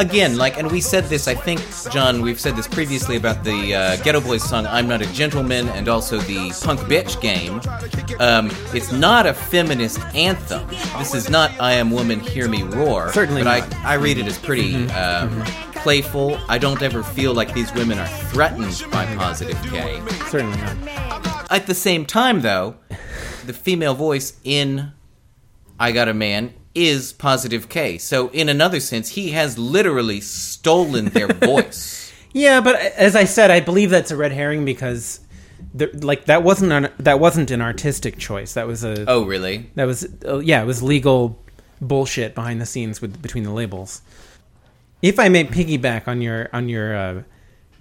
again 0.00 0.36
like 0.36 0.58
and 0.58 0.70
we 0.70 0.80
said 0.80 1.04
this 1.04 1.28
i 1.28 1.34
think 1.34 1.60
john 1.90 2.20
we've 2.22 2.40
said 2.40 2.56
this 2.56 2.68
previously 2.68 3.16
about 3.16 3.42
the 3.44 3.74
uh, 3.74 3.96
Geto 3.98 4.24
Boys 4.24 4.42
song 4.42 4.66
i'm 4.66 4.86
not 4.86 5.02
a 5.02 5.12
gentleman 5.12 5.68
and 5.70 5.88
also 5.88 6.18
the 6.18 6.50
punk 6.62 6.80
bitch 6.80 7.20
game 7.20 7.60
um, 8.20 8.50
it's 8.74 8.92
not 8.92 9.26
a 9.26 9.34
feminist 9.34 10.00
anthem 10.14 10.66
this 10.98 11.14
is 11.14 11.30
not 11.30 11.50
i 11.60 11.72
am 11.72 11.90
woman 11.90 12.20
hear 12.20 12.48
me 12.48 12.62
roar 12.62 13.12
Certainly 13.12 13.42
but 13.42 13.60
not. 13.60 13.70
Mm-hmm. 13.70 13.86
I, 13.86 13.92
I 13.92 13.94
read 13.94 14.18
it 14.18 14.26
as 14.26 14.38
pretty 14.38 14.88
um, 14.90 15.42
playful 15.74 16.38
i 16.48 16.58
don't 16.58 16.82
ever 16.82 17.02
feel 17.02 17.34
like 17.34 17.52
these 17.54 17.72
women 17.74 17.98
are 17.98 18.08
threatened 18.08 18.84
by 18.90 19.06
positive 19.16 19.60
k 19.64 20.00
certainly 20.28 20.56
not. 20.58 21.50
at 21.50 21.66
the 21.66 21.74
same 21.74 22.06
time, 22.06 22.40
though, 22.40 22.76
the 23.44 23.52
female 23.52 23.94
voice 23.94 24.38
in 24.44 24.92
I 25.78 25.92
Got 25.92 26.08
a 26.08 26.14
Man 26.14 26.54
is 26.74 27.12
Positive 27.12 27.68
K. 27.68 27.98
So, 27.98 28.28
in 28.30 28.48
another 28.48 28.80
sense, 28.80 29.10
he 29.10 29.30
has 29.32 29.58
literally 29.58 30.20
stolen 30.20 31.06
their 31.06 31.28
voice. 31.32 32.12
Yeah, 32.32 32.60
but 32.60 32.76
as 32.76 33.14
I 33.14 33.24
said, 33.24 33.50
I 33.50 33.60
believe 33.60 33.90
that's 33.90 34.10
a 34.10 34.16
red 34.16 34.32
herring 34.32 34.64
because, 34.64 35.20
there, 35.74 35.90
like, 35.92 36.24
that 36.26 36.42
wasn't 36.42 36.72
an, 36.72 36.90
that 36.98 37.20
wasn't 37.20 37.50
an 37.50 37.60
artistic 37.60 38.16
choice. 38.18 38.54
That 38.54 38.66
was 38.66 38.84
a 38.84 39.04
Oh, 39.08 39.24
really? 39.24 39.70
that 39.74 39.84
was 39.84 40.06
uh, 40.26 40.38
yeah, 40.38 40.62
it 40.62 40.66
was 40.66 40.82
legal 40.82 41.38
bullshit 41.80 42.34
behind 42.34 42.60
the 42.60 42.66
scenes 42.66 43.02
with 43.02 43.20
between 43.20 43.44
the 43.44 43.50
labels. 43.52 44.00
If 45.02 45.18
I 45.18 45.28
may 45.28 45.44
piggyback 45.44 46.06
on 46.08 46.22
your 46.22 46.48
on 46.52 46.68
your 46.68 46.96
uh, 46.96 47.22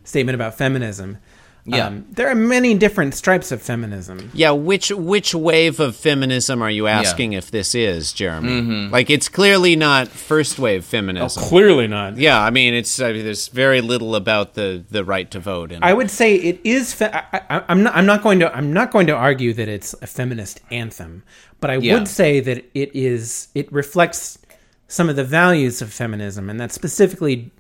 statement 0.04 0.36
about 0.36 0.58
feminism, 0.58 1.17
Yeah. 1.63 1.88
um, 1.88 2.06
there 2.10 2.28
are 2.28 2.36
many 2.36 2.74
different 2.74 3.13
stripes 3.13 3.52
of 3.52 3.62
feminism. 3.62 4.32
Yeah, 4.34 4.50
which 4.52 4.89
which 4.91 5.36
wave 5.36 5.80
of 5.80 5.95
feminism 5.95 6.62
are 6.62 6.71
you 6.71 6.88
asking 6.88 7.34
if 7.34 7.52
this 7.52 7.76
is, 7.76 8.12
Jeremy? 8.13 8.88
Like, 8.89 9.10
it's 9.12 9.30
clearly 9.30 9.76
not 9.76 10.08
first 10.08 10.58
wave 10.58 10.84
feminism. 10.84 11.43
Clearly 11.43 11.88
not. 11.88 12.17
yeah, 12.17 12.41
I 12.41 12.50
mean, 12.50 12.74
it's 12.74 13.00
I 13.00 13.13
mean, 13.13 13.24
there's 13.24 13.47
very 13.47 13.80
little 13.82 14.15
about 14.15 14.56
the 14.56 14.84
the 14.89 15.04
right 15.04 15.30
to 15.32 15.39
vote. 15.39 15.71
And 15.71 15.84
I 15.86 15.93
would 15.93 16.10
say 16.10 16.36
it 16.36 16.60
is. 16.63 16.93
Fe- 16.93 17.12
I, 17.13 17.63
I'm 17.69 17.84
not. 17.84 17.95
I'm 17.95 18.06
not 18.08 18.24
going 18.24 18.39
to. 18.39 18.56
I'm 18.56 18.74
not 18.74 18.89
going 18.91 19.06
to 19.08 19.13
argue 19.15 19.54
that 19.54 19.67
it's 19.67 19.93
a 20.02 20.08
feminist 20.08 20.62
anthem, 20.71 21.21
but 21.60 21.69
I 21.69 21.76
Yeah. 21.78 21.93
would 21.93 22.08
say 22.08 22.39
that 22.39 22.65
it 22.74 22.89
is. 22.95 23.50
It 23.54 23.71
reflects 23.71 24.39
some 24.88 25.10
of 25.10 25.15
the 25.15 25.24
values 25.24 25.82
of 25.82 25.93
feminism, 25.93 26.50
and 26.50 26.60
that's 26.60 26.74
specifically 26.74 27.52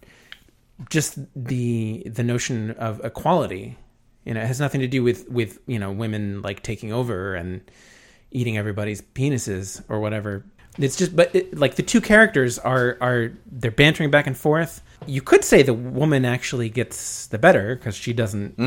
just 0.89 1.19
the 1.35 2.01
the 2.07 2.23
notion 2.23 2.71
of 2.71 2.99
equality. 3.03 3.77
You 4.25 4.33
know, 4.33 4.41
it 4.41 4.47
has 4.47 4.59
nothing 4.59 4.81
to 4.81 4.87
do 4.87 5.03
with 5.03 5.29
with 5.29 5.59
you 5.67 5.79
know 5.79 5.91
women 5.91 6.41
like 6.41 6.63
taking 6.63 6.93
over 6.93 7.35
and 7.35 7.61
eating 8.31 8.57
everybody's 8.57 9.01
penises 9.01 9.83
or 9.89 9.99
whatever. 9.99 10.45
It's 10.77 10.95
just, 10.95 11.15
but 11.15 11.35
it, 11.35 11.57
like 11.57 11.75
the 11.75 11.83
two 11.83 11.99
characters 12.01 12.57
are 12.59 12.97
are 13.01 13.33
they're 13.51 13.71
bantering 13.71 14.09
back 14.09 14.27
and 14.27 14.37
forth. 14.37 14.81
You 15.05 15.21
could 15.21 15.43
say 15.43 15.63
the 15.63 15.73
woman 15.73 16.23
actually 16.23 16.69
gets 16.69 17.27
the 17.27 17.37
better 17.37 17.75
because 17.75 17.95
she 17.95 18.13
doesn't, 18.13 18.57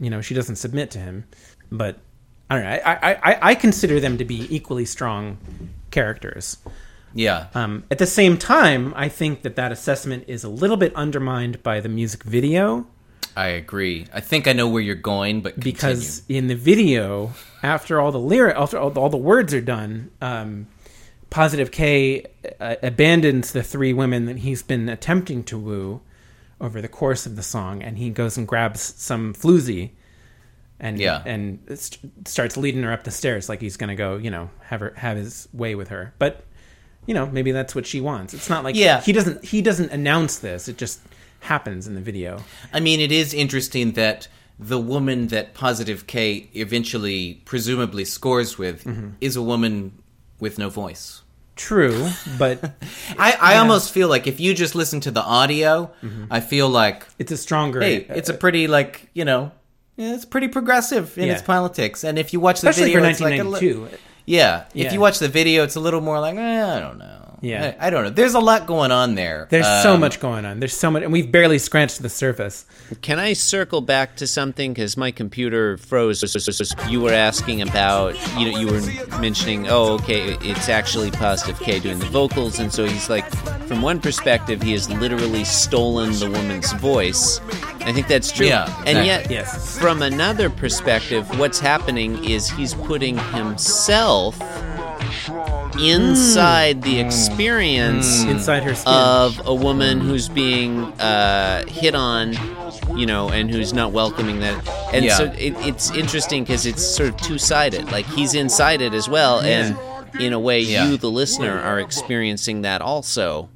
you 0.00 0.10
know, 0.10 0.20
she 0.20 0.34
doesn't 0.34 0.56
submit 0.56 0.90
to 0.92 0.98
him. 0.98 1.24
But 1.70 1.98
I 2.50 2.54
don't 2.54 2.64
know. 2.64 2.70
I, 2.84 3.14
I, 3.14 3.38
I 3.50 3.54
consider 3.54 4.00
them 4.00 4.18
to 4.18 4.24
be 4.24 4.46
equally 4.54 4.84
strong 4.86 5.38
characters. 5.90 6.56
Yeah. 7.14 7.46
Um, 7.54 7.84
at 7.90 7.98
the 7.98 8.06
same 8.06 8.36
time, 8.36 8.92
I 8.96 9.08
think 9.08 9.42
that 9.42 9.56
that 9.56 9.70
assessment 9.70 10.24
is 10.26 10.42
a 10.42 10.48
little 10.48 10.76
bit 10.76 10.94
undermined 10.96 11.62
by 11.62 11.80
the 11.80 11.88
music 11.88 12.24
video 12.24 12.86
I 13.36 13.48
agree. 13.48 14.06
I 14.12 14.20
think 14.20 14.46
I 14.46 14.52
know 14.52 14.68
where 14.68 14.82
you're 14.82 14.94
going, 14.94 15.40
but 15.40 15.54
continue. 15.54 15.72
because 15.72 16.22
in 16.28 16.46
the 16.46 16.54
video, 16.54 17.32
after 17.62 18.00
all 18.00 18.12
the 18.12 18.18
lyric, 18.20 18.56
after 18.56 18.78
all 18.78 18.90
the, 18.90 19.00
all 19.00 19.08
the 19.10 19.16
words 19.16 19.52
are 19.52 19.60
done, 19.60 20.10
um, 20.20 20.68
Positive 21.30 21.72
K 21.72 22.26
uh, 22.60 22.76
abandons 22.82 23.50
the 23.52 23.62
three 23.64 23.92
women 23.92 24.26
that 24.26 24.38
he's 24.38 24.62
been 24.62 24.88
attempting 24.88 25.42
to 25.44 25.58
woo 25.58 26.00
over 26.60 26.80
the 26.80 26.86
course 26.88 27.26
of 27.26 27.34
the 27.34 27.42
song, 27.42 27.82
and 27.82 27.98
he 27.98 28.08
goes 28.10 28.36
and 28.36 28.46
grabs 28.46 28.80
some 28.80 29.34
floozy, 29.34 29.90
and 30.78 31.00
Yeah. 31.00 31.22
and 31.26 31.58
st- 31.74 32.28
starts 32.28 32.56
leading 32.56 32.84
her 32.84 32.92
up 32.92 33.02
the 33.02 33.10
stairs 33.10 33.48
like 33.48 33.60
he's 33.60 33.76
gonna 33.76 33.96
go, 33.96 34.16
you 34.16 34.30
know, 34.30 34.50
have 34.66 34.78
her 34.78 34.92
have 34.96 35.16
his 35.16 35.48
way 35.52 35.74
with 35.74 35.88
her, 35.88 36.14
but. 36.18 36.44
You 37.06 37.12
know, 37.12 37.26
maybe 37.26 37.52
that's 37.52 37.74
what 37.74 37.84
she 37.84 38.00
wants. 38.00 38.32
It's 38.32 38.48
not 38.48 38.64
like 38.64 38.74
Yeah. 38.76 39.02
he 39.02 39.12
doesn't 39.12 39.44
he 39.44 39.60
doesn't 39.60 39.92
announce 39.92 40.38
this. 40.38 40.68
It 40.68 40.78
just 40.78 41.00
happens 41.44 41.86
in 41.86 41.94
the 41.94 42.00
video. 42.00 42.42
I 42.72 42.80
mean, 42.80 43.00
it 43.00 43.12
is 43.12 43.32
interesting 43.34 43.92
that 43.92 44.28
the 44.58 44.78
woman 44.78 45.28
that 45.28 45.54
Positive 45.54 46.06
K 46.06 46.48
eventually, 46.54 47.42
presumably, 47.44 48.04
scores 48.04 48.58
with 48.58 48.84
Mm-hmm. 48.84 49.08
is 49.20 49.36
a 49.36 49.42
woman 49.42 49.92
with 50.40 50.58
no 50.58 50.68
voice. 50.70 51.22
True, 51.56 52.08
but 52.38 52.58
I, 53.18 53.36
I 53.40 53.56
almost 53.58 53.92
feel 53.92 54.08
like 54.08 54.26
if 54.26 54.40
you 54.40 54.54
just 54.54 54.74
listen 54.74 55.00
to 55.00 55.10
the 55.10 55.22
audio, 55.22 55.90
Mm-hmm. 56.02 56.24
I 56.30 56.40
feel 56.40 56.68
like 56.68 57.06
it's 57.18 57.30
a 57.32 57.36
stronger. 57.36 57.80
hey, 57.80 58.06
it's 58.08 58.28
a 58.28 58.34
pretty 58.34 58.66
like 58.66 59.08
you 59.14 59.24
know, 59.24 59.52
it's 59.96 60.24
pretty 60.24 60.48
progressive 60.48 61.16
in 61.16 61.26
Yeah. 61.26 61.34
its 61.34 61.42
politics. 61.42 62.02
And 62.04 62.18
if 62.18 62.32
you 62.32 62.40
watch 62.40 62.60
the 62.60 62.70
especially 62.70 62.92
video, 62.94 63.02
for 63.04 63.10
it's 63.10 63.20
like 63.20 63.38
a 63.40 63.44
li- 63.44 63.50
1992. 63.50 63.98
yeah, 64.26 64.64
Yeah. 64.72 64.86
if 64.86 64.92
you 64.92 65.00
watch 65.00 65.18
the 65.20 65.28
video, 65.28 65.62
it's 65.62 65.76
a 65.76 65.80
little 65.80 66.00
more 66.00 66.18
like 66.18 66.34
eh, 66.36 66.76
I 66.76 66.80
don't 66.80 66.98
know. 66.98 67.23
Yeah. 67.44 67.74
I, 67.78 67.86
I 67.86 67.90
don't 67.90 68.04
know. 68.04 68.10
There's 68.10 68.34
a 68.34 68.40
lot 68.40 68.66
going 68.66 68.90
on 68.90 69.14
there. 69.14 69.46
There's 69.50 69.66
so 69.82 69.94
Um, 69.94 70.00
much 70.00 70.18
going 70.20 70.44
on. 70.44 70.60
There's 70.60 70.76
so 70.76 70.90
much, 70.90 71.02
and 71.02 71.12
we've 71.12 71.30
barely 71.30 71.58
scratched 71.58 72.02
the 72.02 72.08
surface. 72.08 72.64
Can 73.02 73.18
I 73.18 73.32
circle 73.34 73.80
back 73.80 74.16
to 74.16 74.26
something 74.26 74.72
because 74.72 74.96
my 74.96 75.10
computer 75.10 75.76
froze? 75.76 76.22
You 76.88 77.00
were 77.00 77.12
asking 77.12 77.62
about, 77.62 78.14
you 78.38 78.50
know, 78.50 78.58
you 78.58 78.66
were 78.68 79.18
mentioning, 79.20 79.68
oh, 79.68 79.94
okay, 79.94 80.36
it's 80.40 80.68
actually 80.68 81.10
Positive 81.10 81.58
K 81.60 81.78
doing 81.80 81.98
the 81.98 82.06
vocals, 82.06 82.58
and 82.58 82.72
so 82.72 82.84
he's 82.86 83.08
like, 83.10 83.28
from 83.68 83.82
one 83.82 84.00
perspective, 84.00 84.62
he 84.62 84.72
has 84.72 84.90
literally 84.90 85.44
stolen 85.44 86.12
the 86.12 86.30
woman's 86.30 86.72
voice. 86.74 87.40
I 87.86 87.92
think 87.92 88.08
that's 88.08 88.32
true. 88.32 88.46
Yeah, 88.46 88.74
and 88.86 89.04
yet, 89.06 89.30
Yes. 89.30 89.78
from 89.78 90.00
another 90.02 90.48
perspective, 90.48 91.26
what's 91.38 91.60
happening 91.60 92.24
is 92.24 92.48
he's 92.48 92.72
putting 92.74 93.18
himself 93.18 94.40
inside 95.80 96.82
the 96.82 97.00
experience 97.00 98.22
Inside 98.24 98.62
her 98.62 98.74
skin. 98.74 98.92
of 98.92 99.40
a 99.46 99.54
woman 99.54 100.00
who's 100.00 100.28
being 100.28 100.84
uh, 101.00 101.64
hit 101.66 101.94
on, 101.94 102.34
you 102.96 103.06
know, 103.06 103.28
and 103.30 103.50
who's 103.50 103.72
not 103.72 103.92
welcoming 103.92 104.40
that. 104.40 104.66
And 104.92 105.04
Yeah. 105.04 105.16
so 105.16 105.24
it, 105.36 105.54
it's 105.66 105.90
interesting 105.90 106.44
because 106.44 106.66
it's 106.66 106.84
sort 106.84 107.08
of 107.08 107.16
two 107.18 107.38
sided. 107.38 107.90
Like 107.90 108.06
he's 108.06 108.34
inside 108.34 108.80
it 108.80 108.94
as 108.94 109.08
well, 109.08 109.40
and 109.40 109.76
in 110.20 110.32
a 110.32 110.38
way, 110.38 110.60
Yeah. 110.60 110.88
you, 110.88 110.96
the 110.96 111.10
listener, 111.10 111.58
are 111.58 111.80
experiencing 111.80 112.62
that 112.62 112.80
also. 112.80 113.48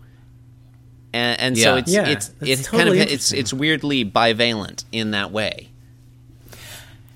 And, 1.13 1.41
and 1.41 1.59
so 1.59 1.75
Yeah. 1.75 1.79
it's 1.81 1.93
Yeah, 1.93 2.07
it's 2.09 2.29
that's 2.29 2.51
it's 2.51 2.63
totally 2.65 2.79
kind 2.85 2.89
of 2.91 2.95
it's 3.03 3.11
interesting. 3.33 3.39
it's 3.39 3.53
weirdly 3.53 4.05
bivalent 4.05 4.85
in 4.93 5.13
that 5.13 5.31
way. 5.31 5.69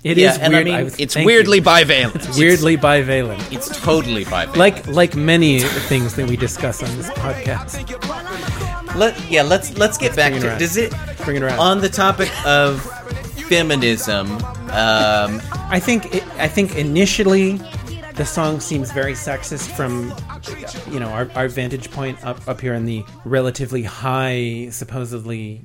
It 0.03 0.17
yeah, 0.17 0.31
is 0.31 0.37
and 0.37 0.53
I 0.53 0.57
weird. 0.63 0.65
mean, 0.65 0.83
was- 0.85 0.99
It's 0.99 1.15
weirdly 1.15 1.57
you. 1.59 1.63
bivalent. 1.63 2.37
weirdly 2.37 2.77
bivalent. 2.77 3.51
It's 3.53 3.69
totally 3.81 4.25
bivalent. 4.25 4.57
Like 4.57 4.85
like 4.87 5.15
many 5.15 5.59
things 5.61 6.15
that 6.15 6.29
we 6.29 6.35
discuss 6.35 6.83
on 6.83 6.95
this 6.97 7.09
podcast. 7.11 7.79
Let 8.97 9.19
yeah, 9.31 9.43
let's 9.43 9.77
let's 9.77 9.97
get 9.97 10.15
back 10.15 10.31
bring 10.33 10.37
it 10.39 10.41
to 10.41 10.47
around. 10.49 10.59
does 10.59 10.77
it 10.77 10.93
Bring 11.23 11.37
it 11.37 11.43
around. 11.43 11.59
on 11.59 11.81
the 11.81 11.89
topic 11.89 12.29
of 12.45 12.81
feminism. 13.47 14.31
Um, 14.71 15.41
I 15.69 15.79
think 15.79 16.13
it, 16.15 16.23
I 16.37 16.47
think 16.47 16.75
initially 16.75 17.59
the 18.15 18.25
song 18.25 18.59
seems 18.59 18.91
very 18.91 19.13
sexist 19.13 19.71
from 19.75 20.13
you 20.93 20.99
know 20.99 21.07
our, 21.09 21.29
our 21.35 21.47
vantage 21.47 21.89
point 21.91 22.23
up 22.25 22.45
up 22.47 22.61
here 22.61 22.73
in 22.73 22.85
the 22.85 23.03
relatively 23.25 23.83
high 23.83 24.67
supposedly 24.69 25.63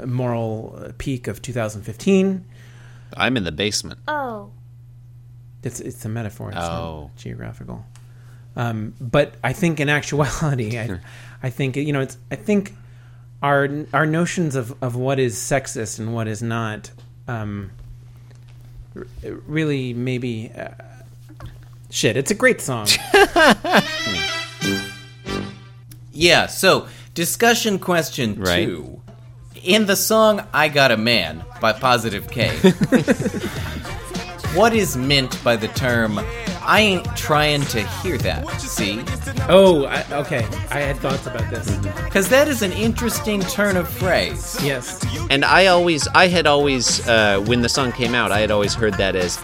uh, 0.00 0.06
moral 0.06 0.92
peak 0.98 1.26
of 1.28 1.42
2015 1.42 2.44
I'm 3.16 3.36
in 3.36 3.44
the 3.44 3.52
basement. 3.52 4.00
Oh. 4.08 4.50
it's 5.62 5.80
it's 5.80 6.04
a 6.04 6.08
metaphor 6.08 6.48
it's 6.50 6.58
Oh. 6.58 7.10
not 7.12 7.16
geographical 7.16 7.84
um, 8.56 8.94
but 9.00 9.34
I 9.42 9.52
think 9.52 9.80
in 9.80 9.88
actuality 9.88 10.78
I, 10.78 11.00
I 11.42 11.50
think 11.50 11.76
you 11.76 11.92
know 11.92 12.00
it's 12.00 12.16
I 12.30 12.36
think 12.36 12.74
our 13.42 13.68
our 13.92 14.06
notions 14.06 14.54
of, 14.56 14.74
of 14.82 14.94
what 14.96 15.18
is 15.18 15.34
sexist 15.36 15.98
and 15.98 16.14
what 16.14 16.28
is 16.28 16.42
not 16.42 16.90
um, 17.28 17.70
r- 18.96 19.06
really 19.46 19.92
maybe 19.94 20.50
uh, 20.56 20.68
shit 21.90 22.16
it's 22.16 22.30
a 22.30 22.34
great 22.34 22.60
song 22.60 22.86
Yeah, 26.16 26.46
so 26.46 26.86
discussion 27.14 27.78
question 27.80 28.36
Right. 28.40 28.66
two. 28.66 29.00
In 29.64 29.86
the 29.86 29.96
song 29.96 30.46
I 30.52 30.68
Got 30.68 30.90
a 30.90 30.98
Man 30.98 31.42
by 31.58 31.72
Positive 31.72 32.30
K, 32.30 32.48
what 34.54 34.74
is 34.74 34.94
meant 34.94 35.42
by 35.42 35.56
the 35.56 35.68
term 35.68 36.20
I 36.60 36.80
ain't 36.80 37.16
trying 37.16 37.62
to 37.62 37.80
hear 37.80 38.18
that? 38.18 38.46
See? 38.60 39.02
Oh, 39.48 39.86
I, 39.86 40.04
okay. 40.18 40.44
I 40.70 40.80
had 40.80 40.98
thoughts 40.98 41.26
about 41.26 41.48
this. 41.48 41.74
Because 42.04 42.28
that 42.28 42.46
is 42.46 42.60
an 42.60 42.72
interesting 42.72 43.40
turn 43.40 43.78
of 43.78 43.88
phrase. 43.88 44.62
Yes. 44.62 45.02
And 45.30 45.46
I 45.46 45.66
always, 45.66 46.06
I 46.08 46.28
had 46.28 46.46
always, 46.46 47.06
uh, 47.08 47.40
when 47.46 47.62
the 47.62 47.70
song 47.70 47.90
came 47.92 48.14
out, 48.14 48.32
I 48.32 48.40
had 48.40 48.50
always 48.50 48.74
heard 48.74 48.94
that 48.94 49.16
as, 49.16 49.38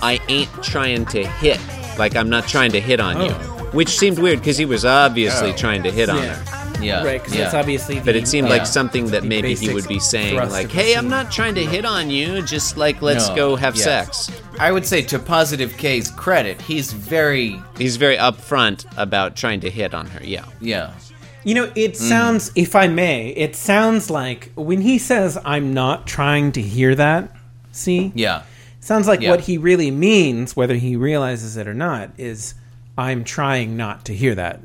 I 0.00 0.20
ain't 0.28 0.50
trying 0.62 1.06
to 1.06 1.26
hit. 1.26 1.60
Like, 1.98 2.14
I'm 2.14 2.30
not 2.30 2.46
trying 2.46 2.70
to 2.70 2.80
hit 2.80 3.00
on 3.00 3.20
you. 3.20 3.32
Which 3.72 3.98
seemed 3.98 4.20
weird 4.20 4.38
because 4.38 4.58
he 4.58 4.64
was 4.64 4.84
obviously 4.84 5.52
trying 5.54 5.82
to 5.82 5.90
hit 5.90 6.08
on 6.08 6.22
her. 6.22 6.55
Yeah. 6.80 7.02
Yeah. 7.02 7.04
Right, 7.04 7.20
because 7.20 7.34
yeah. 7.34 7.42
that's 7.44 7.54
obviously. 7.54 7.98
The, 7.98 8.04
But 8.04 8.16
it 8.16 8.28
seemed 8.28 8.48
Yeah. 8.48 8.54
like 8.54 8.66
something 8.66 9.06
that 9.06 9.24
maybe 9.24 9.54
he 9.54 9.72
would 9.72 9.88
be 9.88 9.98
saying, 9.98 10.36
like, 10.36 10.70
hey, 10.70 10.94
I'm 10.94 11.08
not 11.08 11.30
trying 11.30 11.54
to 11.56 11.64
hit 11.64 11.84
on 11.84 12.10
you, 12.10 12.42
just 12.42 12.76
like, 12.76 13.02
let's 13.02 13.28
No, 13.28 13.34
go 13.36 13.56
have 13.56 13.76
yeah. 13.76 13.84
sex. 13.84 14.30
I 14.58 14.72
would 14.72 14.86
say 14.86 15.02
to 15.02 15.18
Positive 15.18 15.76
K's 15.76 16.10
credit, 16.10 16.60
he's 16.60 16.92
very, 16.92 17.60
He's 17.76 17.96
very 17.96 18.16
upfront 18.16 18.86
about 18.96 19.36
trying 19.36 19.60
to 19.60 19.70
hit 19.70 19.94
on 19.94 20.06
her, 20.06 20.24
yeah. 20.24 20.46
yeah. 20.60 20.92
You 21.44 21.54
know, 21.54 21.72
it 21.76 21.92
mm. 21.92 21.96
sounds, 21.96 22.50
if 22.56 22.74
I 22.74 22.88
may, 22.88 23.28
it 23.28 23.54
sounds 23.54 24.10
like 24.10 24.50
when 24.54 24.80
he 24.80 24.98
says, 24.98 25.38
I'm 25.44 25.74
not 25.74 26.06
trying 26.06 26.52
to 26.52 26.62
hear 26.62 26.94
that, 26.94 27.30
see? 27.72 28.12
Yeah. 28.14 28.42
Sounds 28.80 29.06
like 29.06 29.20
Yeah. 29.20 29.30
what 29.30 29.40
he 29.40 29.58
really 29.58 29.90
means, 29.90 30.56
whether 30.56 30.74
he 30.74 30.96
realizes 30.96 31.56
it 31.56 31.68
or 31.68 31.74
not, 31.74 32.10
is 32.18 32.54
I'm 32.96 33.24
trying 33.24 33.76
not 33.76 34.04
to 34.06 34.14
hear 34.14 34.34
that. 34.34 34.60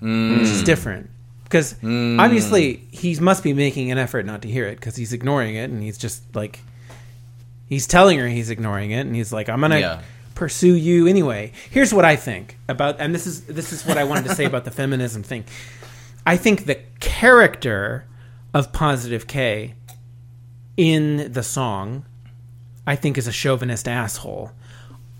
Which 0.00 0.08
is 0.48 0.62
mm. 0.62 0.64
different. 0.64 1.10
Because 1.50 1.72
hmm. 1.72 2.20
obviously 2.20 2.86
he 2.92 3.18
must 3.18 3.42
be 3.42 3.52
making 3.52 3.90
an 3.90 3.98
effort 3.98 4.24
not 4.24 4.42
to 4.42 4.48
hear 4.48 4.68
it 4.68 4.76
because 4.76 4.94
he's 4.94 5.12
ignoring 5.12 5.56
it 5.56 5.68
and 5.68 5.82
he's 5.82 5.98
just 5.98 6.22
like, 6.32 6.60
he's 7.66 7.88
telling 7.88 8.20
her 8.20 8.28
he's 8.28 8.50
ignoring 8.50 8.92
it 8.92 9.00
and 9.00 9.16
he's 9.16 9.32
like, 9.32 9.48
I'm 9.48 9.58
going 9.58 9.72
to 9.72 9.80
Yeah. 9.80 10.02
pursue 10.36 10.74
you 10.74 11.08
anyway. 11.08 11.50
Here's 11.68 11.92
what 11.92 12.04
I 12.04 12.14
think 12.14 12.56
about, 12.68 13.00
and 13.00 13.12
this 13.12 13.26
is, 13.26 13.40
this 13.46 13.72
is 13.72 13.84
what 13.84 13.98
I 13.98 14.04
wanted 14.04 14.26
to 14.26 14.34
say 14.36 14.44
about 14.44 14.64
the 14.64 14.70
feminism 14.80 15.24
thing. 15.24 15.44
I 16.24 16.36
think 16.36 16.66
the 16.66 16.78
character 17.00 18.06
of 18.54 18.72
Positive 18.72 19.26
K 19.26 19.74
in 20.76 21.32
the 21.32 21.42
song, 21.42 22.04
I 22.86 22.94
think 22.94 23.18
is 23.18 23.26
a 23.26 23.32
chauvinist 23.32 23.88
asshole. 23.88 24.52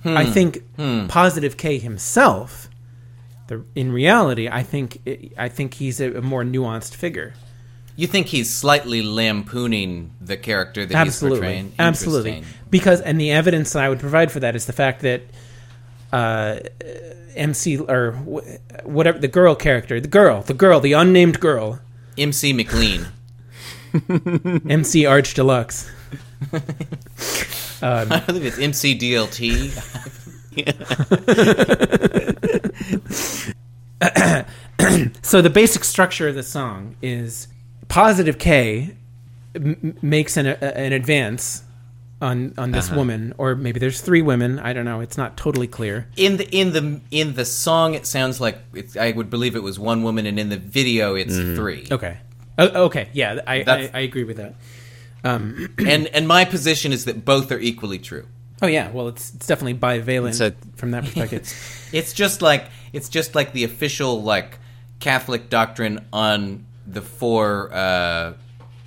I 0.05 0.26
hmm. 0.26 0.31
think 0.31 0.62
hmm. 0.76 1.09
Positive 1.09 1.57
K 1.57 1.78
himself, 1.78 2.70
the, 3.51 3.64
in 3.74 3.90
reality, 3.90 4.48
I 4.48 4.62
think 4.62 5.03
I 5.36 5.48
think 5.48 5.74
he's 5.74 6.01
a, 6.01 6.18
a 6.18 6.22
more 6.22 6.44
nuanced 6.44 6.94
figure. 6.94 7.34
You 7.96 8.07
think 8.07 8.28
he's 8.28 8.48
slightly 8.48 9.03
lampooning 9.03 10.12
the 10.20 10.36
character 10.36 10.86
that 10.86 11.05
he's 11.05 11.20
portraying? 11.20 11.72
absolutely. 11.78 12.44
Because 12.70 13.01
and 13.01 13.20
the 13.20 13.32
evidence 13.32 13.72
that 13.72 13.82
I 13.82 13.88
would 13.88 13.98
provide 13.98 14.30
for 14.30 14.40
that 14.40 14.55
is 14.55 14.66
the 14.66 14.72
fact 14.72 15.03
that 15.03 15.22
uh, 16.12 16.61
MC 17.34 17.78
or 17.78 18.12
wh- 18.12 18.86
whatever 18.86 19.18
the 19.18 19.28
girl 19.28 19.57
character, 19.57 20.01
the 20.01 20.09
girl, 20.09 20.42
the 20.42 20.55
girl, 20.55 20.78
the 20.78 20.92
unnamed 20.92 21.40
girl, 21.40 21.80
MC 22.16 22.53
McLean. 22.53 23.07
MC 24.68 25.07
Arch 25.07 25.34
Deluxe. 25.34 25.90
I 27.82 28.22
believe 28.26 28.46
it's 28.46 28.59
MC 28.61 28.96
DLT. 28.96 29.72
So 35.22 35.42
the 35.42 35.51
basic 35.51 35.84
structure 35.84 36.26
of 36.28 36.34
the 36.34 36.42
song 36.42 36.96
is 37.03 37.48
positive 37.88 38.38
K 38.38 38.96
m- 39.55 39.76
m- 39.82 39.98
makes 40.01 40.36
an, 40.38 40.46
a, 40.46 40.64
an 40.64 40.92
advance 40.92 41.62
on 42.22 42.55
on 42.59 42.70
this 42.72 42.90
woman, 42.90 43.34
or 43.38 43.55
maybe 43.55 43.78
there's 43.80 44.01
three 44.01 44.22
women. 44.22 44.59
I 44.59 44.72
don't 44.72 44.84
know. 44.84 45.01
It's 45.01 45.16
not 45.18 45.36
totally 45.36 45.66
clear. 45.66 46.07
In 46.16 46.36
the 46.38 46.48
in 46.55 46.72
the 46.72 47.01
in 47.11 47.34
the 47.34 47.44
song, 47.44 47.94
it 47.94 48.07
sounds 48.07 48.40
like 48.40 48.59
it's, 48.74 48.96
I 48.96 49.11
would 49.12 49.28
believe 49.30 49.55
it 49.57 49.62
was 49.62 49.78
one 49.78 50.03
woman, 50.03 50.26
and 50.26 50.38
in 50.38 50.48
the 50.48 50.57
video, 50.59 51.14
it's 51.14 51.34
three. 51.36 51.86
Okay. 51.90 52.18
O- 52.59 52.84
okay. 52.86 53.09
Yeah, 53.12 53.40
I, 53.46 53.64
I, 53.66 53.90
I 53.94 54.01
agree 54.01 54.24
with 54.24 54.36
that. 54.38 54.55
um, 55.24 55.74
And 55.78 56.09
and 56.09 56.26
my 56.28 56.44
position 56.44 56.92
is 56.92 57.05
that 57.07 57.24
both 57.24 57.51
are 57.53 57.59
equally 57.59 57.98
true. 57.98 58.26
Oh 58.63 58.67
yeah. 58.67 58.91
Well, 58.91 59.09
it's 59.09 59.35
it's 59.35 59.47
definitely 59.47 59.75
bivalent 59.79 60.31
It's 60.31 60.41
a- 60.41 60.55
from 60.77 60.91
that 60.93 61.05
perspective. 61.05 61.53
It's 61.93 62.13
just 62.13 62.41
like 62.43 62.67
it's 62.93 63.09
just 63.09 63.35
like 63.35 63.53
the 63.53 63.65
official 63.65 64.23
like 64.23 64.59
Catholic 65.01 65.49
doctrine 65.51 66.05
on 66.13 66.67
the 66.87 67.01
four. 67.03 67.71
Uh, 67.73 68.35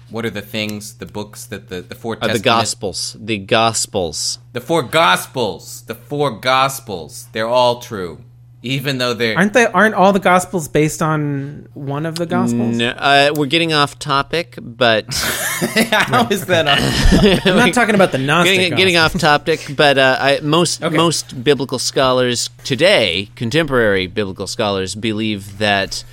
what 0.09 0.25
are 0.25 0.29
the 0.29 0.41
things? 0.41 0.93
The 0.99 1.05
books 1.05 1.45
that 1.45 1.67
the 1.69 1.81
the 1.81 1.95
four 1.95 2.17
Uh, 2.21 2.27
the 2.33 2.39
Gospels. 2.39 3.17
The 3.19 3.37
Gospels. 3.39 4.39
the 4.53 4.61
four 4.61 4.83
Gospels, 4.83 5.81
the 5.87 5.95
four 5.95 6.31
Gospels. 6.39 7.27
They're 7.33 7.47
all 7.47 7.81
true, 7.81 8.19
even 8.63 8.97
though 8.97 9.13
they're 9.13 9.37
aren't 9.37 9.53
they? 9.53 9.65
Aren't 9.67 9.93
all 9.95 10.11
the 10.13 10.19
gospels 10.19 10.67
based 10.67 11.01
on 11.01 11.67
one 11.73 12.05
of 12.05 12.15
the 12.15 12.25
gospels? 12.25 12.77
No, 12.77 12.89
uh, 12.89 13.31
we're 13.35 13.45
getting 13.45 13.73
off 13.73 13.99
topic, 13.99 14.57
but 14.61 15.05
How 15.13 16.27
is 16.29 16.45
that? 16.47 16.67
On? 16.67 17.49
I'm 17.51 17.57
not 17.57 17.73
talking 17.73 17.93
about 17.95 18.11
the 18.11 18.17
Gnostic. 18.17 18.55
getting, 18.57 18.75
getting 18.77 18.97
off 18.97 19.13
topic. 19.19 19.73
But 19.75 19.97
uh, 19.97 20.17
I, 20.19 20.39
most 20.41 20.83
Okay. 20.83 20.95
most 20.95 21.43
biblical 21.43 21.77
scholars 21.79 22.49
today, 22.63 23.29
contemporary 23.35 24.07
biblical 24.07 24.47
scholars, 24.47 24.95
believe 24.95 25.57
that 25.59 26.03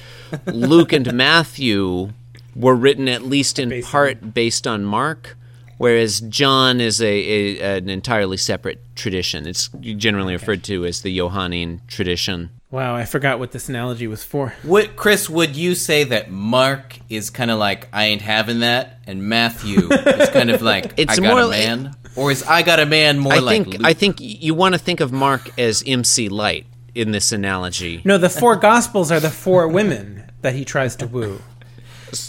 Luke 0.47 0.93
and 0.93 1.13
Matthew 1.15 2.13
were 2.57 2.75
written 2.75 3.09
at 3.09 3.23
least 3.23 3.59
in 3.59 3.69
Based 3.69 3.87
on- 3.87 3.91
part 3.93 4.35
based 4.35 4.67
on 4.67 4.85
Mark, 4.85 5.37
whereas 5.81 6.21
John 6.21 6.79
is 6.79 7.01
a, 7.01 7.07
a 7.07 7.79
an 7.79 7.89
entirely 7.89 8.37
separate 8.37 8.81
tradition. 8.97 9.47
It's 9.47 9.69
generally 9.81 10.35
referred 10.35 10.63
to 10.65 10.85
as 10.85 11.01
the 11.01 11.17
Johannine 11.17 11.81
tradition. 11.89 12.51
Wow, 12.71 12.95
I 12.95 13.07
forgot 13.07 13.39
what 13.39 13.51
this 13.53 13.69
analogy 13.71 14.07
was 14.07 14.23
for. 14.23 14.53
Would 14.63 14.95
Chris? 14.95 15.29
Would 15.31 15.57
you 15.57 15.75
say 15.75 16.05
that 16.05 16.31
Mark 16.31 16.99
is 17.09 17.31
kind 17.31 17.51
of 17.51 17.59
like 17.59 17.89
I 17.95 18.05
ain't 18.05 18.21
having 18.23 18.61
that, 18.61 18.99
and 19.07 19.25
Matthew 19.25 19.91
is 19.91 20.29
kind 20.29 20.51
of 20.51 20.61
like 20.63 20.93
It's 20.99 21.19
I 21.19 21.23
got 21.23 21.31
more 21.31 21.41
a 21.41 21.47
like- 21.47 21.59
man, 21.67 21.97
or 22.15 22.31
is 22.31 22.43
I 22.43 22.63
got 22.63 22.79
a 22.79 22.87
man 22.87 23.19
more 23.19 23.33
I 23.33 23.39
like 23.39 23.65
think 23.65 23.79
Luke? 23.79 23.87
I 23.87 23.95
think 23.95 24.17
you 24.21 24.55
want 24.55 24.75
to 24.75 24.79
think 24.79 25.01
of 25.01 25.11
Mark 25.13 25.59
as 25.59 25.83
MC 25.87 26.29
Lyte 26.29 26.67
in 26.95 27.11
this 27.13 27.33
analogy. 27.33 28.03
No, 28.05 28.19
the 28.19 28.29
four 28.29 28.55
gospels 28.71 29.11
are 29.11 29.21
the 29.21 29.31
four 29.31 29.67
women 29.67 30.31
that 30.43 30.55
he 30.55 30.65
tries 30.65 30.95
to 30.97 31.07
woo, 31.07 31.41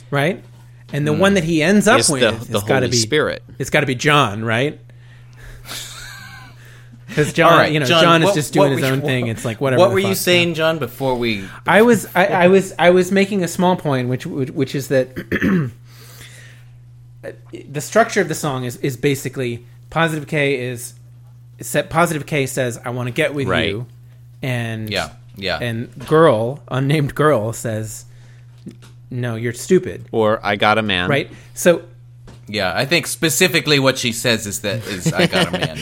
right? 0.09 0.43
And 0.93 1.07
the 1.07 1.13
hmm. 1.13 1.19
one 1.19 1.33
that 1.35 1.43
he 1.43 1.61
ends 1.63 1.87
up 1.87 1.99
Is 1.99 2.09
with 2.09 2.21
the- 2.21 2.33
has 2.33 2.47
the 2.47 2.59
got 2.61 2.81
to 2.81 2.89
be 2.89 2.97
Spirit. 2.97 3.43
It's 3.59 3.69
got 3.69 3.81
to 3.81 3.85
be 3.85 3.95
John, 3.95 4.43
right? 4.43 4.79
Because 7.07 7.33
John, 7.33 7.57
right, 7.57 7.71
you 7.73 7.81
know, 7.81 7.85
John, 7.85 8.21
is 8.21 8.27
what- 8.27 8.35
just 8.35 8.53
doing 8.53 8.71
his 8.71 8.83
own 8.85 9.01
thing. 9.01 9.27
It's 9.27 9.43
like 9.43 9.59
whatever. 9.59 9.81
What 9.81 9.91
were 9.91 9.99
you 9.99 10.15
saying, 10.15 10.53
John? 10.53 10.79
Before 10.79 11.15
we 11.15 11.45
I 11.67 11.81
was 11.81 12.07
I, 12.15 12.25
I 12.27 12.47
was 12.47 12.73
I 12.79 12.91
was 12.91 13.11
making 13.11 13.43
a 13.43 13.49
small 13.49 13.75
point, 13.75 14.07
which 14.07 14.25
which, 14.25 14.49
which 14.51 14.75
is 14.75 14.87
that 14.87 15.13
the 17.51 17.81
structure 17.81 18.21
of 18.21 18.29
the 18.29 18.35
song 18.35 18.63
is 18.63 18.77
is 18.77 18.95
basically 18.95 19.65
positive 19.89 20.25
K 20.25 20.57
is 20.57 20.93
set 21.59 21.89
positive 21.89 22.25
K 22.25 22.45
says 22.45 22.79
I 22.83 22.91
want 22.91 23.07
to 23.07 23.13
get 23.13 23.33
with 23.33 23.47
Right. 23.47 23.67
you, 23.67 23.87
and 24.41 24.89
Yeah, 24.89 25.09
yeah. 25.35 25.59
and 25.61 26.07
girl 26.07 26.61
unnamed 26.69 27.13
girl 27.13 27.51
says 27.51 28.05
no, 29.11 29.35
you're 29.35 29.53
stupid, 29.53 30.07
Or 30.11 30.39
I 30.43 30.55
got 30.55 30.77
a 30.77 30.81
man. 30.81 31.09
right? 31.09 31.29
So 31.53 31.83
Yeah, 32.47 32.73
I 32.75 32.85
think 32.85 33.05
specifically 33.07 33.77
what 33.79 33.97
she 33.97 34.11
says 34.11 34.47
is 34.47 34.61
that 34.61 34.85
is 34.87 35.11
I 35.13 35.27
got 35.27 35.47
a 35.47 35.51
man. 35.51 35.77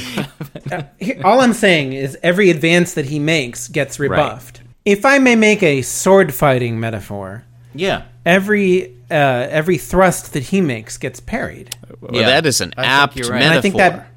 Here- 1.00 1.22
all 1.24 1.40
I'm 1.42 1.54
saying 1.54 1.94
is 1.94 2.18
every 2.22 2.50
advance 2.50 2.94
that 2.96 3.06
he 3.06 3.20
makes 3.20 3.68
gets 3.68 4.00
rebuffed. 4.00 4.62
If 4.86 5.06
I 5.06 5.20
may 5.20 5.36
make 5.36 5.62
a 5.64 5.82
sword 5.84 6.34
fighting 6.34 6.80
metaphor, 6.80 7.44
yeah, 7.76 8.04
every 8.26 8.96
uh, 9.12 9.48
every 9.50 9.78
thrust 9.78 10.34
that 10.34 10.44
he 10.44 10.62
makes 10.62 10.98
gets 10.98 11.20
parried. 11.20 11.76
Well, 12.02 12.14
Yeah. 12.22 12.28
that 12.28 12.46
is 12.46 12.62
an 12.62 12.74
I 12.78 12.86
apt 12.86 13.16
you're 13.16 13.30
right. 13.30 13.40
metaphor. 13.40 13.50
And 13.50 13.58
I 13.58 13.62
think 13.62 13.76
that 13.78 14.08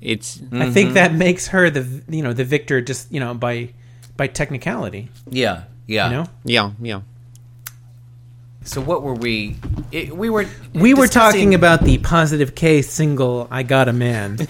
It's 0.00 0.40
I 0.52 0.70
think 0.70 0.94
that 0.94 1.12
makes 1.14 1.48
her 1.48 1.70
the 1.70 2.02
you 2.08 2.22
know 2.22 2.32
the 2.32 2.44
victor 2.44 2.80
just 2.80 3.10
you 3.12 3.20
know 3.20 3.34
by 3.34 3.70
by 4.16 4.26
technicality. 4.28 5.08
Yeah, 5.30 5.64
yeah. 5.86 6.06
You 6.10 6.16
know, 6.16 6.26
yeah, 6.44 6.70
yeah. 6.80 7.00
So 8.68 8.82
what 8.82 9.02
were 9.02 9.14
we? 9.14 9.56
It, 9.92 10.14
we 10.14 10.28
were 10.28 10.46
we 10.74 10.92
were 10.92 11.08
talking 11.08 11.54
about 11.54 11.82
the 11.84 11.96
positive 11.98 12.54
K 12.54 12.82
single 12.82 13.48
"I 13.50 13.62
Got 13.62 13.88
a 13.88 13.92
Man." 13.92 14.38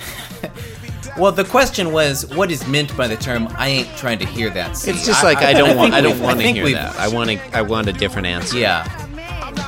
Well, 1.16 1.32
the 1.32 1.42
question 1.44 1.90
was, 1.90 2.32
what 2.36 2.48
is 2.48 2.64
meant 2.68 2.96
by 2.96 3.08
the 3.08 3.16
term 3.16 3.48
"I 3.56 3.68
ain't 3.68 3.88
trying 3.96 4.20
to 4.20 4.24
hear 4.26 4.50
that"? 4.50 4.76
See, 4.76 4.92
It's 4.92 5.04
just 5.04 5.24
like 5.24 5.38
I, 5.38 5.52
don't 5.52 5.76
want. 5.76 5.92
I 5.92 6.00
don't 6.00 6.20
want 6.20 6.38
to 6.40 6.46
hear 6.52 6.70
that. 6.70 6.94
I 6.96 7.08
want 7.08 7.30
to. 7.30 7.56
I 7.56 7.62
want 7.62 7.88
a 7.88 7.92
different 7.92 8.28
answer. 8.28 8.56
Yeah. 8.56 8.86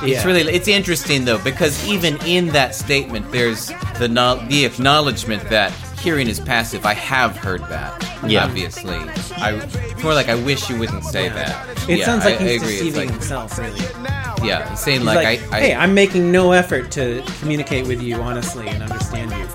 It's 0.01 0.23
Yeah. 0.23 0.25
really 0.25 0.41
it's 0.43 0.69
interesting 0.69 1.25
though 1.25 1.39
because 1.43 1.85
even 1.87 2.17
in 2.25 2.47
that 2.49 2.73
statement 2.73 3.31
there's 3.33 3.71
the 3.99 4.07
no- 4.07 4.41
the 4.47 4.63
acknowledgement 4.65 5.47
that 5.49 5.71
hearing 5.99 6.27
is 6.29 6.39
passive. 6.39 6.85
I 6.85 6.93
have 6.93 7.35
heard 7.35 7.61
that. 7.65 8.01
Yeah. 8.25 8.45
Obviously. 8.45 8.95
I 9.35 9.55
it's 9.91 10.03
more 10.03 10.13
like 10.13 10.29
I 10.29 10.35
wish 10.35 10.69
you 10.69 10.79
wouldn't 10.79 11.03
say 11.03 11.27
that. 11.27 11.67
It 11.89 11.99
Yeah, 11.99 12.05
sounds 12.05 12.23
like 12.25 12.39
I, 12.39 12.45
I 12.45 12.47
he's 12.47 12.61
agree. 12.61 12.73
It's 12.75 12.83
deceiving 12.83 13.09
like, 13.09 13.11
himself. 13.11 13.57
Really, 13.57 13.79
he's 13.79 13.97
yeah, 14.43 14.69
he's 14.69 14.79
saying 14.79 15.03
like, 15.03 15.23
like, 15.23 15.53
I, 15.53 15.57
I 15.57 15.61
"Hey, 15.61 15.73
I'm 15.73 15.93
making 15.93 16.31
no 16.31 16.51
effort 16.51 16.91
to 16.91 17.23
communicate 17.39 17.87
with 17.87 18.01
you 18.01 18.15
honestly 18.15 18.67
and 18.67 18.83
understand 18.83 19.31
you." 19.31 19.47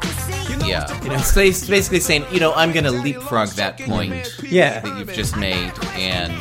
yeah. 0.67 1.03
you 1.03 1.11
know? 1.11 1.19
So 1.19 1.43
he's 1.43 1.69
basically 1.69 2.01
saying, 2.01 2.27
you 2.31 2.41
know, 2.41 2.53
I'm 2.53 2.73
going 2.73 2.85
to 2.85 2.91
leapfrog 2.91 3.49
that 3.51 3.79
point 3.79 4.39
Yeah. 4.43 4.81
that 4.81 4.99
you've 4.99 5.13
just 5.13 5.37
made 5.37 5.73
and 5.95 6.33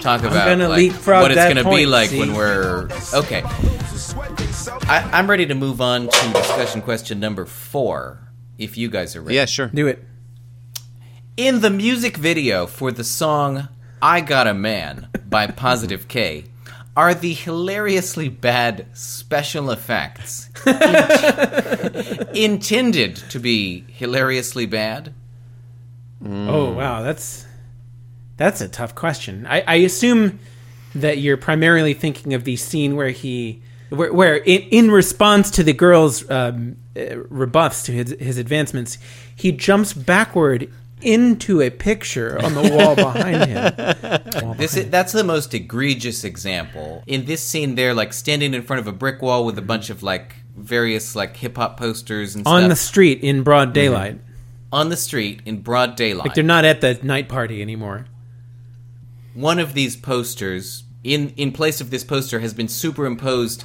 talk 0.00 0.22
about 0.22 0.46
gonna 0.46 0.68
like, 0.68 0.78
leapfrog 0.78 1.22
what 1.22 1.30
it's 1.32 1.40
gonna 1.40 1.68
be 1.68 1.86
like 1.86 2.10
see? 2.10 2.18
when 2.18 2.34
we're 2.34 2.88
okay. 3.14 3.42
I, 4.88 5.08
I'm 5.12 5.28
ready 5.28 5.46
to 5.46 5.54
move 5.54 5.80
on 5.80 6.08
to 6.08 6.32
discussion 6.32 6.82
question 6.82 7.20
number 7.20 7.46
four. 7.46 8.28
If 8.58 8.76
you 8.76 8.88
guys 8.88 9.16
are 9.16 9.22
ready, 9.22 9.36
Yeah, 9.36 9.46
sure. 9.46 9.68
Do 9.68 9.86
it. 9.86 10.04
In 11.36 11.60
the 11.60 11.70
music 11.70 12.16
video 12.16 12.66
for 12.66 12.92
the 12.92 13.04
song 13.04 13.68
"I 14.00 14.20
Got 14.20 14.46
a 14.46 14.54
Man" 14.54 15.08
by 15.28 15.46
Positive 15.46 16.06
K, 16.06 16.44
are 16.96 17.14
the 17.14 17.32
hilariously 17.32 18.28
bad 18.28 18.86
special 18.92 19.70
effects 19.70 20.50
int- 20.66 22.28
intended 22.36 23.16
to 23.30 23.38
be 23.38 23.84
hilariously 23.88 24.66
bad? 24.66 25.14
Oh 26.24 26.72
wow, 26.72 27.02
that's 27.02 27.46
that's 28.36 28.60
a 28.60 28.68
tough 28.68 28.94
question. 28.94 29.46
I, 29.46 29.62
I 29.66 29.74
assume 29.76 30.38
that 30.94 31.18
you're 31.18 31.36
primarily 31.36 31.94
thinking 31.94 32.34
of 32.34 32.44
the 32.44 32.56
scene 32.56 32.96
where 32.96 33.10
he, 33.10 33.62
where, 33.88 34.12
where 34.12 34.36
in, 34.36 34.62
in 34.70 34.90
response 34.90 35.50
to 35.52 35.62
the 35.62 35.72
girl's 35.72 36.28
um, 36.30 36.76
uh, 36.96 37.18
rebuffs 37.28 37.84
to 37.84 37.92
his, 37.92 38.14
his 38.20 38.38
advancements, 38.38 38.98
he 39.34 39.52
jumps 39.52 39.92
backward 39.92 40.72
into 41.02 41.60
a 41.60 41.70
picture 41.70 42.42
on 42.42 42.54
the 42.54 42.70
wall 42.70 42.94
behind 42.94 43.44
him. 43.48 44.44
Wall 44.44 44.54
This 44.58 44.74
behind 44.74 44.86
is, 44.86 44.90
that's 44.90 45.12
the 45.12 45.24
most 45.24 45.54
egregious 45.54 46.24
example. 46.24 47.02
In 47.06 47.24
this 47.24 47.42
scene, 47.42 47.74
they're 47.74 47.94
like 47.94 48.12
standing 48.12 48.54
in 48.54 48.62
front 48.62 48.80
of 48.80 48.86
a 48.86 48.92
brick 48.92 49.22
wall 49.22 49.44
with 49.44 49.58
a 49.58 49.62
bunch 49.62 49.90
of 49.90 50.02
like 50.02 50.36
various 50.56 51.16
like 51.16 51.36
hip 51.36 51.56
hop 51.56 51.78
posters 51.78 52.34
and 52.34 52.44
stuff. 52.44 52.52
on 52.52 52.68
the 52.68 52.76
street 52.76 53.20
in 53.22 53.42
broad 53.42 53.70
mhm. 53.70 53.74
daylight. 53.74 54.20
on 54.72 54.88
the 54.88 54.96
street 54.96 55.40
in 55.44 55.60
broad 55.62 55.96
daylight. 55.96 56.26
Like 56.26 56.34
they're 56.34 56.44
not 56.44 56.64
at 56.64 56.80
the 56.80 56.98
night 57.02 57.28
party 57.28 57.62
anymore. 57.62 58.06
one 59.34 59.58
of 59.58 59.74
these 59.74 59.96
posters 59.96 60.84
in 61.04 61.30
in 61.36 61.52
place 61.52 61.80
of 61.80 61.90
this 61.90 62.04
poster 62.04 62.40
has 62.40 62.54
been 62.54 62.68
superimposed 62.68 63.64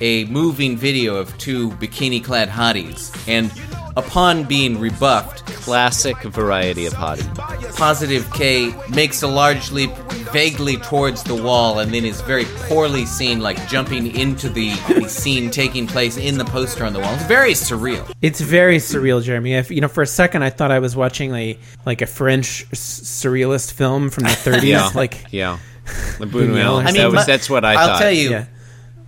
a 0.00 0.24
moving 0.26 0.76
video 0.76 1.16
of 1.16 1.36
two 1.36 1.70
bikini 1.72 2.22
clad 2.24 2.48
hotties 2.48 3.12
and 3.28 3.52
upon 4.04 4.44
being 4.44 4.78
rebuffed 4.80 5.44
Classic 5.46 6.16
variety 6.22 6.86
of 6.86 6.94
hottie. 6.94 7.76
positive 7.76 8.24
k 8.32 8.74
makes 8.94 9.22
a 9.22 9.26
large 9.28 9.70
leap 9.72 9.90
vaguely 10.32 10.76
towards 10.78 11.22
the 11.22 11.34
wall 11.34 11.78
and 11.80 11.92
then 11.92 12.04
is 12.04 12.20
very 12.22 12.44
poorly 12.68 13.04
seen 13.04 13.40
like 13.40 13.58
jumping 13.68 14.14
into 14.16 14.48
the, 14.48 14.70
the 15.00 15.08
scene 15.08 15.50
taking 15.50 15.86
place 15.86 16.16
in 16.16 16.38
the 16.38 16.44
poster 16.46 16.84
on 16.84 16.92
the 16.92 16.98
wall 17.00 17.12
it's 17.14 17.24
very 17.24 17.52
surreal 17.52 18.10
It's 18.22 18.40
very 18.40 18.76
surreal, 18.78 19.22
Jeremy. 19.22 19.54
If, 19.54 19.70
you 19.70 19.80
know, 19.80 19.88
for 19.88 20.02
a 20.02 20.06
second, 20.06 20.42
I 20.42 20.50
thought 20.50 20.70
I 20.70 20.78
was 20.78 20.94
watching 20.96 21.34
a 21.34 21.58
like 21.86 22.00
a 22.02 22.06
French 22.06 22.64
s- 22.72 23.00
surrealist 23.02 23.72
film 23.72 24.08
from 24.10 24.24
the 24.24 24.30
30s. 24.46 24.62
Yeah, 24.64 24.90
Like, 24.94 25.26
yeah. 25.32 25.58
The 26.18 26.26
Buñuel. 26.34 26.80
I 26.80 26.84
that 26.84 26.94
mean, 26.94 27.04
was, 27.06 27.14
my- 27.14 27.24
that's 27.24 27.48
what 27.50 27.64
I 27.64 27.74
thought. 27.74 27.82
I'll 27.82 27.88
thought. 27.96 28.00
tell 28.02 28.12
you 28.12 28.30
yeah, 28.30 28.46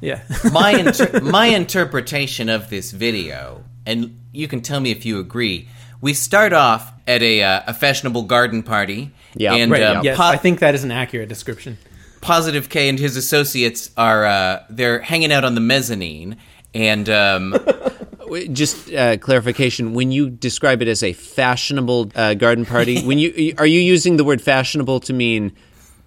yeah. 0.01 0.22
my 0.53 0.70
inter- 0.72 1.20
my 1.20 1.47
interpretation 1.47 2.49
of 2.49 2.68
this 2.70 2.90
video, 2.90 3.62
and 3.86 4.18
you 4.32 4.48
can 4.48 4.60
tell 4.60 4.80
me 4.80 4.90
if 4.90 5.04
you 5.04 5.18
agree. 5.18 5.68
We 6.00 6.14
start 6.14 6.52
off 6.52 6.92
at 7.06 7.22
a 7.22 7.42
uh, 7.42 7.62
a 7.68 7.74
fashionable 7.74 8.22
garden 8.22 8.62
party, 8.62 9.10
Yeah, 9.34 9.54
and 9.54 9.70
right. 9.70 9.82
um, 9.82 10.04
yes, 10.04 10.16
po- 10.16 10.24
I 10.24 10.36
think 10.36 10.58
that 10.60 10.74
is 10.74 10.84
an 10.84 10.90
accurate 10.90 11.28
description. 11.28 11.78
Positive 12.20 12.68
K 12.68 12.88
and 12.88 12.98
his 12.98 13.16
associates 13.16 13.90
are 13.96 14.24
uh, 14.24 14.64
they're 14.70 15.00
hanging 15.00 15.32
out 15.32 15.44
on 15.44 15.54
the 15.54 15.60
mezzanine, 15.60 16.36
and 16.74 17.08
um, 17.08 17.54
Just 18.52 18.90
uh, 18.92 19.18
clarification: 19.18 19.92
when 19.92 20.10
you 20.10 20.30
describe 20.30 20.80
it 20.80 20.88
as 20.88 21.02
a 21.02 21.12
fashionable 21.12 22.10
uh, 22.14 22.32
garden 22.34 22.64
party, 22.64 23.02
when 23.04 23.18
you 23.18 23.54
are 23.58 23.66
you 23.66 23.78
using 23.80 24.16
the 24.16 24.24
word 24.24 24.40
fashionable 24.40 25.00
to 25.00 25.12
mean 25.12 25.52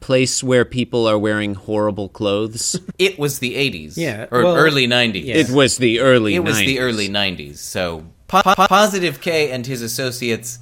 place 0.05 0.43
where 0.43 0.63
people 0.63 1.07
are 1.07 1.17
wearing 1.17 1.55
horrible 1.55 2.09
clothes? 2.09 2.79
it 2.99 3.17
was 3.17 3.39
the 3.39 3.55
'80s, 3.55 3.97
Yeah, 3.97 4.27
or 4.29 4.43
well, 4.43 4.55
early 4.55 4.87
'90s. 4.87 5.25
yeah. 5.25 5.35
It 5.35 5.49
was 5.49 5.77
the 5.77 5.99
early. 5.99 6.35
It 6.35 6.43
was 6.43 6.57
90s. 6.57 6.65
the 6.67 6.79
early 6.79 7.09
'90s. 7.09 7.57
So 7.57 8.05
po- 8.27 8.43
po- 8.43 8.67
Positive 8.67 9.19
K 9.19 9.49
and 9.49 9.65
his 9.65 9.81
associates 9.81 10.59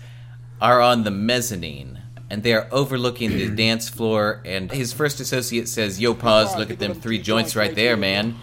are 0.62 0.80
on 0.80 1.04
the 1.04 1.12
mezzanine. 1.12 2.00
And 2.30 2.42
they 2.42 2.54
are 2.54 2.68
overlooking 2.72 3.32
the 3.32 3.50
dance 3.66 3.90
floor. 3.90 4.42
And 4.46 4.72
his 4.72 4.94
first 4.94 5.20
associate 5.20 5.68
says, 5.68 6.00
"Yo, 6.00 6.14
pause! 6.14 6.56
Look 6.58 6.72
at 6.72 6.80
them 6.80 6.94
three 6.94 7.20
joints 7.20 7.56
right 7.56 7.76
there, 7.76 7.98
man." 7.98 8.36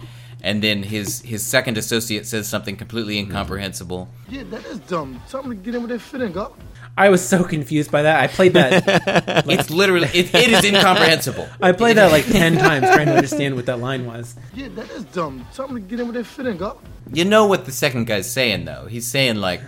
And 0.43 0.61
then 0.61 0.83
his 0.83 1.21
his 1.21 1.43
second 1.43 1.77
associate 1.77 2.25
says 2.27 2.47
something 2.47 2.77
completely 2.77 3.15
hmm. 3.19 3.25
incomprehensible. 3.25 4.07
Yeah, 4.29 4.43
that 4.51 4.65
is 4.65 4.79
dumb. 4.81 5.19
Something 5.27 5.51
to 5.51 5.57
get 5.57 5.75
in 5.75 5.81
with 5.81 5.89
their 5.89 5.99
fitting 5.99 6.37
up. 6.37 6.57
I 6.97 7.09
was 7.09 7.25
so 7.27 7.43
confused 7.43 7.89
by 7.91 8.01
that. 8.03 8.19
I 8.21 8.27
played 8.27 8.53
that. 8.53 9.45
It's 9.49 9.69
literally 9.69 10.07
it, 10.13 10.33
it 10.35 10.49
is 10.51 10.63
incomprehensible. 10.63 11.47
I 11.61 11.71
played 11.71 11.97
that 11.97 12.11
like 12.11 12.25
ten 12.25 12.57
times 12.57 12.85
trying 12.87 13.07
to 13.07 13.15
understand 13.15 13.55
what 13.55 13.65
that 13.67 13.79
line 13.79 14.05
was. 14.05 14.35
Yeah, 14.53 14.67
that 14.75 14.89
is 14.91 15.03
dumb. 15.05 15.45
Something 15.51 15.75
to 15.77 15.81
get 15.81 15.99
in 15.99 16.07
with 16.07 16.15
their 16.15 16.23
fitting 16.23 16.61
up. 16.61 16.83
You 17.13 17.25
know 17.25 17.45
what 17.47 17.65
the 17.65 17.71
second 17.71 18.05
guy's 18.07 18.29
saying 18.31 18.65
though? 18.65 18.85
He's 18.87 19.07
saying 19.07 19.37
like 19.37 19.61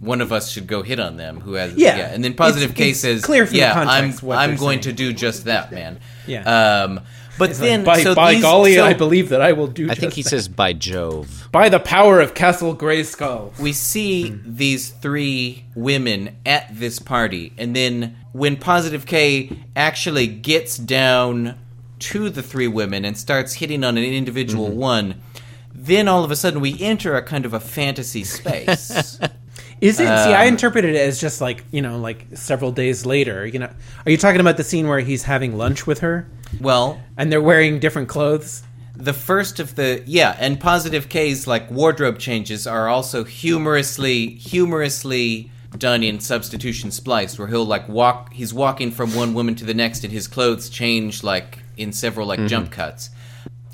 one 0.00 0.20
of 0.20 0.32
us 0.32 0.50
should 0.50 0.66
go 0.66 0.82
hit 0.82 1.00
on 1.00 1.16
them 1.16 1.40
who 1.40 1.54
has 1.54 1.74
Yeah. 1.74 1.96
and 2.12 2.22
then 2.24 2.34
positive 2.34 2.70
It's- 2.72 2.76
K 2.78 2.90
it's 2.90 3.00
says 3.00 3.22
clear 3.24 3.46
from 3.46 3.52
the 3.54 3.58
yeah 3.60 3.72
context 3.74 4.22
I'm 4.22 4.26
what 4.28 4.38
I'm 4.38 4.56
going 4.56 4.82
saying. 4.82 4.96
to 4.96 5.02
do 5.04 5.12
just 5.14 5.44
that 5.44 5.70
man 5.72 5.98
Yeah. 6.26 6.82
um 6.84 7.00
but 7.38 7.50
It's 7.50 7.58
then 7.58 7.84
like, 7.84 7.98
by 7.98 8.02
so 8.02 8.14
by 8.14 8.32
these- 8.34 8.42
golly, 8.42 8.74
so 8.76 8.84
I 8.84 8.92
believe 8.94 9.28
that 9.30 9.40
I 9.42 9.52
will 9.52 9.66
do. 9.66 9.90
I 9.90 9.94
think 9.94 10.12
he 10.14 10.22
that. 10.22 10.28
says 10.28 10.48
by 10.48 10.72
Jove. 10.72 11.48
by 11.52 11.68
the 11.68 11.80
power 11.80 12.20
of 12.20 12.34
Castle 12.34 12.74
Grayskull. 12.76 13.58
we 13.58 13.72
see 13.72 14.38
these 14.44 14.90
three 14.90 15.64
women 15.74 16.36
at 16.46 16.68
this 16.78 16.98
party 16.98 17.52
and 17.58 17.74
then 17.74 18.16
when 18.32 18.56
positive 18.56 19.06
K 19.06 19.50
actually 19.76 20.26
gets 20.26 20.76
down 20.76 21.56
to 22.00 22.28
the 22.28 22.42
three 22.42 22.68
women 22.68 23.04
and 23.04 23.16
starts 23.16 23.54
hitting 23.54 23.84
on 23.84 23.96
an 23.96 24.04
individual 24.04 24.68
Mm-hmm. 24.68 24.78
one 24.78 25.22
then 25.76 26.06
all 26.08 26.22
of 26.24 26.30
a 26.30 26.36
sudden 26.36 26.60
we 26.60 26.76
enter 26.80 27.16
a 27.16 27.22
kind 27.22 27.44
of 27.44 27.52
a 27.52 27.60
fantasy 27.60 28.22
space 28.24 29.18
Is 29.80 30.00
it? 30.00 30.06
see, 30.06 30.32
I 30.32 30.42
Um, 30.46 30.48
interpreted 30.54 30.94
it 30.94 30.98
as 30.98 31.20
just 31.20 31.40
like 31.40 31.64
you 31.70 31.82
know, 31.82 31.98
like 31.98 32.26
several 32.34 32.72
days 32.72 33.04
later. 33.06 33.46
You 33.46 33.58
know, 33.58 33.70
are 34.06 34.10
you 34.10 34.16
talking 34.16 34.40
about 34.40 34.56
the 34.56 34.64
scene 34.64 34.88
where 34.88 35.00
he's 35.00 35.24
having 35.24 35.56
lunch 35.56 35.86
with 35.86 36.00
her 36.00 36.28
well 36.60 37.00
and 37.16 37.30
they're 37.30 37.42
wearing 37.42 37.78
different 37.80 38.08
clothes? 38.08 38.62
the 38.96 39.12
first 39.12 39.58
of 39.58 39.74
the 39.74 40.00
yeah 40.06 40.36
and 40.38 40.60
positive 40.60 41.08
k's 41.08 41.48
like 41.48 41.68
wardrobe 41.68 42.16
changes 42.16 42.64
are 42.64 42.88
also 42.88 43.24
humorously 43.24 44.28
humorously 44.36 45.50
done 45.76 46.04
in 46.04 46.20
substitution 46.20 46.92
splice, 46.92 47.36
where 47.36 47.48
he'll 47.48 47.64
like 47.64 47.88
walk 47.88 48.32
he's 48.32 48.54
walking 48.54 48.92
from 48.92 49.12
one 49.12 49.34
woman 49.34 49.56
to 49.56 49.64
the 49.64 49.74
next 49.74 50.04
and 50.04 50.12
his 50.12 50.28
clothes 50.28 50.68
change 50.70 51.24
like 51.24 51.58
in 51.76 51.92
several 51.92 52.28
like 52.28 52.46
jump 52.46 52.70
cuts 52.70 53.10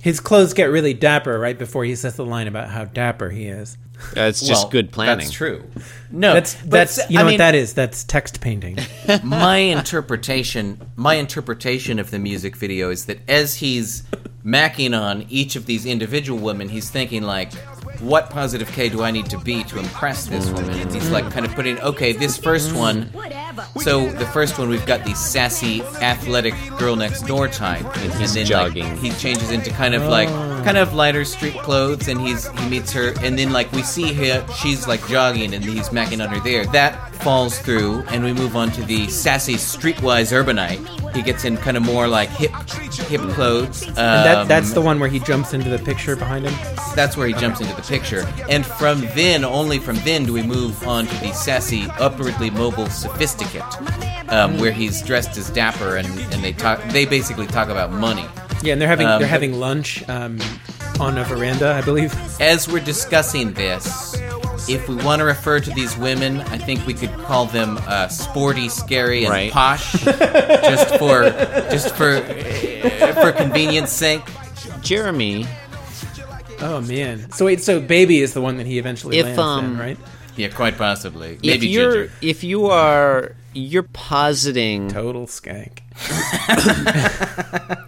His 0.01 0.21
clothes 0.21 0.55
get 0.55 0.71
really 0.71 0.95
dapper 0.95 1.39
right 1.39 1.59
before 1.59 1.85
he 1.85 1.95
says 1.95 2.17
the 2.17 2.25
line 2.25 2.47
about 2.49 2.71
how 2.71 2.87
dapper 2.87 3.29
he 3.29 3.45
is. 3.47 3.77
Uh, 4.17 4.23
it's 4.23 4.41
just 4.41 4.65
Well, 4.65 4.71
good 4.71 4.91
planning. 4.93 5.19
that's 5.19 5.31
true 5.31 5.65
no 6.11 6.35
That's 6.35 6.55
that's 6.55 6.99
s- 6.99 7.11
you 7.11 7.19
know 7.19 7.23
I 7.27 7.31
what 7.31 7.39
that 7.39 7.55
is. 7.55 7.75
That's 7.75 8.03
text 8.05 8.41
painting. 8.41 8.79
my 9.23 9.59
interpretation 9.59 10.81
my 10.97 11.15
interpretation 11.15 11.99
of 11.99 12.11
the 12.11 12.19
music 12.19 12.57
video 12.57 12.91
is 12.91 13.07
that 13.07 13.19
as 13.29 13.57
he's 13.57 14.03
macking 14.45 14.99
on 14.99 15.27
each 15.29 15.55
of 15.57 15.67
these 15.67 15.85
individual 15.87 16.39
women 16.41 16.69
he's 16.69 16.89
thinking 16.91 17.23
like 17.23 17.53
what 18.01 18.31
positive 18.31 18.67
k 18.73 18.89
do 18.89 19.03
i 19.03 19.11
need 19.11 19.27
to 19.27 19.39
be 19.41 19.63
to 19.65 19.79
impress 19.79 20.25
this 20.27 20.49
woman 20.51 20.71
and 20.81 20.91
he's 20.95 21.11
like 21.11 21.31
kind 21.31 21.45
of 21.45 21.55
putting 21.55 21.79
okay 21.81 22.13
this 22.13 22.39
first 22.39 22.73
one 22.75 23.11
So 23.83 24.09
the 24.11 24.25
first 24.27 24.59
one 24.59 24.69
we've 24.69 24.87
got 24.87 25.05
the 25.05 25.15
sassy, 25.15 25.83
athletic 25.83 26.55
girl 26.79 26.97
next 26.97 27.23
door 27.27 27.47
type, 27.49 27.85
and, 27.99 28.13
he's 28.15 28.33
then 28.35 28.47
jogging. 28.47 28.85
Like, 28.89 28.99
he 28.99 29.11
changes 29.11 29.51
into 29.51 29.71
kind 29.71 29.95
of 29.95 30.03
like 30.05 30.29
kind 30.65 30.77
of 30.77 30.95
lighter 30.95 31.25
street 31.25 31.55
clothes, 31.55 32.09
and 32.09 32.21
he's 32.21 32.49
he 32.49 32.69
meets 32.69 32.93
her, 32.93 33.13
and 33.23 33.39
then 33.39 33.53
like 33.53 33.71
we 33.73 33.83
see 33.83 34.13
her, 34.15 34.47
she's 34.55 34.87
like 34.87 35.07
jogging, 35.09 35.55
and 35.55 35.65
he's 35.65 35.89
macking 35.91 36.23
on 36.23 36.33
her 36.33 36.41
there. 36.41 36.67
That 36.67 37.15
falls 37.17 37.59
through, 37.59 38.01
and 38.09 38.25
we 38.25 38.33
move 38.33 38.57
on 38.57 38.71
to 38.73 38.83
the 38.83 39.09
sassy, 39.09 39.55
streetwise 39.55 40.33
urbanite. 40.33 41.15
He 41.15 41.23
gets 41.23 41.45
in 41.45 41.57
kind 41.57 41.77
of 41.77 41.83
more 41.83 42.07
like 42.09 42.29
hip 42.31 42.53
hip 43.09 43.21
clothes. 43.33 43.83
And 43.87 43.97
that, 43.97 44.39
um, 44.39 44.49
that's 44.49 44.73
the 44.73 44.81
one 44.81 45.01
where 45.01 45.09
he 45.09 45.19
jumps 45.19 45.53
into 45.53 45.69
the 45.69 45.79
picture 45.79 46.17
behind 46.17 46.47
him. 46.47 46.55
that's 46.95 47.17
where 47.17 47.27
he 47.27 47.35
jumps 47.35 47.61
into 47.61 47.75
the 47.75 47.83
picture. 47.83 48.27
And 48.49 48.65
from 48.65 49.01
then, 49.15 49.45
only 49.45 49.79
from 49.79 49.97
then, 49.97 50.25
do 50.25 50.33
we 50.33 50.43
move 50.43 50.87
on 50.87 51.07
to 51.07 51.15
the 51.17 51.33
sassy, 51.33 51.87
upwardly 51.99 52.51
mobile 52.51 52.89
sophisticate, 52.89 53.63
um, 54.29 54.59
where 54.59 54.73
he's 54.73 55.03
dressed 55.03 55.37
as 55.37 55.51
dapper, 55.51 55.97
and, 55.97 56.07
and 56.33 56.45
they 56.45 56.53
talk. 56.53 56.83
They 56.91 57.05
basically 57.07 57.47
talk 57.47 57.69
about 57.69 57.93
money. 57.93 58.27
Yeah, 58.63 58.73
and 58.75 58.81
they're 58.81 58.89
having 58.89 59.07
Um, 59.07 59.19
they're 59.21 59.29
having 59.29 59.59
lunch 59.59 60.07
um, 60.09 60.39
on 60.99 61.17
a 61.19 61.25
veranda, 61.25 61.73
I 61.73 61.81
believe. 61.83 62.15
As 62.41 62.69
we're 62.69 62.85
discussing 62.85 63.53
this, 63.55 64.15
if 64.69 64.87
we 64.89 64.97
want 64.97 65.21
to 65.21 65.25
refer 65.25 65.61
to 65.61 65.71
these 65.71 65.97
women, 65.97 66.41
I 66.43 66.59
think 66.59 66.87
we 66.87 66.93
could 66.93 67.13
call 67.25 67.47
them 67.47 67.79
uh, 67.87 68.09
sporty, 68.09 68.69
scary, 68.69 69.25
and 69.25 69.33
Right. 69.33 69.51
posh, 69.51 69.93
just 70.05 70.97
for 70.99 71.23
just 71.71 71.95
for 71.97 72.17
uh, 72.17 73.13
for 73.23 73.33
convenience 73.33 73.91
sake. 73.93 74.23
Jeremy, 74.83 75.47
Oh 76.61 76.83
man. 76.83 77.31
So 77.33 77.47
wait, 77.47 77.63
so 77.63 77.81
baby 77.81 78.21
is 78.21 78.35
the 78.35 78.43
one 78.43 78.59
that 78.59 78.67
he 78.67 78.79
eventually 78.79 79.17
If, 79.19 79.25
lands 79.25 79.39
um, 79.41 79.65
in, 79.65 79.79
right? 79.79 79.99
Yeah, 80.37 80.49
quite 80.49 80.77
possibly. 80.77 81.35
if 81.37 81.43
Maybe 81.43 81.69
you're 81.69 81.93
Ginger. 82.07 82.13
if 82.21 82.45
you 82.45 82.67
are 82.67 83.35
you're 83.55 83.83
positing 83.85 84.89
Total 84.91 85.27
skank. 85.27 85.79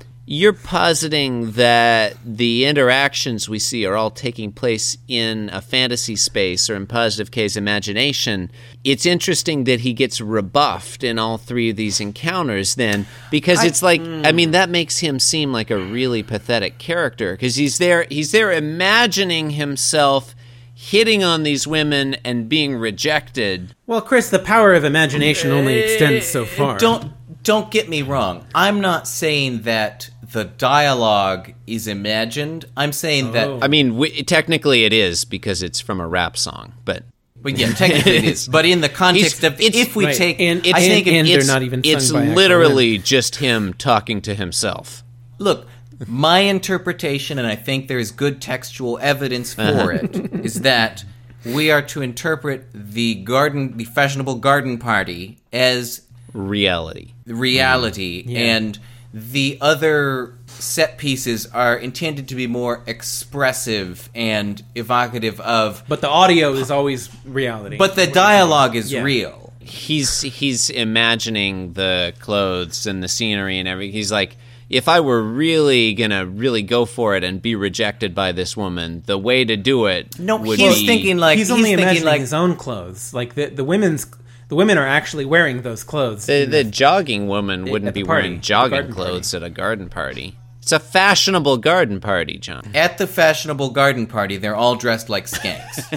You're 0.25 0.53
positing 0.53 1.53
that 1.53 2.17
the 2.25 2.65
interactions 2.65 3.49
we 3.49 3.59
see 3.59 3.85
are 3.87 3.97
all 3.97 4.11
taking 4.11 4.53
place 4.53 4.97
in 5.09 5.51
a 5.53 5.61
fantasy 5.61 6.15
space 6.15 6.71
or 6.71 6.77
in 6.77 6.87
Positive 6.87 7.33
K's 7.33 7.57
imagination. 7.57 8.49
It's 8.85 9.05
interesting 9.05 9.65
that 9.65 9.81
he 9.81 9.93
gets 9.93 10.21
rebuffed 10.21 11.03
in 11.03 11.19
all 11.19 11.39
three 11.39 11.71
of 11.71 11.77
these 11.77 12.01
encounters, 12.01 12.77
then, 12.77 13.07
because 13.33 13.65
it's 13.65 13.83
like, 13.83 14.01
I 14.01 14.31
mean, 14.31 14.51
hmm. 14.51 14.53
that 14.53 14.71
makes 14.71 15.01
him 15.01 15.19
seem 15.19 15.53
like 15.53 15.71
a 15.71 15.79
really 15.79 16.23
pathetic 16.23 16.79
character 16.79 17.33
because 17.33 17.57
he's 17.57 17.79
there, 17.79 18.07
he's 18.09 18.31
there 18.31 18.53
imagining 18.53 19.51
himself 19.51 20.37
hitting 20.83 21.23
on 21.23 21.45
these 21.45 21.67
women 21.67 22.15
and 22.25 22.49
being 22.49 22.75
rejected. 22.75 23.75
Well, 23.87 24.01
Chris, 24.01 24.31
the 24.31 24.41
power 24.41 24.75
of 24.75 24.85
imagination 24.85 25.53
only 25.53 25.79
extends 25.79 26.27
so 26.27 26.43
eh, 26.43 26.47
far. 26.47 26.79
Don't 26.79 27.13
don't 27.43 27.71
get 27.71 27.89
me 27.89 28.03
wrong. 28.03 28.47
I'm 28.55 28.81
not 28.81 29.09
saying 29.09 29.63
that 29.63 30.11
the 30.33 30.45
dialogue 30.45 31.53
is 31.67 31.87
imagined. 31.89 32.65
I'm 32.77 32.93
saying 32.93 33.33
that 33.33 33.49
oh. 33.49 33.59
I 33.63 33.69
mean, 33.69 33.91
w- 33.91 34.23
technically 34.23 34.85
it 34.85 34.93
is 34.93 35.25
because 35.25 35.63
it's 35.63 35.81
from 35.81 36.01
a 36.01 36.07
rap 36.09 36.37
song, 36.37 36.73
but 36.85 37.05
But 37.41 37.59
yeah, 37.59 37.73
technically 37.73 38.17
it 38.17 38.25
is. 38.25 38.49
But 38.49 38.65
in 38.65 38.81
the 38.81 38.89
context 39.05 39.45
of 39.45 39.61
it's- 39.61 39.75
if 39.75 39.95
we 39.97 40.07
Right, 40.07 40.17
take, 40.17 40.41
and- 40.41 40.61
I 40.73 40.81
think 40.81 41.07
and- 41.07 41.17
and 41.17 41.29
it's, 41.29 41.47
they're 41.47 41.55
not 41.55 41.63
even 41.63 41.83
it's 41.85 42.11
literally 42.13 42.99
just 42.99 43.37
him 43.37 43.75
talking 43.75 44.21
to 44.23 44.35
himself. 44.35 45.03
look. 45.39 45.67
My 46.09 46.41
interpretation, 46.41 47.39
and 47.39 47.47
I 47.47 47.55
think 47.55 47.87
there 47.87 48.01
is 48.01 48.11
good 48.11 48.43
textual 48.43 48.99
evidence 49.01 49.55
for 49.55 49.63
uh-huh. 49.63 49.89
it, 50.03 50.45
is 50.45 50.63
that 50.63 51.05
we 51.45 51.71
are 51.71 51.83
to 51.83 52.03
interpret 52.03 52.67
the 52.75 53.15
garden, 53.23 53.77
the 53.77 53.85
fashionable 53.85 54.37
garden 54.37 54.79
party, 54.79 55.39
as 55.53 56.01
Reality. 56.33 57.13
reality, 57.27 58.25
mm. 58.27 58.37
and 58.37 58.79
the 59.15 59.59
other 59.61 60.35
set 60.47 60.97
pieces 60.97 61.47
are 61.47 61.77
intended 61.77 62.29
to 62.29 62.35
be 62.35 62.47
more 62.47 62.83
expressive 62.87 64.09
and 64.15 64.63
evocative 64.75 65.41
of. 65.41 65.83
But 65.89 66.01
the 66.01 66.09
audio 66.09 66.53
is 66.53 66.71
always 66.71 67.11
reality. 67.25 67.77
But 67.77 67.95
the 67.95 68.07
dialogue 68.07 68.75
is 68.77 68.91
Yeah. 68.93 69.03
real. 69.03 69.53
He's 69.61 70.23
he's 70.23 70.71
imagining 70.71 71.75
the 71.75 72.15
clothes 72.21 72.87
and 72.87 73.03
the 73.03 73.09
scenery 73.09 73.59
and 73.59 73.69
everything. 73.69 73.93
He's 73.93 74.11
like, 74.11 74.37
if 74.69 74.89
I 74.89 75.01
were 75.01 75.23
really 75.23 75.93
gonna 75.95 76.25
really 76.27 76.63
go 76.63 76.85
for 76.87 77.15
it 77.15 77.23
and 77.23 77.41
be 77.41 77.55
rejected 77.55 78.15
by 78.15 78.33
this 78.33 78.57
woman, 78.57 79.03
the 79.07 79.19
way 79.19 79.45
to 79.45 79.57
do 79.57 79.87
it 79.87 80.19
No, 80.19 80.37
would 80.37 80.59
he's 80.59 80.81
be 80.81 80.87
thinking 80.87 81.19
like 81.19 81.39
he's 81.39 81.51
only 81.51 81.73
imagining 81.73 82.05
like 82.05 82.21
his 82.21 82.33
own 82.33 82.57
clothes. 82.57 83.13
Like 83.15 83.35
the 83.35 83.47
the 83.47 83.65
women's 83.65 84.07
the 84.53 84.57
women 84.57 84.77
are 84.77 84.87
actually 84.87 85.25
wearing 85.25 85.63
those 85.63 85.83
clothes. 85.83 86.27
the, 86.27 86.43
in 86.43 86.51
the 86.51 86.63
jogging 86.63 87.27
woman 87.27 87.65
wouldn't 87.65 87.95
be 87.95 88.05
party, 88.05 88.29
wearing 88.29 88.41
jogging 88.43 88.71
garden 88.73 88.95
party. 88.95 89.11
clothes 89.11 89.33
at 89.33 89.43
a 89.43 89.49
garden 89.49 89.89
party. 89.89 90.37
It's 90.61 90.73
a 90.73 90.79
fashionable 90.79 91.57
garden 91.57 92.01
party, 92.01 92.37
John. 92.37 92.71
At 92.75 92.99
the 92.99 93.07
fashionable 93.07 93.71
garden 93.71 94.07
party, 94.07 94.37
they're 94.37 94.55
all 94.55 94.77
dressed 94.77 95.09
like 95.09 95.25
skanks, 95.25 95.89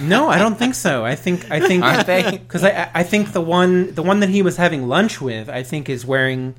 No, 0.00 0.30
I 0.30 0.38
don't 0.38 0.58
think 0.58 0.74
so. 0.74 1.04
I 1.04 1.14
think 1.14 1.50
I 1.50 1.60
think 1.60 1.84
aren't 1.84 2.06
they? 2.06 2.38
because 2.38 2.64
I 2.64 2.88
I 2.94 3.02
think 3.02 3.32
the 3.32 3.42
one 3.42 3.94
the 3.94 4.02
one 4.02 4.20
that 4.20 4.30
he 4.30 4.40
was 4.40 4.56
having 4.56 4.88
lunch 4.88 5.20
with 5.20 5.50
I 5.50 5.62
think 5.62 5.90
is 5.90 6.06
wearing 6.06 6.54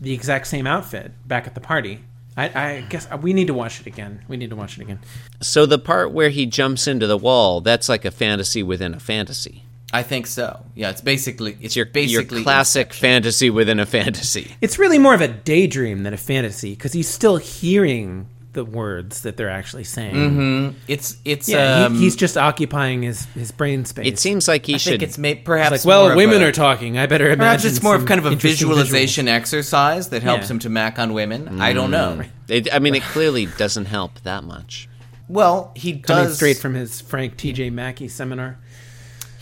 the 0.00 0.12
exact 0.12 0.48
same 0.48 0.66
outfit 0.66 1.12
back 1.28 1.46
at 1.46 1.54
the 1.54 1.60
party. 1.60 2.00
I, 2.36 2.46
I 2.46 2.80
guess 2.88 3.06
we 3.22 3.32
need 3.32 3.46
to 3.46 3.54
watch 3.54 3.80
it 3.80 3.86
again. 3.86 4.24
We 4.26 4.36
need 4.36 4.50
to 4.50 4.56
watch 4.56 4.76
it 4.76 4.82
again. 4.82 4.98
So 5.40 5.66
the 5.66 5.78
part 5.78 6.10
where 6.10 6.30
he 6.30 6.46
jumps 6.46 6.88
into 6.88 7.06
the 7.06 7.16
wall, 7.16 7.60
that's 7.60 7.88
like 7.88 8.04
a 8.04 8.10
fantasy 8.10 8.60
within 8.60 8.92
a 8.92 8.98
fantasy. 8.98 9.62
I 9.94 10.02
think 10.02 10.26
so. 10.26 10.64
Yeah, 10.74 10.90
it's 10.90 11.00
basically 11.00 11.52
it's 11.52 11.60
It's 11.62 11.76
your, 11.76 11.86
basically 11.86 12.38
your 12.38 12.44
classic 12.44 12.92
fantasy 12.92 13.48
within 13.50 13.78
a 13.80 13.86
fantasy. 13.86 14.56
It's 14.60 14.78
really 14.78 14.98
more 14.98 15.14
of 15.14 15.20
a 15.20 15.28
daydream 15.28 16.02
than 16.02 16.12
a 16.12 16.16
fantasy 16.18 16.70
because 16.70 16.92
he's 16.92 17.08
still 17.08 17.36
hearing 17.36 18.28
the 18.54 18.64
words 18.64 19.22
that 19.22 19.36
they're 19.36 19.50
actually 19.50 19.82
saying. 19.84 20.76
It's 20.86 21.16
it's 21.24 21.48
Yeah, 21.48 21.86
um, 21.86 21.94
he, 21.94 22.02
he's 22.02 22.14
just 22.14 22.36
occupying 22.36 23.02
his 23.02 23.24
his 23.34 23.50
brain 23.50 23.84
space. 23.84 24.06
It 24.06 24.18
seems 24.20 24.46
like 24.46 24.64
he 24.66 24.74
I 24.74 24.76
should. 24.78 24.90
think 24.92 25.02
it's 25.02 25.18
made 25.18 25.38
It's 25.38 25.46
perhaps 25.46 25.70
like, 25.72 25.84
well, 25.84 26.02
more 26.02 26.10
of 26.12 26.16
women 26.16 26.40
a- 26.42 26.46
are 26.46 26.52
talking. 26.52 26.96
I 26.98 27.06
better 27.06 27.26
imagine. 27.26 27.38
Perhaps 27.40 27.64
it's 27.64 27.82
more 27.82 27.96
of 27.96 28.06
kind 28.06 28.18
of 28.20 28.26
a 28.26 28.30
interesting 28.32 28.68
visualization 28.68 29.26
exercise 29.28 30.10
that 30.10 30.22
helps 30.22 30.44
Yeah. 30.44 30.52
him 30.52 30.58
to 30.60 30.68
mac 30.70 30.98
on 31.00 31.14
women. 31.14 31.60
I 31.60 31.72
don't 31.72 31.90
know. 31.90 32.22
It, 32.48 32.72
I 32.72 32.78
mean, 32.78 32.94
it 32.94 33.02
clearly 33.02 33.46
doesn't 33.46 33.86
help 33.86 34.20
that 34.22 34.44
much. 34.44 34.88
Well, 35.26 35.72
he 35.74 35.94
visuals. 35.94 36.02
Coming 36.04 36.24
does 36.26 36.36
straight 36.36 36.58
from 36.58 36.74
his 36.74 37.00
Frank 37.00 37.36
T.J. 37.38 37.70
Mackey 37.70 38.08
seminar. 38.08 38.58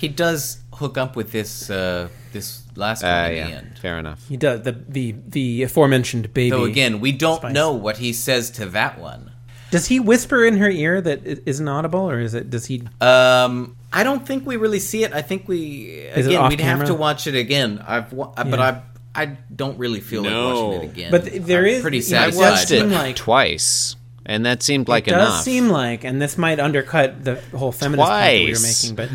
He 0.03 0.09
does 0.09 0.59
hook 0.75 0.99
up 0.99 1.15
with 1.17 1.31
this 1.33 1.71
uh, 1.71 2.09
this 2.33 2.63
last 2.77 3.03
Uh, 3.03 3.07
one 3.07 3.31
in 3.31 3.37
yeah, 3.37 3.47
the 3.47 3.53
end. 3.55 3.79
fair 3.81 3.99
enough. 3.99 4.21
He 4.29 4.37
does 4.37 4.63
the 4.63 4.73
the 4.89 5.15
the 5.29 5.63
aforementioned 5.63 6.35
baby. 6.35 6.51
Though 6.51 6.65
again, 6.65 7.01
we 7.01 7.13
don't 7.13 7.37
Spice. 7.39 7.55
know 7.55 7.73
what 7.73 7.97
he 7.99 8.13
says 8.13 8.51
to 8.59 8.67
that 8.67 8.99
one. 8.99 9.31
does 9.71 9.87
he 9.87 9.99
whisper 10.01 10.45
in 10.45 10.59
her 10.59 10.69
ear 10.71 11.01
that 11.01 11.27
it 11.27 11.43
isn't 11.47 11.67
audible, 11.69 12.05
or 12.11 12.21
is 12.21 12.35
it? 12.35 12.51
Does 12.51 12.67
he? 12.67 12.83
Um, 13.01 13.77
I 13.93 14.03
don't 14.03 14.27
think 14.27 14.45
we 14.47 14.57
really 14.57 14.81
see 14.81 15.05
it. 15.05 15.13
I 15.15 15.23
think 15.23 15.47
we 15.49 15.87
is 16.17 16.27
again 16.27 16.49
we'd 16.49 16.61
have 16.61 16.85
to 16.87 16.95
watch 16.95 17.27
it 17.27 17.35
again. 17.35 17.83
I've 17.87 18.13
wa- 18.13 18.33
but 18.37 18.59
I 18.61 18.83
I 19.15 19.25
don't 19.55 19.79
really 19.79 20.01
feel 20.01 20.23
No. 20.25 20.31
like 20.31 20.55
watching 20.65 20.81
it 20.83 20.93
again. 20.93 21.11
But 21.11 21.25
th- 21.27 21.43
there 21.43 21.61
I'm 21.65 21.67
is- 21.75 21.83
pretty 21.83 21.99
you 21.99 22.11
know, 22.13 22.27
it 22.29 22.35
satisfied. 22.35 22.69
does 22.69 22.93
like- 22.93 23.17
Twice, 23.17 23.97
and 24.25 24.47
that 24.47 24.63
seemed 24.63 24.89
like 24.89 25.07
it 25.09 25.11
does 25.13 25.29
enough. 25.29 25.43
seem 25.45 25.69
like, 25.69 26.05
and 26.05 26.21
this 26.21 26.37
might 26.39 26.59
undercut 26.59 27.23
the 27.25 27.35
whole 27.55 27.73
feminist 27.73 28.09
point 28.09 28.21
that 28.23 28.33
we 28.47 28.53
were 28.53 28.61
making, 28.61 28.95
but 28.97 29.09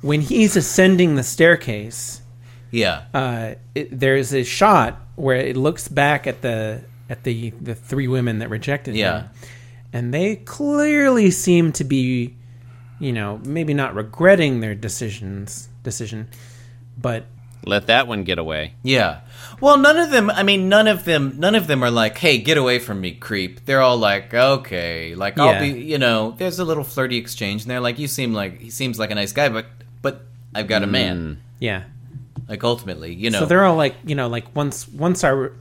when 0.00 0.20
he's 0.20 0.56
ascending 0.56 1.14
the 1.16 1.22
staircase, 1.22 2.22
yeah. 2.70 3.02
uh, 3.12 3.54
it, 3.74 3.98
there's 3.98 4.32
a 4.34 4.44
shot 4.44 5.00
where 5.16 5.36
it 5.36 5.56
looks 5.56 5.88
back 5.88 6.26
at 6.26 6.42
the 6.42 6.82
at 7.08 7.24
the 7.24 7.50
the 7.60 7.74
three 7.74 8.06
women 8.08 8.38
that 8.38 8.48
rejected 8.50 8.94
Yeah. 8.94 9.22
him, 9.22 9.30
and 9.92 10.14
they 10.14 10.36
clearly 10.36 11.30
seem 11.30 11.72
to 11.72 11.84
be, 11.84 12.36
you 13.00 13.12
know, 13.12 13.40
maybe 13.44 13.74
not 13.74 13.94
regretting 13.94 14.60
their 14.60 14.74
decisions 14.74 15.68
decision, 15.82 16.28
but 16.96 17.24
Let 17.66 17.88
that 17.88 18.06
one 18.06 18.24
get 18.24 18.38
away. 18.38 18.74
Yeah. 18.82 19.20
Well, 19.60 19.76
none 19.76 19.98
of 19.98 20.10
them. 20.10 20.30
I 20.30 20.42
mean, 20.42 20.70
none 20.70 20.86
of 20.88 21.04
them. 21.04 21.34
None 21.38 21.54
of 21.54 21.66
them 21.66 21.82
are 21.82 21.90
like, 21.90 22.16
"Hey, 22.16 22.38
get 22.38 22.56
away 22.56 22.78
from 22.78 23.00
me, 23.02 23.12
creep." 23.12 23.66
They're 23.66 23.82
all 23.82 23.98
like, 23.98 24.32
"Okay, 24.32 25.14
like 25.14 25.38
I'll 25.38 25.52
Yeah. 25.52 25.60
be." 25.72 25.80
You 25.82 25.98
know, 25.98 26.34
there's 26.38 26.58
a 26.58 26.64
little 26.64 26.84
flirty 26.84 27.18
exchange, 27.18 27.62
and 27.62 27.70
they're 27.70 27.80
like, 27.80 27.98
"You 27.98 28.06
seem 28.08 28.32
like 28.32 28.60
he 28.60 28.70
seems 28.70 28.98
like 28.98 29.10
a 29.10 29.14
nice 29.14 29.32
guy, 29.32 29.50
but 29.50 29.66
but 30.02 30.22
I've 30.54 30.68
got 30.68 30.82
a 30.82 30.86
man." 30.86 31.18
Mm. 31.18 31.36
yeah. 31.60 31.82
Like 32.48 32.64
ultimately, 32.64 33.14
you 33.14 33.30
know. 33.30 33.40
So 33.40 33.46
they're 33.46 33.64
all 33.64 33.76
like, 33.76 33.94
you 34.04 34.16
know, 34.16 34.26
like 34.26 34.56
once 34.56 34.88
once 34.88 35.22
our 35.22 35.52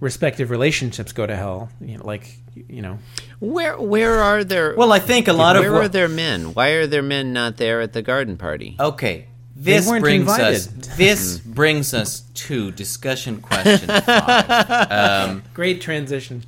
respective 0.00 0.50
relationships 0.50 1.12
go 1.12 1.26
to 1.26 1.36
hell, 1.36 1.68
you 1.80 1.98
know, 1.98 2.04
like 2.06 2.38
you 2.68 2.80
know, 2.80 2.98
Where 3.40 3.78
where 3.78 4.14
are 4.20 4.42
there? 4.42 4.74
well, 4.74 4.92
I 4.92 4.98
think 4.98 5.28
a 5.28 5.32
lot 5.34 5.56
of 5.56 5.62
where 5.62 5.74
are 5.74 5.88
their 5.88 6.08
men? 6.08 6.54
Why 6.54 6.68
are 6.70 6.86
their 6.86 7.02
men 7.02 7.32
not 7.32 7.58
there 7.58 7.80
at 7.82 7.92
the 7.92 8.00
garden 8.02 8.36
party? 8.36 8.76
Okay. 8.80 9.26
This 9.54 9.86
weren't 9.86 10.02
brings 10.02 10.28
us. 10.28 10.66
invited. 10.68 10.90
This 10.96 11.38
brings 11.38 11.92
us 11.92 12.20
to 12.46 12.70
discussion 12.70 13.42
question 13.42 13.88
five. 13.88 15.52
great 15.54 15.82
transition. 15.82 16.44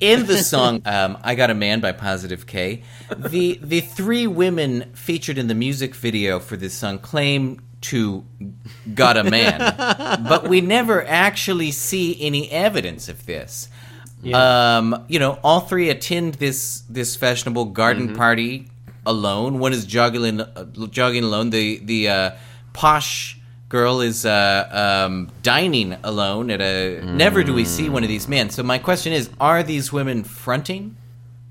In 0.00 0.26
the 0.26 0.38
song 0.38 0.82
um, 0.86 1.18
"I 1.22 1.34
Got 1.34 1.50
a 1.50 1.54
Man" 1.54 1.80
by 1.80 1.92
Positive 1.92 2.46
K, 2.46 2.82
the 3.16 3.58
the 3.62 3.80
three 3.80 4.26
women 4.26 4.92
featured 4.94 5.38
in 5.38 5.46
the 5.48 5.54
music 5.54 5.94
video 5.94 6.38
for 6.40 6.56
this 6.56 6.74
song 6.74 6.98
claim 6.98 7.60
to 7.82 8.24
got 8.94 9.16
a 9.16 9.24
man, 9.24 9.58
but 10.28 10.48
we 10.48 10.60
never 10.60 11.06
actually 11.06 11.70
see 11.70 12.16
any 12.20 12.50
evidence 12.50 13.08
of 13.08 13.26
this. 13.26 13.68
Um, 14.32 15.04
you 15.08 15.18
know, 15.20 15.38
all 15.44 15.60
three 15.60 15.88
attend 15.90 16.34
this 16.34 16.82
this 16.88 17.14
fashionable 17.16 17.66
garden 17.66 18.08
Mm-hmm. 18.08 18.16
party 18.16 18.68
alone. 19.04 19.60
One 19.60 19.72
is 19.72 19.84
jogging 19.84 20.40
uh, 20.40 20.64
jogging 20.90 21.22
alone. 21.22 21.50
The 21.50 21.78
the 21.78 22.08
uh, 22.08 22.30
posh 22.72 23.38
girl 23.76 24.00
is 24.00 24.24
uh, 24.24 25.04
um, 25.06 25.30
dining 25.42 25.96
alone 26.02 26.50
at 26.50 26.60
a. 26.62 27.02
Never 27.04 27.44
do 27.44 27.52
we 27.52 27.64
see 27.64 27.88
one 27.90 28.02
of 28.02 28.08
these 28.08 28.26
men. 28.26 28.48
So 28.50 28.62
my 28.62 28.78
question 28.78 29.12
is: 29.12 29.28
Are 29.38 29.62
these 29.62 29.92
women 29.92 30.24
fronting? 30.24 30.96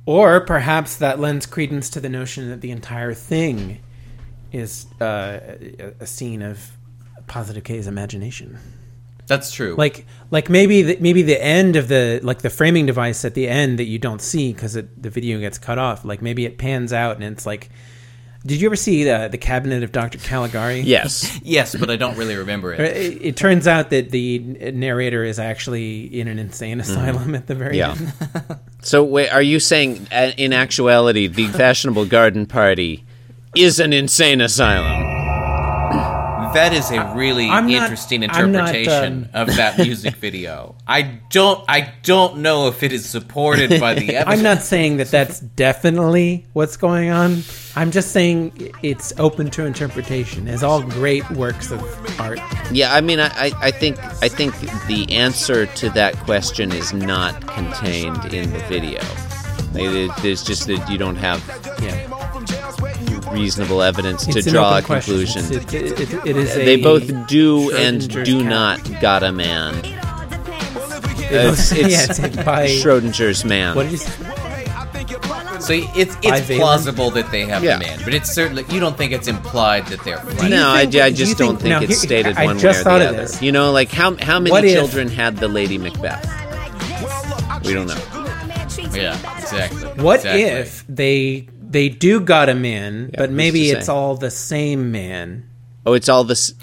Or 0.08 0.42
perhaps 0.42 0.98
that 0.98 1.20
lends 1.20 1.46
credence 1.46 1.90
to 1.92 2.00
the 2.00 2.10
notion 2.10 2.50
that 2.50 2.62
the 2.62 2.72
entire 2.72 3.14
thing 3.14 3.80
is 4.52 4.86
uh, 5.02 5.40
a, 5.80 5.94
a 6.00 6.06
scene 6.06 6.42
of 6.42 6.72
Positive 7.28 7.64
K's 7.64 7.88
imagination. 7.88 8.60
That's 9.28 9.52
true. 9.52 9.74
Like, 9.76 10.06
like 10.30 10.50
maybe 10.50 10.84
the, 10.84 10.98
maybe 11.00 11.24
the 11.24 11.44
end 11.44 11.76
of 11.76 11.88
the 11.88 12.20
like 12.22 12.44
the 12.44 12.52
framing 12.52 12.86
device 12.86 13.26
at 13.26 13.34
the 13.34 13.48
end 13.48 13.80
that 13.80 13.86
you 13.86 13.98
don't 13.98 14.22
see 14.22 14.54
because 14.54 14.74
the 14.74 15.10
video 15.10 15.40
gets 15.40 15.58
cut 15.58 15.80
off. 15.80 16.06
Like 16.06 16.22
maybe 16.22 16.46
it 16.46 16.58
pans 16.58 16.92
out 16.92 17.16
and 17.16 17.24
it's 17.24 17.46
like. 17.46 17.70
Did 18.46 18.62
you 18.62 18.68
ever 18.68 18.76
see 18.76 19.04
the, 19.06 19.28
the 19.32 19.40
Cabinet 19.40 19.82
of 19.84 19.92
Dr. 19.92 20.20
Caligari? 20.20 20.80
Yes. 20.86 21.40
yes, 21.44 21.76
but 21.76 21.90
I 21.90 21.96
don't 21.96 22.16
really 22.16 22.36
remember 22.36 22.74
it. 22.74 22.80
It, 22.80 23.22
it 23.26 23.36
turns 23.38 23.68
out 23.68 23.90
that 23.90 24.12
the 24.12 24.38
narrator 24.40 25.24
is 25.24 25.40
actually 25.40 26.04
in 26.20 26.28
an 26.28 26.38
insane 26.38 26.80
asylum 26.80 27.34
at 27.34 27.48
the 27.48 27.56
very 27.56 27.78
Yeah. 27.78 27.92
end. 27.98 28.14
So, 28.82 29.04
wait, 29.04 29.30
are 29.30 29.42
you 29.42 29.60
saying, 29.60 30.06
uh, 30.12 30.32
in 30.38 30.54
actuality, 30.54 31.26
the 31.26 31.48
fashionable 31.48 32.06
garden 32.06 32.46
party 32.46 33.04
is 33.56 33.80
an 33.80 33.94
insane 33.94 34.42
asylum? 34.42 35.15
That 36.56 36.72
is 36.74 36.90
a 36.90 37.14
really 37.16 37.50
I'm 37.50 37.68
not- 37.68 37.84
interesting 37.84 38.24
I'm 38.24 38.52
not, 38.54 38.70
interpretation 38.74 39.30
um, 39.34 39.42
of 39.50 39.56
that 39.58 39.78
music 39.88 40.16
video. 40.16 40.76
I 40.88 41.20
don't 41.30 41.64
I 41.68 41.94
don't 42.04 42.38
know 42.38 42.68
if 42.70 42.82
it 42.82 42.94
is 42.94 43.06
supported 43.08 43.78
by 43.80 43.94
the 43.94 44.16
evidence. 44.16 44.26
I'm 44.40 44.42
not 44.42 44.62
saying 44.62 44.98
that 44.98 45.12
that's 45.12 45.42
definitely 45.42 46.46
what's 46.54 46.78
going 46.78 47.10
on. 47.10 47.44
I'm 47.76 47.92
just 47.92 48.14
saying 48.14 48.72
it's 48.82 49.12
open 49.20 49.50
to 49.52 49.66
interpretation, 49.66 50.48
as 50.48 50.64
all 50.64 50.82
great 50.82 51.30
works 51.32 51.72
of 51.72 51.82
art. 52.22 52.40
Yeah, 52.72 52.94
I 52.94 53.02
mean, 53.02 53.20
I, 53.20 53.28
I, 53.36 53.52
I 53.64 53.72
think 53.72 54.00
I 54.24 54.30
think 54.30 54.58
the 54.88 55.06
answer 55.12 55.66
to 55.66 55.90
that 55.90 56.16
question 56.20 56.72
is 56.72 56.94
not 56.94 57.46
contained 57.48 58.34
in 58.34 58.54
the 58.54 58.60
video. 58.70 59.02
Like, 59.74 59.84
it- 59.94 60.12
There's 60.24 60.42
just 60.42 60.68
that 60.68 60.90
you 60.90 60.98
don't 60.98 61.18
have 61.18 61.44
Yeah, 61.84 62.25
reasonable 63.40 63.82
evidence 63.82 64.26
to 64.26 64.38
It's 64.38 64.48
an 64.48 64.54
draw 64.54 64.78
a 64.78 64.82
conclusion. 64.82 65.44
It, 65.52 65.74
it- 65.74 66.00
it- 66.00 66.26
it 66.26 66.38
is 66.38 66.56
a, 66.56 66.66
they 66.66 66.78
both 66.82 67.06
do 67.28 67.72
and 67.76 68.08
do 68.26 68.42
cat. 68.42 68.50
not 68.50 69.02
got 69.02 69.24
a 69.24 69.32
man. 69.32 69.74
It's, 71.28 71.34
uh, 71.34 71.52
It's, 71.52 71.72
it's 71.72 72.20
yeah, 72.20 72.26
it's 72.28 72.36
by 72.44 72.68
Schrodinger's 72.68 73.44
man. 73.46 73.76
what 73.76 73.84
did 73.84 73.94
you 73.94 73.98
say? 73.98 74.12
So 75.60 75.74
it's 75.74 76.16
it's 76.22 76.48
plausible 76.58 77.10
that 77.12 77.32
they 77.32 77.46
have 77.46 77.64
Yeah. 77.64 77.78
a 77.78 77.80
man, 77.80 78.00
but 78.04 78.14
it's 78.14 78.32
certainly 78.32 78.64
you 78.70 78.80
don't 78.80 78.96
think 78.98 79.12
it's 79.12 79.28
implied 79.28 79.88
that 79.88 80.04
they're 80.04 80.18
fronting. 80.18 80.50
no, 80.52 80.70
I, 80.70 80.82
think- 80.82 80.92
ju- 80.94 81.02
I 81.02 81.10
just 81.12 81.38
think- 81.38 81.50
don't 81.50 81.58
think 81.58 81.70
now, 81.70 81.80
it's 81.82 81.88
here- 82.02 82.10
stated 82.10 82.38
I 82.38 82.46
one 82.46 82.60
just 82.60 82.86
way 82.86 82.92
or 82.96 83.00
the 83.00 83.06
of 83.06 83.16
other. 83.16 83.22
this. 83.24 83.42
You 83.42 83.52
know, 83.52 83.72
like 83.72 83.90
how 83.92 84.16
how 84.22 84.40
many 84.40 84.52
What 84.52 84.64
if- 84.66 84.74
children 84.76 85.08
had 85.10 85.38
the 85.38 85.48
Lady 85.48 85.78
Macbeth? 85.80 86.24
We 87.66 87.74
don't 87.74 87.88
know. 87.88 87.98
Yeah, 88.94 89.18
exactly. 89.40 89.82
What 90.04 90.18
exactly. 90.18 90.44
if 90.44 90.86
they 90.88 91.48
they 91.76 91.90
do 91.90 92.22
got 92.22 92.48
a 92.48 92.56
man, 92.56 93.12
but 93.18 93.30
maybe 93.32 93.70
it's 93.70 93.90
all 93.90 94.16
the 94.16 94.32
same 94.32 94.94
man? 94.94 95.50
Oh, 95.86 95.92
it's 95.92 96.08
all 96.08 96.24
this. 96.24 96.54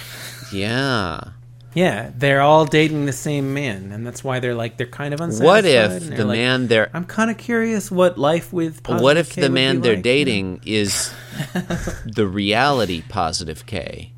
Yeah. 0.51 1.33
Yeah, 1.75 2.11
they're 2.17 2.41
all 2.41 2.65
dating 2.65 3.05
the 3.05 3.13
same 3.13 3.53
man, 3.53 3.93
and 3.93 4.07
that's 4.07 4.25
why 4.25 4.41
they're 4.41 4.55
like 4.55 4.79
they're 4.79 4.87
kind 4.87 5.13
of 5.13 5.21
unsatisfied. 5.21 5.47
What 5.47 5.65
if 5.67 6.17
the 6.17 6.25
like, 6.25 6.39
man 6.39 6.67
they're 6.69 6.91
I'm 6.95 7.05
kind 7.05 7.31
of 7.31 7.37
curious 7.37 7.91
what 7.91 8.17
life 8.17 8.55
with. 8.55 8.83
Positive 8.83 9.03
what 9.03 9.17
if 9.19 9.31
K 9.35 9.43
the 9.43 9.51
man 9.51 9.83
they're 9.83 9.97
like. 9.97 10.03
dating 10.03 10.63
is 10.65 11.13
the 12.07 12.27
reality 12.27 13.03
positive 13.07 13.67
K, 13.67 14.13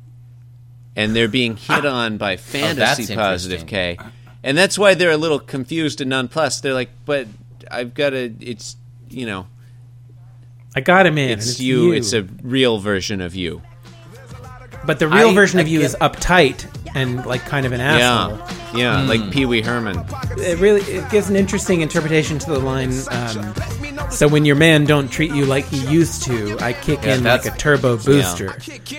and 0.95 1.13
they're 1.13 1.27
being 1.27 1.57
hit 1.57 1.85
ah. 1.85 2.03
on 2.03 2.17
by 2.17 2.35
oh, 2.35 2.37
fantasy 2.37 3.05
that's 3.05 3.15
positive 3.15 3.65
K, 3.67 3.97
and 4.43 4.57
that's 4.57 4.77
why 4.77 4.93
they're 4.93 5.11
a 5.11 5.17
little 5.17 5.39
confused 5.39 5.99
and 5.99 6.09
nonplussed. 6.09 6.63
They're 6.63 6.73
like, 6.73 6.91
"But 7.05 7.27
I've 7.69 7.93
got 7.93 8.11
to. 8.11 8.33
It's 8.41 8.75
you 9.09 9.25
know, 9.25 9.47
I 10.75 10.81
got 10.81 11.05
him 11.05 11.17
and 11.17 11.31
it's, 11.31 11.51
it's 11.51 11.59
you, 11.59 11.91
It's 11.93 12.13
a 12.13 12.23
real 12.43 12.79
version 12.79 13.21
of 13.21 13.35
you." 13.35 13.61
but 14.85 14.99
the 14.99 15.07
real 15.07 15.29
I- 15.29 15.33
version 15.33 15.59
of 15.59 15.67
you 15.67 15.79
get- 15.79 15.85
is 15.85 15.95
uptight 16.01 16.65
and 16.95 17.23
like 17.25 17.45
kind 17.45 17.65
of 17.65 17.71
an 17.73 17.81
asshole. 17.81 18.37
Yeah, 18.73 18.77
yeah, 18.77 19.01
Hmm. 19.03 19.09
like 19.09 19.31
Pee 19.31 19.45
Wee 19.45 19.61
Herman. 19.61 20.03
It 20.37 20.59
really 20.59 20.81
it 20.81 21.09
gives 21.11 21.29
an 21.29 21.35
interesting 21.35 21.81
interpretation 21.81 22.39
to 22.39 22.49
the 22.51 22.59
line. 22.59 22.91
Um, 23.11 23.53
so 24.11 24.27
when 24.27 24.45
your 24.45 24.55
man 24.55 24.85
don't 24.85 25.09
treat 25.09 25.31
you 25.33 25.45
like 25.45 25.65
he 25.65 25.77
used 25.91 26.23
to, 26.23 26.57
I 26.59 26.73
kick 26.73 27.03
Yeah, 27.03 27.15
in 27.15 27.23
like 27.23 27.45
a 27.45 27.51
turbo 27.51 27.97
booster. 27.97 28.55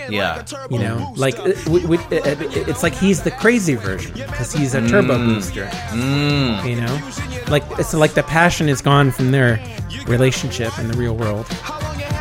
Yeah. 0.09 0.43
You 0.69 0.79
know, 0.79 1.13
like 1.15 1.37
uh, 1.39 1.53
w- 1.65 1.81
w- 1.87 2.01
uh, 2.11 2.35
it's 2.69 2.83
like 2.83 2.93
he's 2.93 3.23
the 3.23 3.31
crazy 3.31 3.75
version 3.75 4.13
because 4.13 4.53
he's 4.53 4.73
a 4.75 4.87
turbo 4.87 5.17
booster. 5.17 5.69
You 5.93 6.75
know, 6.81 7.11
like 7.49 7.63
it's 7.79 7.93
like 7.93 8.13
the 8.13 8.23
passion 8.23 8.69
is 8.69 8.81
gone 8.81 9.11
from 9.11 9.31
their 9.31 9.59
relationship 10.07 10.77
in 10.79 10.87
the 10.89 10.97
real 10.97 11.15
world. 11.15 11.45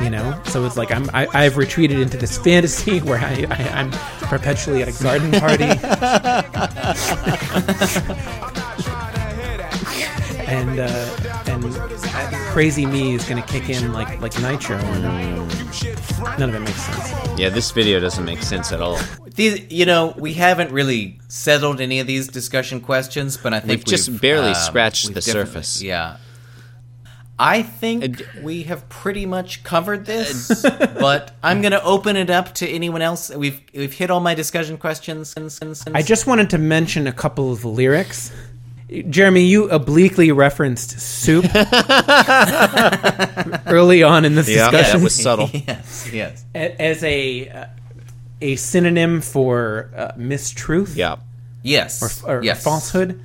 You 0.03 0.11
know, 0.11 0.41
so 0.47 0.65
it's 0.67 0.77
like 0.77 0.91
I'm 0.93 1.09
I, 1.15 1.27
I've 1.33 1.57
retreated 1.57 1.99
into 2.01 2.17
this 2.17 2.37
fantasy 2.39 3.01
where 3.01 3.19
I, 3.19 3.47
I 3.51 3.69
I'm 3.81 3.91
perpetually 4.29 4.83
at 4.83 4.89
a 4.89 5.03
garden 5.03 5.33
party. 5.33 5.65
and 10.47 10.79
uh, 10.79 11.43
and 11.47 11.65
crazy 12.53 12.87
me 12.87 13.15
is 13.15 13.25
gonna 13.29 13.43
kick 13.43 13.69
in 13.69 13.93
like 13.93 14.21
like 14.21 14.39
nitro. 14.41 14.79
None 16.39 16.49
of 16.51 16.55
it 16.55 16.61
makes 16.61 16.83
sense. 16.83 17.39
Yeah, 17.39 17.49
this 17.49 17.71
video 17.71 18.01
doesn't 18.01 18.25
make 18.25 18.43
sense 18.43 18.73
at 18.73 18.81
all. 18.81 18.99
These, 19.35 19.71
you 19.71 19.87
know, 19.87 20.15
we 20.19 20.33
haven't 20.35 20.73
really 20.73 21.19
settled 21.29 21.81
any 21.81 22.01
of 22.01 22.07
these 22.07 22.29
discussion 22.29 22.81
questions, 22.81 23.37
but 23.37 23.53
I 23.53 23.61
think 23.61 23.71
We've 23.71 23.85
just 23.85 24.21
barely 24.21 24.49
um, 24.49 24.55
scratched 24.55 25.07
we've 25.07 25.15
the 25.15 25.21
definitely- 25.21 25.47
surface. 25.53 25.83
Yeah. 25.83 26.17
I 27.39 27.63
think 27.63 28.05
And- 28.05 28.23
we 28.43 28.63
have 28.65 28.89
pretty 28.89 29.27
much 29.27 29.63
covered 29.63 30.07
this, 30.07 30.63
but 30.63 31.33
I'm 31.43 31.61
going 31.61 31.73
to 31.73 31.83
open 31.85 32.17
it 32.17 32.31
up 32.31 32.55
to 32.55 32.69
anyone 32.69 33.03
else. 33.03 33.31
We've 33.31 33.61
we've 33.75 33.93
hit 33.93 34.11
all 34.11 34.21
my 34.21 34.35
discussion 34.35 34.79
questions. 34.79 35.35
I 35.95 36.03
just 36.03 36.27
wanted 36.27 36.51
to 36.51 36.59
mention 36.59 37.07
a 37.07 37.13
couple 37.13 37.53
of 37.53 37.65
lyrics. 37.65 38.33
Jeremy, 39.11 39.43
you 39.45 39.69
obliquely 39.69 40.31
referenced 40.33 40.99
soup 41.01 41.45
early 43.67 44.03
on 44.03 44.25
in 44.25 44.35
this 44.35 44.49
Yeah, 44.49 44.71
discussion 44.71 44.99
that 45.01 45.05
was 45.05 45.15
subtle. 45.15 45.51
yes, 45.53 46.11
yes. 46.13 46.45
as 46.55 47.03
a 47.05 47.49
uh, 47.49 47.67
a 48.41 48.57
synonym 48.57 49.21
for 49.21 49.91
uh, 49.97 50.13
mistruth 50.13 50.97
Yeah. 50.97 51.17
Yes. 51.63 52.23
or, 52.25 52.39
or 52.39 52.45
yes. 52.45 52.63
falsehood. 52.63 53.21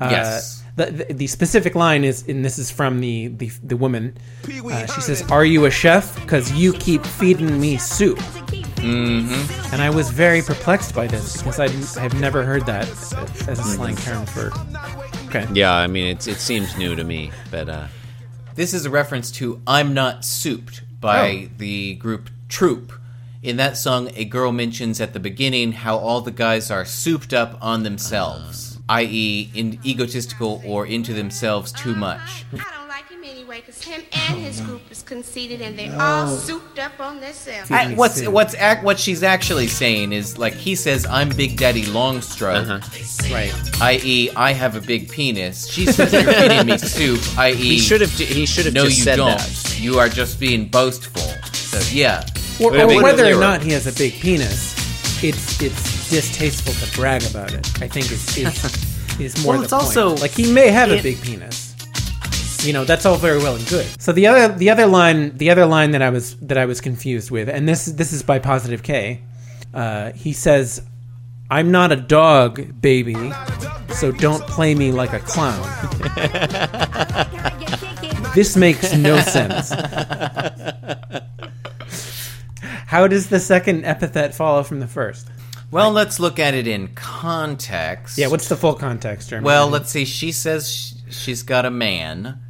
Uh, 0.00 0.08
Yes. 0.10 0.62
The, 0.80 0.90
the, 0.90 1.14
the 1.14 1.26
specific 1.26 1.74
line 1.74 2.04
is, 2.04 2.26
and 2.28 2.44
this 2.44 2.58
is 2.58 2.70
from 2.70 3.00
the 3.00 3.28
the, 3.28 3.50
the 3.62 3.76
woman. 3.76 4.16
Uh, 4.44 4.86
she 4.86 5.00
says, 5.00 5.22
"Are 5.30 5.44
you 5.44 5.66
a 5.66 5.70
chef? 5.70 6.14
Because 6.22 6.52
you 6.52 6.72
keep 6.72 7.04
feeding 7.04 7.60
me 7.60 7.76
soup." 7.76 8.18
Mm-hmm. 8.80 9.74
And 9.74 9.82
I 9.82 9.90
was 9.90 10.10
very 10.10 10.40
perplexed 10.42 10.94
by 10.94 11.06
this 11.06 11.36
because 11.36 11.60
I 11.60 11.68
have 12.00 12.18
never 12.18 12.42
heard 12.44 12.64
that 12.66 12.88
as 13.46 13.58
a 13.58 13.62
slang 13.62 13.96
term 13.96 14.24
for. 14.26 14.50
Okay. 15.26 15.46
Yeah, 15.52 15.72
I 15.74 15.86
mean, 15.86 16.06
it's, 16.06 16.26
it 16.26 16.38
seems 16.38 16.76
new 16.78 16.96
to 16.96 17.04
me, 17.04 17.30
but 17.50 17.68
uh, 17.68 17.86
This 18.54 18.72
is 18.74 18.86
a 18.86 18.90
reference 18.90 19.30
to 19.32 19.60
I'm 19.66 19.92
Not 19.94 20.24
Souped 20.24 20.82
by 21.00 21.30
Oh. 21.30 21.48
the 21.58 21.94
group 21.96 22.30
Troop. 22.48 22.92
In 23.42 23.56
that 23.58 23.76
song, 23.76 24.10
a 24.16 24.24
girl 24.24 24.50
mentions 24.52 25.00
at 25.00 25.12
the 25.12 25.20
beginning 25.20 25.72
how 25.72 25.96
all 25.98 26.20
the 26.20 26.30
guys 26.32 26.70
are 26.70 26.84
souped 26.84 27.32
up 27.32 27.56
on 27.62 27.84
themselves, 27.84 28.69
i.e., 28.90 29.48
in 29.54 29.78
egotistical 29.84 30.60
or 30.66 30.86
into 30.86 31.14
themselves 31.14 31.72
too 31.72 31.92
uh, 31.92 31.96
much. 31.96 32.44
I 32.52 32.56
don't 32.76 32.88
like 32.88 33.08
him 33.08 33.22
anyway, 33.24 33.60
because 33.60 33.82
him 33.82 34.02
and 34.28 34.38
his 34.40 34.60
oh. 34.60 34.64
group 34.64 34.82
is 34.90 35.02
conceited 35.02 35.62
and 35.62 35.78
they're 35.78 35.96
all 36.00 36.26
souped 36.28 36.78
up 36.78 36.98
on 37.00 37.20
themselves. 37.20 37.70
I- 37.70 37.94
what's 37.94 38.26
what's 38.26 38.54
ac- 38.54 38.82
what 38.82 38.98
she's 38.98 39.22
actually 39.22 39.68
saying 39.68 40.12
is 40.12 40.38
like 40.38 40.54
he 40.54 40.74
says 40.74 41.06
I'm 41.06 41.28
Big 41.30 41.56
Daddy 41.56 41.84
Longstroke, 41.84 42.68
uh-huh. 42.68 43.32
Right. 43.34 43.52
i.e., 43.82 44.30
I 44.36 44.52
have 44.52 44.76
a 44.76 44.80
big 44.80 45.10
penis. 45.10 45.68
She 45.68 45.86
says 45.86 46.12
you're 46.12 46.32
feeding 46.32 46.66
me 46.66 46.76
soup, 46.78 47.20
i.e., 47.38 47.54
he 47.54 47.78
should 47.78 48.00
have 48.00 48.10
he 48.12 48.44
should 48.46 48.64
have 48.66 48.74
no, 48.74 48.84
just 48.84 48.98
you 48.98 49.04
said 49.04 49.16
don't. 49.16 49.38
that. 49.38 49.78
You 49.80 49.98
are 49.98 50.08
just 50.08 50.38
being 50.40 50.66
boastful. 50.68 51.22
So 51.54 51.78
yeah, 51.94 52.26
Or, 52.60 52.72
Wait, 52.72 52.80
or 52.82 52.86
wait, 52.88 53.02
whether 53.02 53.22
wait. 53.24 53.34
or 53.34 53.40
not 53.40 53.62
he 53.62 53.70
has 53.70 53.86
a 53.86 53.92
big 53.92 54.14
penis, 54.14 54.74
it's 55.22 55.60
it's 55.62 56.10
distasteful 56.10 56.72
to 56.74 56.96
brag 56.96 57.22
about 57.30 57.52
it. 57.52 57.66
I 57.82 57.88
think 57.88 58.10
is 58.10 58.36
is, 58.38 59.18
is 59.20 59.44
more 59.44 59.52
Well, 59.54 59.58
the 59.60 59.64
it's 59.64 59.72
point. 59.72 59.84
also- 59.84 60.16
like 60.16 60.32
he 60.32 60.52
may 60.52 60.68
have 60.68 60.90
a 60.90 61.00
big 61.02 61.20
penis. 61.22 61.68
You 62.62 62.74
know, 62.74 62.84
that's 62.84 63.06
all 63.06 63.16
very 63.16 63.38
well 63.38 63.54
and 63.56 63.66
good. 63.68 63.86
So 64.00 64.12
the 64.12 64.26
other 64.26 64.48
the 64.54 64.68
other 64.70 64.86
line 64.86 65.36
the 65.38 65.48
other 65.50 65.64
line 65.66 65.92
that 65.92 66.02
I 66.02 66.10
was 66.10 66.36
that 66.40 66.58
I 66.58 66.66
was 66.66 66.80
confused 66.80 67.30
with, 67.30 67.48
and 67.48 67.66
this 67.68 67.86
this 67.86 68.12
is 68.12 68.22
by 68.22 68.38
Positive 68.38 68.82
K, 68.82 69.22
Uh, 69.72 70.12
he 70.12 70.32
says, 70.34 70.82
"I'm 71.50 71.70
not 71.70 71.90
a 71.92 71.96
dog, 71.96 72.80
baby, 72.82 73.16
so 73.94 74.12
don't 74.12 74.42
play 74.46 74.74
me 74.74 74.92
like 74.92 75.12
a 75.14 75.20
clown." 75.20 75.62
this 78.34 78.56
makes 78.56 78.94
no 78.94 79.18
sense. 79.20 79.70
How 82.90 83.06
does 83.06 83.28
the 83.28 83.38
second 83.38 83.84
epithet 83.84 84.34
follow 84.34 84.64
from 84.64 84.80
the 84.80 84.88
first? 84.88 85.28
Well, 85.70 85.92
let's 85.92 86.18
look 86.18 86.40
at 86.40 86.54
it 86.54 86.66
in 86.66 86.88
context. 86.88 88.18
Yeah, 88.18 88.26
what's 88.26 88.48
the 88.48 88.56
full 88.56 88.74
context, 88.74 89.30
Jeremy? 89.30 89.46
Well, 89.46 89.68
let's 89.68 89.90
see. 89.90 90.04
She 90.04 90.32
says 90.32 90.68
sh- 90.68 90.94
she's 91.08 91.44
got 91.44 91.64
a 91.64 91.70
man. 91.70 92.40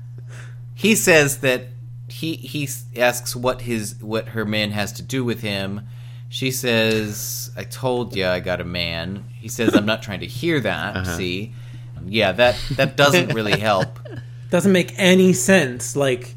He 0.75 0.95
says 0.95 1.41
that 1.41 1.67
he 2.09 2.37
he 2.37 2.67
asks 2.97 3.37
what 3.37 3.61
his 3.61 3.97
what 4.01 4.29
her 4.29 4.47
man 4.47 4.71
has 4.71 4.95
to 4.95 5.03
do 5.03 5.27
with 5.27 5.43
him. 5.43 5.87
She 6.31 6.51
says, 6.51 7.51
"I 7.55 7.65
told 7.65 8.17
you 8.17 8.27
I 8.27 8.41
got 8.41 8.63
a 8.63 8.65
man." 8.65 9.27
He 9.39 9.49
says, 9.49 9.77
"I'm 9.77 9.85
not 9.85 10.03
trying 10.03 10.21
to 10.21 10.27
hear 10.27 10.59
that." 10.61 10.97
Uh-huh. 10.97 11.17
See, 11.19 11.53
yeah, 12.07 12.33
that 12.33 12.57
that 12.77 12.97
doesn't 12.97 13.35
really 13.35 13.61
help. 13.61 13.99
doesn't 14.51 14.73
make 14.73 14.95
any 14.97 15.35
sense. 15.35 15.97
Like, 15.97 16.35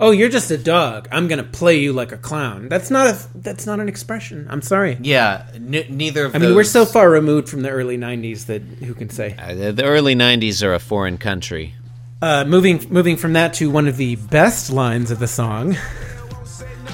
oh, 0.00 0.10
you're 0.10 0.28
just 0.28 0.50
a 0.50 0.58
dog. 0.58 1.08
I'm 1.12 1.28
gonna 1.28 1.44
play 1.44 1.78
you 1.78 1.92
like 1.92 2.10
a 2.10 2.16
clown. 2.16 2.68
That's 2.68 2.90
not 2.90 3.06
a 3.06 3.18
that's 3.36 3.66
not 3.66 3.78
an 3.78 3.88
expression. 3.88 4.46
I'm 4.50 4.62
sorry. 4.62 4.98
Yeah, 5.00 5.46
n- 5.54 5.86
neither 5.90 6.24
of 6.24 6.34
I 6.34 6.38
mean, 6.38 6.54
we're 6.54 6.64
so 6.64 6.84
far 6.84 7.08
removed 7.10 7.48
from 7.48 7.62
the 7.62 7.70
early 7.70 7.96
'90s 7.96 8.46
that 8.46 8.62
who 8.62 8.94
can 8.94 9.10
say? 9.10 9.36
Uh, 9.38 9.54
the, 9.54 9.72
the 9.72 9.84
early 9.84 10.14
'90s 10.14 10.64
are 10.64 10.74
a 10.74 10.80
foreign 10.80 11.18
country. 11.18 11.74
Uh, 12.22 12.44
moving 12.44 12.84
moving 12.90 13.16
from 13.16 13.34
that 13.34 13.54
to 13.54 13.70
one 13.70 13.86
of 13.86 13.96
the 13.96 14.16
best 14.16 14.70
lines 14.70 15.10
of 15.10 15.18
the 15.20 15.28
song. 15.28 15.76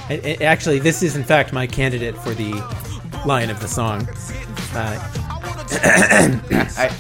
Actually, 0.08 0.78
this 0.78 1.02
is 1.02 1.16
in 1.16 1.24
fact 1.24 1.52
my 1.52 1.66
candidate 1.66 2.16
for 2.18 2.32
the 2.34 2.52
line 3.26 3.50
of 3.50 3.58
the 3.60 3.66
song. 3.66 4.06
Uh, 4.72 5.25
I, 5.72 6.90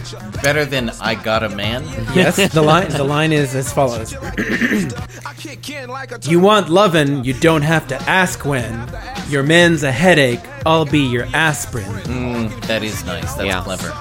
better 0.42 0.64
than 0.64 0.90
"I 1.00 1.14
got 1.14 1.42
a 1.42 1.48
man." 1.48 1.84
yes, 2.14 2.52
the 2.52 2.62
line 2.62 2.88
the 2.90 3.04
line 3.04 3.32
is 3.32 3.54
as 3.54 3.72
follows: 3.72 4.12
You 6.28 6.40
want 6.40 6.68
lovin', 6.68 7.24
you 7.24 7.34
don't 7.34 7.62
have 7.62 7.86
to 7.88 7.96
ask 8.08 8.44
when. 8.44 8.88
Your 9.28 9.42
man's 9.42 9.82
a 9.82 9.92
headache, 9.92 10.40
I'll 10.64 10.84
be 10.86 11.00
your 11.00 11.26
aspirin. 11.34 11.84
Mm, 12.04 12.66
that 12.66 12.82
is 12.82 13.04
nice. 13.04 13.34
That's 13.34 13.46
Yeah. 13.46 13.62
clever. 13.62 13.92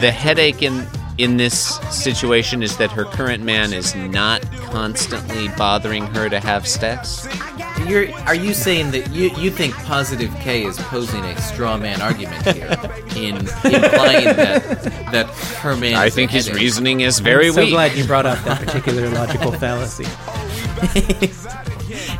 The 0.00 0.10
headache 0.10 0.62
in 0.62 0.86
in 1.18 1.36
this 1.36 1.76
situation 1.90 2.62
is 2.62 2.76
that 2.78 2.90
her 2.90 3.04
current 3.04 3.44
man 3.44 3.72
is 3.72 3.94
not 3.94 4.42
constantly 4.70 5.48
bothering 5.56 6.06
her 6.06 6.28
to 6.28 6.40
have 6.40 6.66
sex. 6.66 7.28
You're, 7.88 8.10
are 8.26 8.34
you 8.34 8.54
saying 8.54 8.90
that 8.92 9.10
you, 9.10 9.30
you 9.36 9.50
think 9.50 9.74
Positive 9.74 10.32
K 10.40 10.64
is 10.64 10.76
posing 10.78 11.24
a 11.24 11.36
straw 11.40 11.76
man 11.76 12.00
argument 12.00 12.42
here, 12.56 12.68
in 13.16 13.36
implying 13.36 13.54
that 14.36 15.08
that 15.12 15.26
her 15.60 15.76
man? 15.76 15.94
I 15.96 16.08
think 16.10 16.30
his 16.30 16.46
headache? 16.46 16.60
reasoning 16.60 17.00
is 17.00 17.18
very 17.20 17.48
I'm 17.48 17.52
so 17.54 17.60
weak. 17.62 17.70
glad 17.70 17.92
you 17.96 18.04
brought 18.04 18.26
up 18.26 18.42
that 18.44 18.60
particular 18.66 19.08
logical 19.14 19.52
fallacy. 19.52 20.04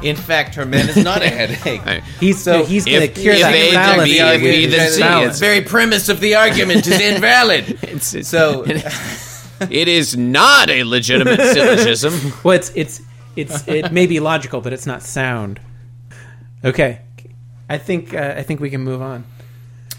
In 0.03 0.17
fact, 0.17 0.55
her 0.57 0.67
man 0.67 0.89
is 0.89 0.97
not 1.03 1.23
a 1.23 1.29
headache. 1.29 1.81
I- 1.87 2.01
He's 2.21 2.43
So, 2.43 2.65
he's 2.65 2.85
going 2.85 3.01
to 3.01 3.09
cure 3.09 3.35
if 3.35 3.41
that 3.41 3.55
A 3.55 3.73
fallacy 3.73 4.11
B, 4.11 4.19
if 4.19 4.41
B 4.41 4.63
his 4.63 4.99
then 4.99 5.27
it's 5.29 5.39
The 5.39 5.45
very 5.47 5.61
premise 5.63 6.09
of 6.09 6.21
the 6.21 6.35
argument 6.35 6.87
is 6.87 7.01
invalid. 7.01 7.79
it's 7.83 8.29
so, 8.29 8.65
it 8.67 9.89
is 9.89 10.17
not 10.17 10.71
a 10.71 10.83
legitimate 10.85 11.41
syllogism. 11.41 12.33
Well, 12.43 12.57
it's 12.57 12.71
it's 12.75 13.01
it's 13.37 13.67
it 13.69 13.93
may 13.93 14.07
be 14.07 14.21
logical, 14.21 14.61
but 14.61 14.73
it's 14.73 14.87
not 14.87 15.03
sound. 15.03 15.61
Okay, 16.65 17.01
I 17.69 17.79
think 17.79 18.15
uh, 18.15 18.35
I 18.37 18.43
think 18.43 18.61
we 18.61 18.71
can 18.71 18.83
move 18.83 19.03
on. 19.03 19.25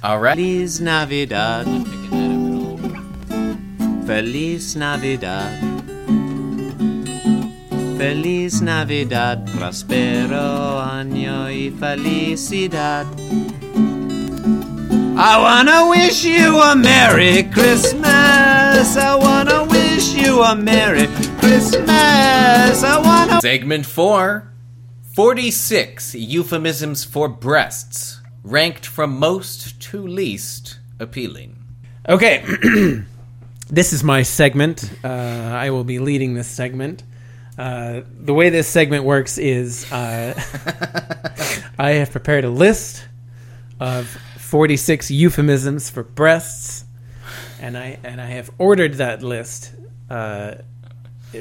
all 0.04 0.20
right. 0.20 0.36
Feliz 0.36 0.80
Navidad. 0.82 1.66
Feliz 4.06 4.76
Navidad. 4.76 5.60
Feliz 7.98 8.62
Navidad, 8.62 9.46
prospero 9.58 10.82
año 10.82 11.46
y 11.50 11.72
felicidad. 11.80 13.06
I 15.16 15.38
wanna 15.40 15.88
wish 15.90 16.26
you 16.26 16.60
a 16.60 16.76
Merry 16.76 17.44
Christmas. 17.44 18.98
I 18.98 19.16
wanna 19.16 19.64
wish 19.66 20.14
you 20.16 20.42
a 20.42 20.54
Merry 20.56 21.08
Christmas. 21.44 22.84
I 22.84 23.02
wanna. 23.04 23.42
Segment 23.42 23.86
four 23.86 24.50
46 25.14 26.16
euphemisms 26.16 27.04
for 27.04 27.28
breasts, 27.28 28.22
ranked 28.44 28.86
from 28.86 29.20
most 29.20 29.78
to 29.82 30.08
least 30.08 30.80
appealing. 31.02 31.62
Okay, 32.08 32.46
this 33.70 33.92
is 33.92 34.06
my 34.06 34.24
segment. 34.24 34.90
Uh, 35.04 35.08
I 35.08 35.70
will 35.72 35.84
be 35.84 36.00
leading 36.00 36.34
this 36.34 36.48
segment. 36.48 37.04
Uh, 37.58 38.02
the 38.22 38.34
way 38.34 38.50
this 38.50 38.70
segment 38.70 39.04
works 39.04 39.38
is 39.38 39.92
uh, 39.92 40.34
I 41.78 41.92
have 41.92 42.12
prepared 42.12 42.46
a 42.46 42.50
list 42.50 43.04
of 43.82 44.08
46 44.38 45.12
euphemisms 45.12 45.90
for 45.90 46.04
breasts, 46.04 46.86
and 47.60 47.78
I 47.78 48.00
and 48.06 48.22
I 48.22 48.28
have 48.28 48.50
ordered 48.58 48.94
that 48.94 49.22
list 49.22 49.74
uh, 50.10 50.56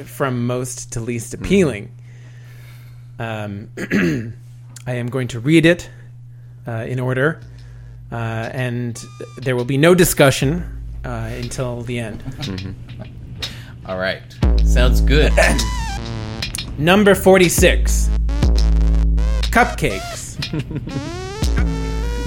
from 0.05 0.47
most 0.47 0.93
to 0.93 1.01
least 1.01 1.35
appealing. 1.35 1.91
Um, 3.19 3.69
I 4.87 4.95
am 4.95 5.09
going 5.09 5.29
to 5.29 5.41
read 5.41 5.67
it 5.67 5.89
uh, 6.67 6.87
in 6.89 6.99
order, 6.99 7.41
uh, 8.11 8.15
and 8.15 9.01
there 9.39 9.55
will 9.57 9.65
be 9.65 9.77
no 9.77 9.95
discussion 9.95 10.83
uh, 11.05 11.31
until 11.33 11.83
the 11.83 11.99
end. 11.99 12.23
All 13.87 13.99
right. 13.99 14.23
Sounds 14.65 15.01
good. 15.01 15.33
Number 16.79 17.15
46 17.15 18.09
Cupcakes. 19.51 20.39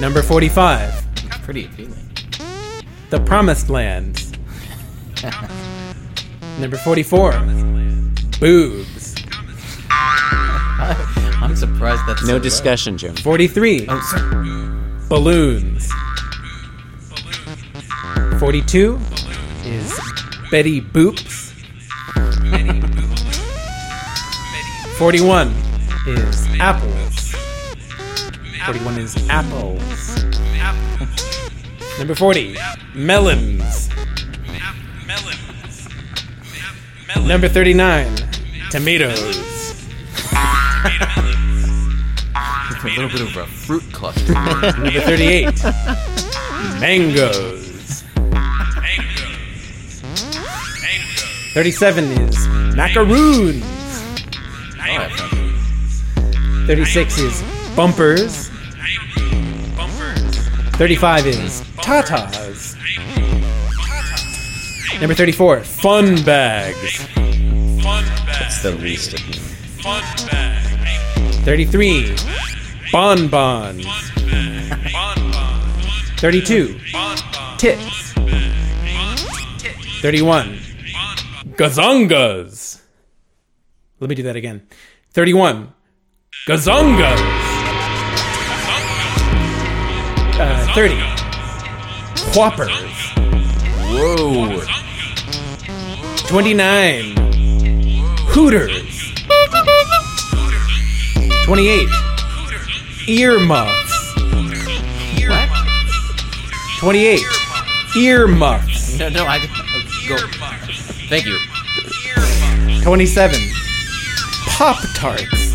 Number 0.00 0.22
45 0.22 1.06
Pretty 1.42 1.64
appealing. 1.64 2.10
The 3.10 3.20
Promised 3.20 3.70
Lands. 3.70 4.32
Number 6.58 6.76
44 6.76 7.32
Boobs. 8.40 9.14
I'm 9.90 11.54
surprised 11.56 12.02
that's 12.06 12.22
No 12.22 12.34
so 12.34 12.38
discussion, 12.38 12.96
Jim. 12.98 13.14
43. 13.16 13.86
Oh, 13.88 14.00
sorry. 14.10 15.08
Balloons. 15.08 15.90
42 18.38 18.98
is 19.64 20.00
Betty 20.50 20.80
Boops. 20.80 21.52
41 24.98 25.48
is 26.06 26.46
apples. 26.58 27.34
41 28.64 28.98
is 28.98 29.28
apples. 29.28 30.24
Number 31.98 32.14
40, 32.14 32.56
melons. 32.94 33.88
Number 37.24 37.48
39, 37.48 38.16
tomatoes. 38.70 39.36
a 42.84 42.88
little 42.88 43.08
bit 43.08 43.20
of 43.20 43.36
a 43.36 43.46
fruit 43.46 43.82
cluster. 43.92 44.32
Number 44.78 45.00
38, 45.00 45.62
mangoes. 46.80 48.02
37 51.54 52.04
is 52.04 52.48
macaroons. 52.76 53.64
36 56.66 57.18
is 57.18 57.42
bumpers. 57.74 58.48
35 60.78 61.26
is 61.26 61.62
tatas. 61.76 62.65
Number 65.00 65.14
34, 65.14 65.60
fun 65.60 66.24
bags. 66.24 67.06
It's 68.40 68.62
the 68.62 68.72
least 68.80 69.12
of 69.12 69.28
me. 69.28 69.34
33, 71.44 72.16
bonbons. 72.90 73.86
32, 76.18 76.80
tits. 77.58 78.14
31, 80.00 80.58
gazongas. 81.56 82.80
Let 84.00 84.08
me 84.08 84.14
do 84.16 84.22
that 84.22 84.36
again. 84.36 84.66
31, 85.10 85.74
gazongas. 86.46 87.20
Uh, 90.38 90.74
30, 90.74 90.94
whoppers. 92.38 92.96
Whoa. 93.88 94.75
29, 96.28 97.14
hooters. 98.26 99.14
28, 101.44 101.88
earmuffs. 103.08 104.14
28. 106.80 107.20
Earmuffs. 107.96 108.86
No, 108.96 109.10
no, 109.10 109.26
I 109.26 109.38
go. 110.08 110.16
Thank 111.10 111.26
you. 111.26 111.38
27. 112.82 113.38
Pop 114.46 114.78
Tarts. 114.94 115.52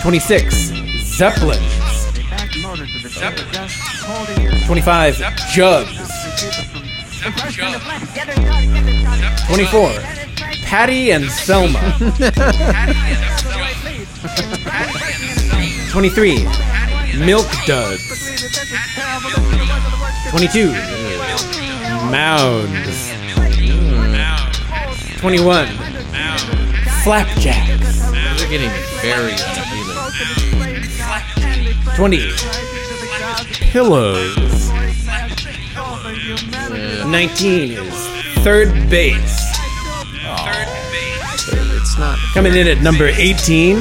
26. 0.00 0.54
Zeppelins. 1.18 1.60
25. 4.66 5.18
Jugs. 5.52 6.75
24. 9.46 9.90
Patty 10.62 11.10
and 11.10 11.24
Selma. 11.28 11.80
23. 15.90 16.44
Milk 17.18 17.46
Duds. 17.66 18.06
22. 20.30 20.70
Mounds. 22.10 23.10
21. 25.18 25.66
Flapjacks. 27.02 28.02
These 28.12 28.42
are 28.44 28.48
getting 28.48 28.70
very 29.02 29.34
unappealing. 29.34 29.96
20. 31.96 32.30
Pillows. 33.72 34.55
19 36.76 37.72
is 37.72 38.06
third 38.44 38.68
base. 38.90 39.40
It's 41.48 41.98
not. 41.98 42.18
Coming 42.34 42.54
in 42.54 42.66
at 42.66 42.82
number 42.82 43.06
18, 43.06 43.76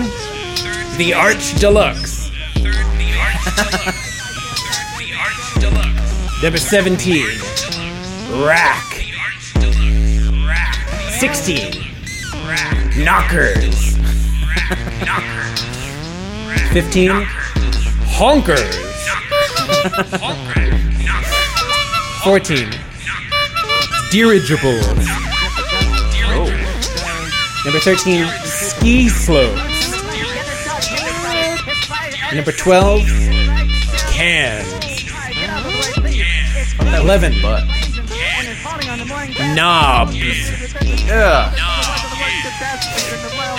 the 0.97 1.13
Arch 1.15 1.55
Deluxe. 1.59 2.31
Number 6.43 6.59
17, 6.59 7.25
Rack. 8.45 8.83
16, 11.19 11.71
Knockers. 13.03 13.95
15, 16.71 17.11
Honkers. 18.17 18.75
14, 22.23 22.69
Dirigibles. 24.15 24.87
Number 27.65 27.79
13, 27.81 28.25
Ski 28.45 29.09
Slopes. 29.09 29.91
Number 32.33 32.53
12, 32.53 33.01
Cans. 34.13 34.71
11, 36.79 37.33
but. 37.41 37.65
Knobs. 39.53 40.15
Yeah. 41.05 41.53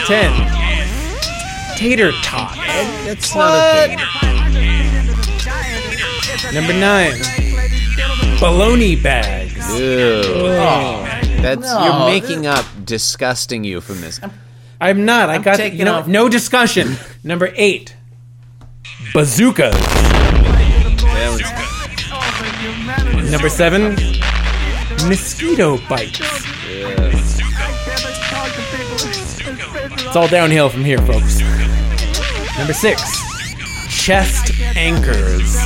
10, 0.07 1.77
Tater 1.77 2.13
tot. 2.23 2.57
That's 3.05 3.35
not 3.35 3.53
okay. 3.75 3.97
Number 6.55 6.73
9, 6.73 7.13
Baloney 8.39 9.03
Bags. 9.03 9.36
Ew. 9.75 10.23
Oh, 10.59 11.03
That's 11.43 11.61
No. 11.61 11.85
you're 11.85 12.07
making 12.21 12.47
up 12.47 12.65
disgusting 12.85 13.65
euphemism. 13.65 14.33
I'm 14.81 15.05
not. 15.05 15.29
I 15.31 15.39
got 15.39 15.57
taking 15.57 15.79
you 15.79 15.85
know, 15.85 15.95
off- 16.01 16.07
no 16.07 16.29
discussion. 16.29 16.97
Number 17.25 17.53
8, 17.57 17.95
Bazookas. 19.13 19.75
Number 23.31 23.49
7, 23.49 23.95
Mosquito 25.09 25.79
Bites. 25.89 26.21
It's 29.99 30.17
all 30.17 30.29
downhill 30.29 30.69
from 30.69 30.85
here, 30.85 30.99
folks. 30.99 31.41
Number 32.59 32.73
6, 32.73 33.03
Chest 33.89 34.53
Anchors. 34.77 35.57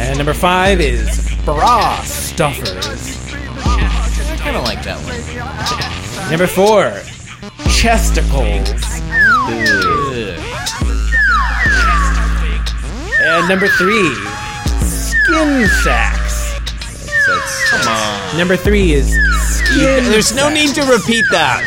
And 0.00 0.16
number 0.18 0.34
5 0.34 0.80
is 0.80 1.30
Bra 1.44 2.00
Stuffers. 2.02 3.32
I 3.66 4.36
kind 4.38 4.56
of 4.56 4.64
like 4.64 4.82
that 4.84 4.98
one. 5.04 6.30
Number 6.30 6.46
4, 6.46 6.84
Chesticles. 7.68 8.70
And 13.20 13.48
number 13.48 13.68
3, 13.68 14.14
Skin 14.80 15.66
Sacks. 15.82 16.54
That's, 17.26 17.70
Come 17.70 17.88
on. 17.88 18.38
Number 18.38 18.56
3 18.56 18.92
is 18.92 19.08
Skin 19.58 20.04
there's 20.04 20.34
no 20.34 20.48
need 20.48 20.74
to 20.74 20.82
repeat 20.82 21.24
that. 21.30 21.64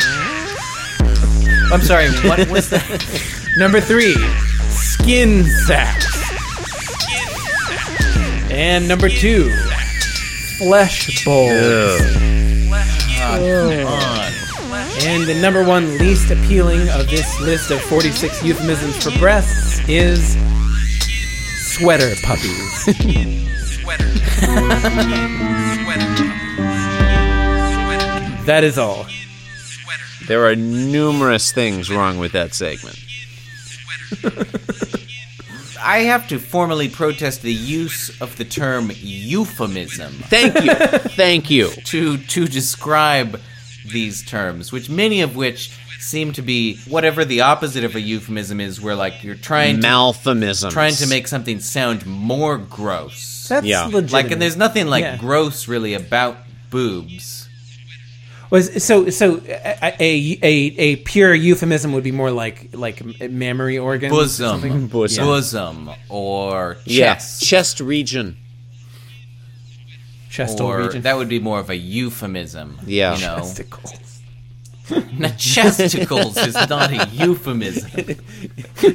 I'm 1.72 1.82
sorry. 1.82 2.08
What 2.26 2.48
was 2.48 2.70
that? 2.70 3.44
Number 3.58 3.80
three, 3.80 4.14
skin 4.70 5.44
sacks. 5.44 6.17
And 8.58 8.88
number 8.88 9.08
two, 9.08 9.50
flesh 10.58 11.24
bowls. 11.24 12.00
Oh, 13.30 13.70
and 15.02 15.28
the 15.28 15.40
number 15.40 15.62
one 15.62 15.96
least 15.98 16.32
appealing 16.32 16.88
of 16.88 17.08
this 17.08 17.40
list 17.40 17.70
of 17.70 17.80
46 17.82 18.42
euphemisms 18.42 19.00
for 19.00 19.16
breasts 19.16 19.78
is 19.88 20.32
sweater 21.72 22.12
puppies. 22.24 22.86
that 28.44 28.64
is 28.64 28.76
all. 28.76 29.06
There 30.26 30.44
are 30.46 30.56
numerous 30.56 31.52
things 31.52 31.92
wrong 31.92 32.18
with 32.18 32.32
that 32.32 32.54
segment. 32.54 32.98
I 35.82 36.00
have 36.00 36.28
to 36.28 36.38
formally 36.38 36.88
protest 36.88 37.42
the 37.42 37.52
use 37.52 38.20
of 38.20 38.36
the 38.36 38.44
term 38.44 38.90
euphemism 38.94 40.12
Thank 40.12 40.54
you. 40.64 40.74
Thank 41.14 41.50
you. 41.50 41.70
to 41.70 42.16
to 42.18 42.46
describe 42.46 43.40
these 43.86 44.22
terms, 44.24 44.70
which 44.72 44.90
many 44.90 45.20
of 45.22 45.34
which 45.36 45.70
seem 46.00 46.32
to 46.32 46.42
be 46.42 46.76
whatever 46.88 47.24
the 47.24 47.40
opposite 47.40 47.84
of 47.84 47.94
a 47.96 48.00
euphemism 48.00 48.60
is, 48.60 48.80
where 48.80 48.94
like 48.94 49.22
you're 49.24 49.34
trying 49.34 49.76
to 49.76 49.80
trying 50.70 50.94
to 50.94 51.06
make 51.08 51.26
something 51.28 51.58
sound 51.60 52.06
more 52.06 52.58
gross. 52.58 53.46
That's 53.48 53.66
Yeah. 53.66 53.84
legitimate. 53.86 54.12
Like, 54.12 54.30
and 54.30 54.40
there's 54.42 54.56
nothing 54.56 54.86
like 54.88 55.02
Yeah. 55.02 55.16
gross 55.16 55.68
really 55.68 55.94
about 55.94 56.38
boobs. 56.70 57.37
Was 58.50 58.82
so 58.82 59.10
so 59.10 59.42
a, 59.46 59.94
a 60.00 60.38
a 60.42 60.48
a 60.78 60.96
pure 60.96 61.34
euphemism 61.34 61.92
would 61.92 62.04
be 62.04 62.12
more 62.12 62.30
like 62.30 62.70
like 62.74 63.02
mammary 63.30 63.76
organs, 63.78 64.12
or? 64.12 64.16
Bosom, 64.20 64.88
Bosom. 64.88 65.24
bosom, 65.26 65.90
or 66.08 66.78
Yeah. 66.84 67.14
chest, 67.14 67.42
Chest 67.44 67.80
region. 67.80 68.36
chest 70.30 70.60
or 70.60 70.78
region. 70.82 71.02
that 71.02 71.16
would 71.16 71.28
be 71.28 71.38
more 71.40 71.58
of 71.60 71.68
a 71.70 71.76
euphemism. 71.76 72.78
Yeah. 72.86 73.16
you 73.16 73.22
know, 73.22 73.36
Testicles. 73.38 73.92
Now, 75.18 75.28
chesticles 75.36 76.36
is 76.46 76.54
not 76.54 76.90
a 76.92 77.06
euphemism. 77.12 78.16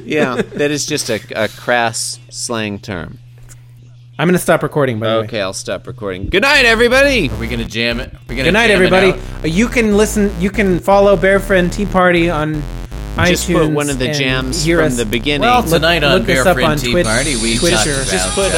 Yeah, 0.05 0.41
that 0.41 0.71
is 0.71 0.85
just 0.87 1.09
a, 1.09 1.19
a 1.35 1.47
crass 1.49 2.19
slang 2.29 2.79
term. 2.79 3.19
I'm 4.19 4.27
gonna 4.27 4.37
stop 4.37 4.61
recording. 4.61 4.99
By 4.99 5.07
the 5.15 5.19
way. 5.21 5.25
Okay, 5.25 5.41
I'll 5.41 5.53
stop 5.53 5.87
recording. 5.87 6.27
Good 6.29 6.43
night, 6.43 6.65
everybody. 6.65 7.29
Are 7.31 7.35
we 7.37 7.47
gonna 7.47 7.65
jam 7.65 7.99
it? 7.99 8.13
Are 8.13 8.19
we 8.29 8.35
gonna 8.35 8.47
Good 8.49 8.53
night, 8.53 8.67
jam 8.67 8.81
it 8.81 8.85
everybody. 8.93 9.11
out? 9.13 9.43
Uh, 9.43 9.47
You 9.47 9.67
can 9.67 9.97
listen. 9.97 10.31
You 10.39 10.51
can 10.51 10.79
follow 10.79 11.15
Bear 11.17 11.39
Friend 11.39 11.71
Tea 11.73 11.85
Party 11.87 12.29
on 12.29 12.61
iTunes. 13.17 13.27
Just 13.27 13.47
put 13.51 13.71
one 13.71 13.89
of 13.89 13.97
the 13.97 14.09
and 14.09 14.17
jams 14.17 14.63
hear 14.63 14.77
from 14.77 14.87
us. 14.87 14.97
the 14.97 15.05
beginning. 15.07 15.41
Well, 15.41 15.61
Look- 15.61 15.69
tonight 15.81 16.03
on 16.03 16.17
look 16.19 16.27
Bear 16.27 16.41
us 16.41 16.47
up 16.47 16.53
Friend 16.55 16.69
on 16.71 16.77
Tea 16.77 16.91
Twitch- 16.91 17.05
Party, 17.07 17.35
we 17.37 17.57
Twitter. 17.57 17.75
talked 17.75 17.87
about 17.87 18.07
Just 18.11 18.35
put, 18.35 18.51
uh, 18.53 18.57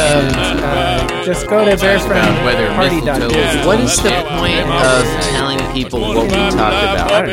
Uh, 0.66 1.24
just 1.24 1.48
go 1.48 1.64
to 1.66 1.78
Bear 1.78 1.96
about 1.98 2.08
Friend 2.08 2.46
whether 2.46 2.68
Party. 2.74 2.96
mistletoe- 3.02 3.66
what 3.68 3.80
is 3.80 3.96
the 4.02 4.10
point 4.12 4.60
of 4.60 5.06
telling 5.32 5.60
people 5.74 6.02
what 6.02 6.24
we 6.26 6.30
talked 6.52 6.84
about? 6.84 7.28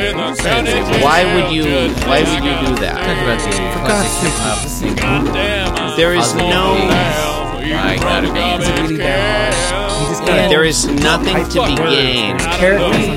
Why 1.03 1.23
would 1.35 1.51
you? 1.51 1.63
Why 2.07 2.23
would 2.23 2.43
you 2.43 2.67
do 2.67 2.75
that? 2.83 3.03
about 3.03 3.39
the 3.43 3.79
classic 3.83 4.23
hip-hop 4.23 4.67
single. 4.67 5.95
There 5.97 6.13
is 6.13 6.33
no. 6.35 7.42
I 7.63 7.95
gotta 7.97 8.31
be 8.33 8.39
It's 8.39 8.69
really 8.81 8.97
that 8.97 9.53
hard. 9.71 10.01
You 10.01 10.07
just 10.09 10.25
gotta 10.25 10.49
There 10.49 10.63
is 10.63 10.85
nothing 10.85 11.35
to 11.49 11.65
be 11.67 11.75
gained. 11.75 12.39
characters 12.39 13.07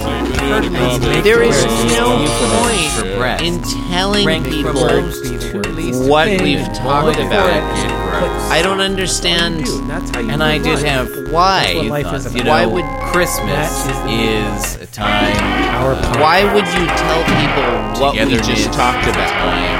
on. 0.00 1.22
There 1.22 1.42
is 1.42 1.64
no 1.92 2.26
point 2.58 3.16
breath. 3.18 3.40
in 3.42 3.60
telling 3.90 4.26
Rank 4.26 4.44
from 4.44 4.52
people 4.54 4.74
worst 4.82 5.24
to 5.24 5.58
least 5.70 6.08
what 6.08 6.28
we've 6.40 6.64
talked 6.72 7.18
about. 7.18 7.62
I 8.50 8.60
don't 8.62 8.80
understand 8.80 9.64
That's 9.88 10.10
how 10.10 10.20
you 10.20 10.30
And 10.30 10.42
I 10.42 10.54
live 10.58 10.64
did 10.64 10.74
life. 10.74 10.84
have 10.84 11.32
why. 11.32 11.62
That's 11.62 11.76
what 11.76 11.86
life 11.86 12.14
is 12.14 12.34
you 12.34 12.44
know, 12.44 12.50
Why 12.50 12.66
would 12.66 12.84
Christmas 13.12 13.86
is 14.08 14.76
a 14.82 14.86
time 14.86 15.36
why 16.20 16.42
would 16.52 16.66
you 16.66 16.86
tell 16.86 17.22
people 17.24 18.00
what 18.02 18.12
we 18.14 18.18
togetherness, 18.20 18.46
just 18.46 18.72
talked 18.72 19.06
about? 19.06 19.28
time 19.30 19.79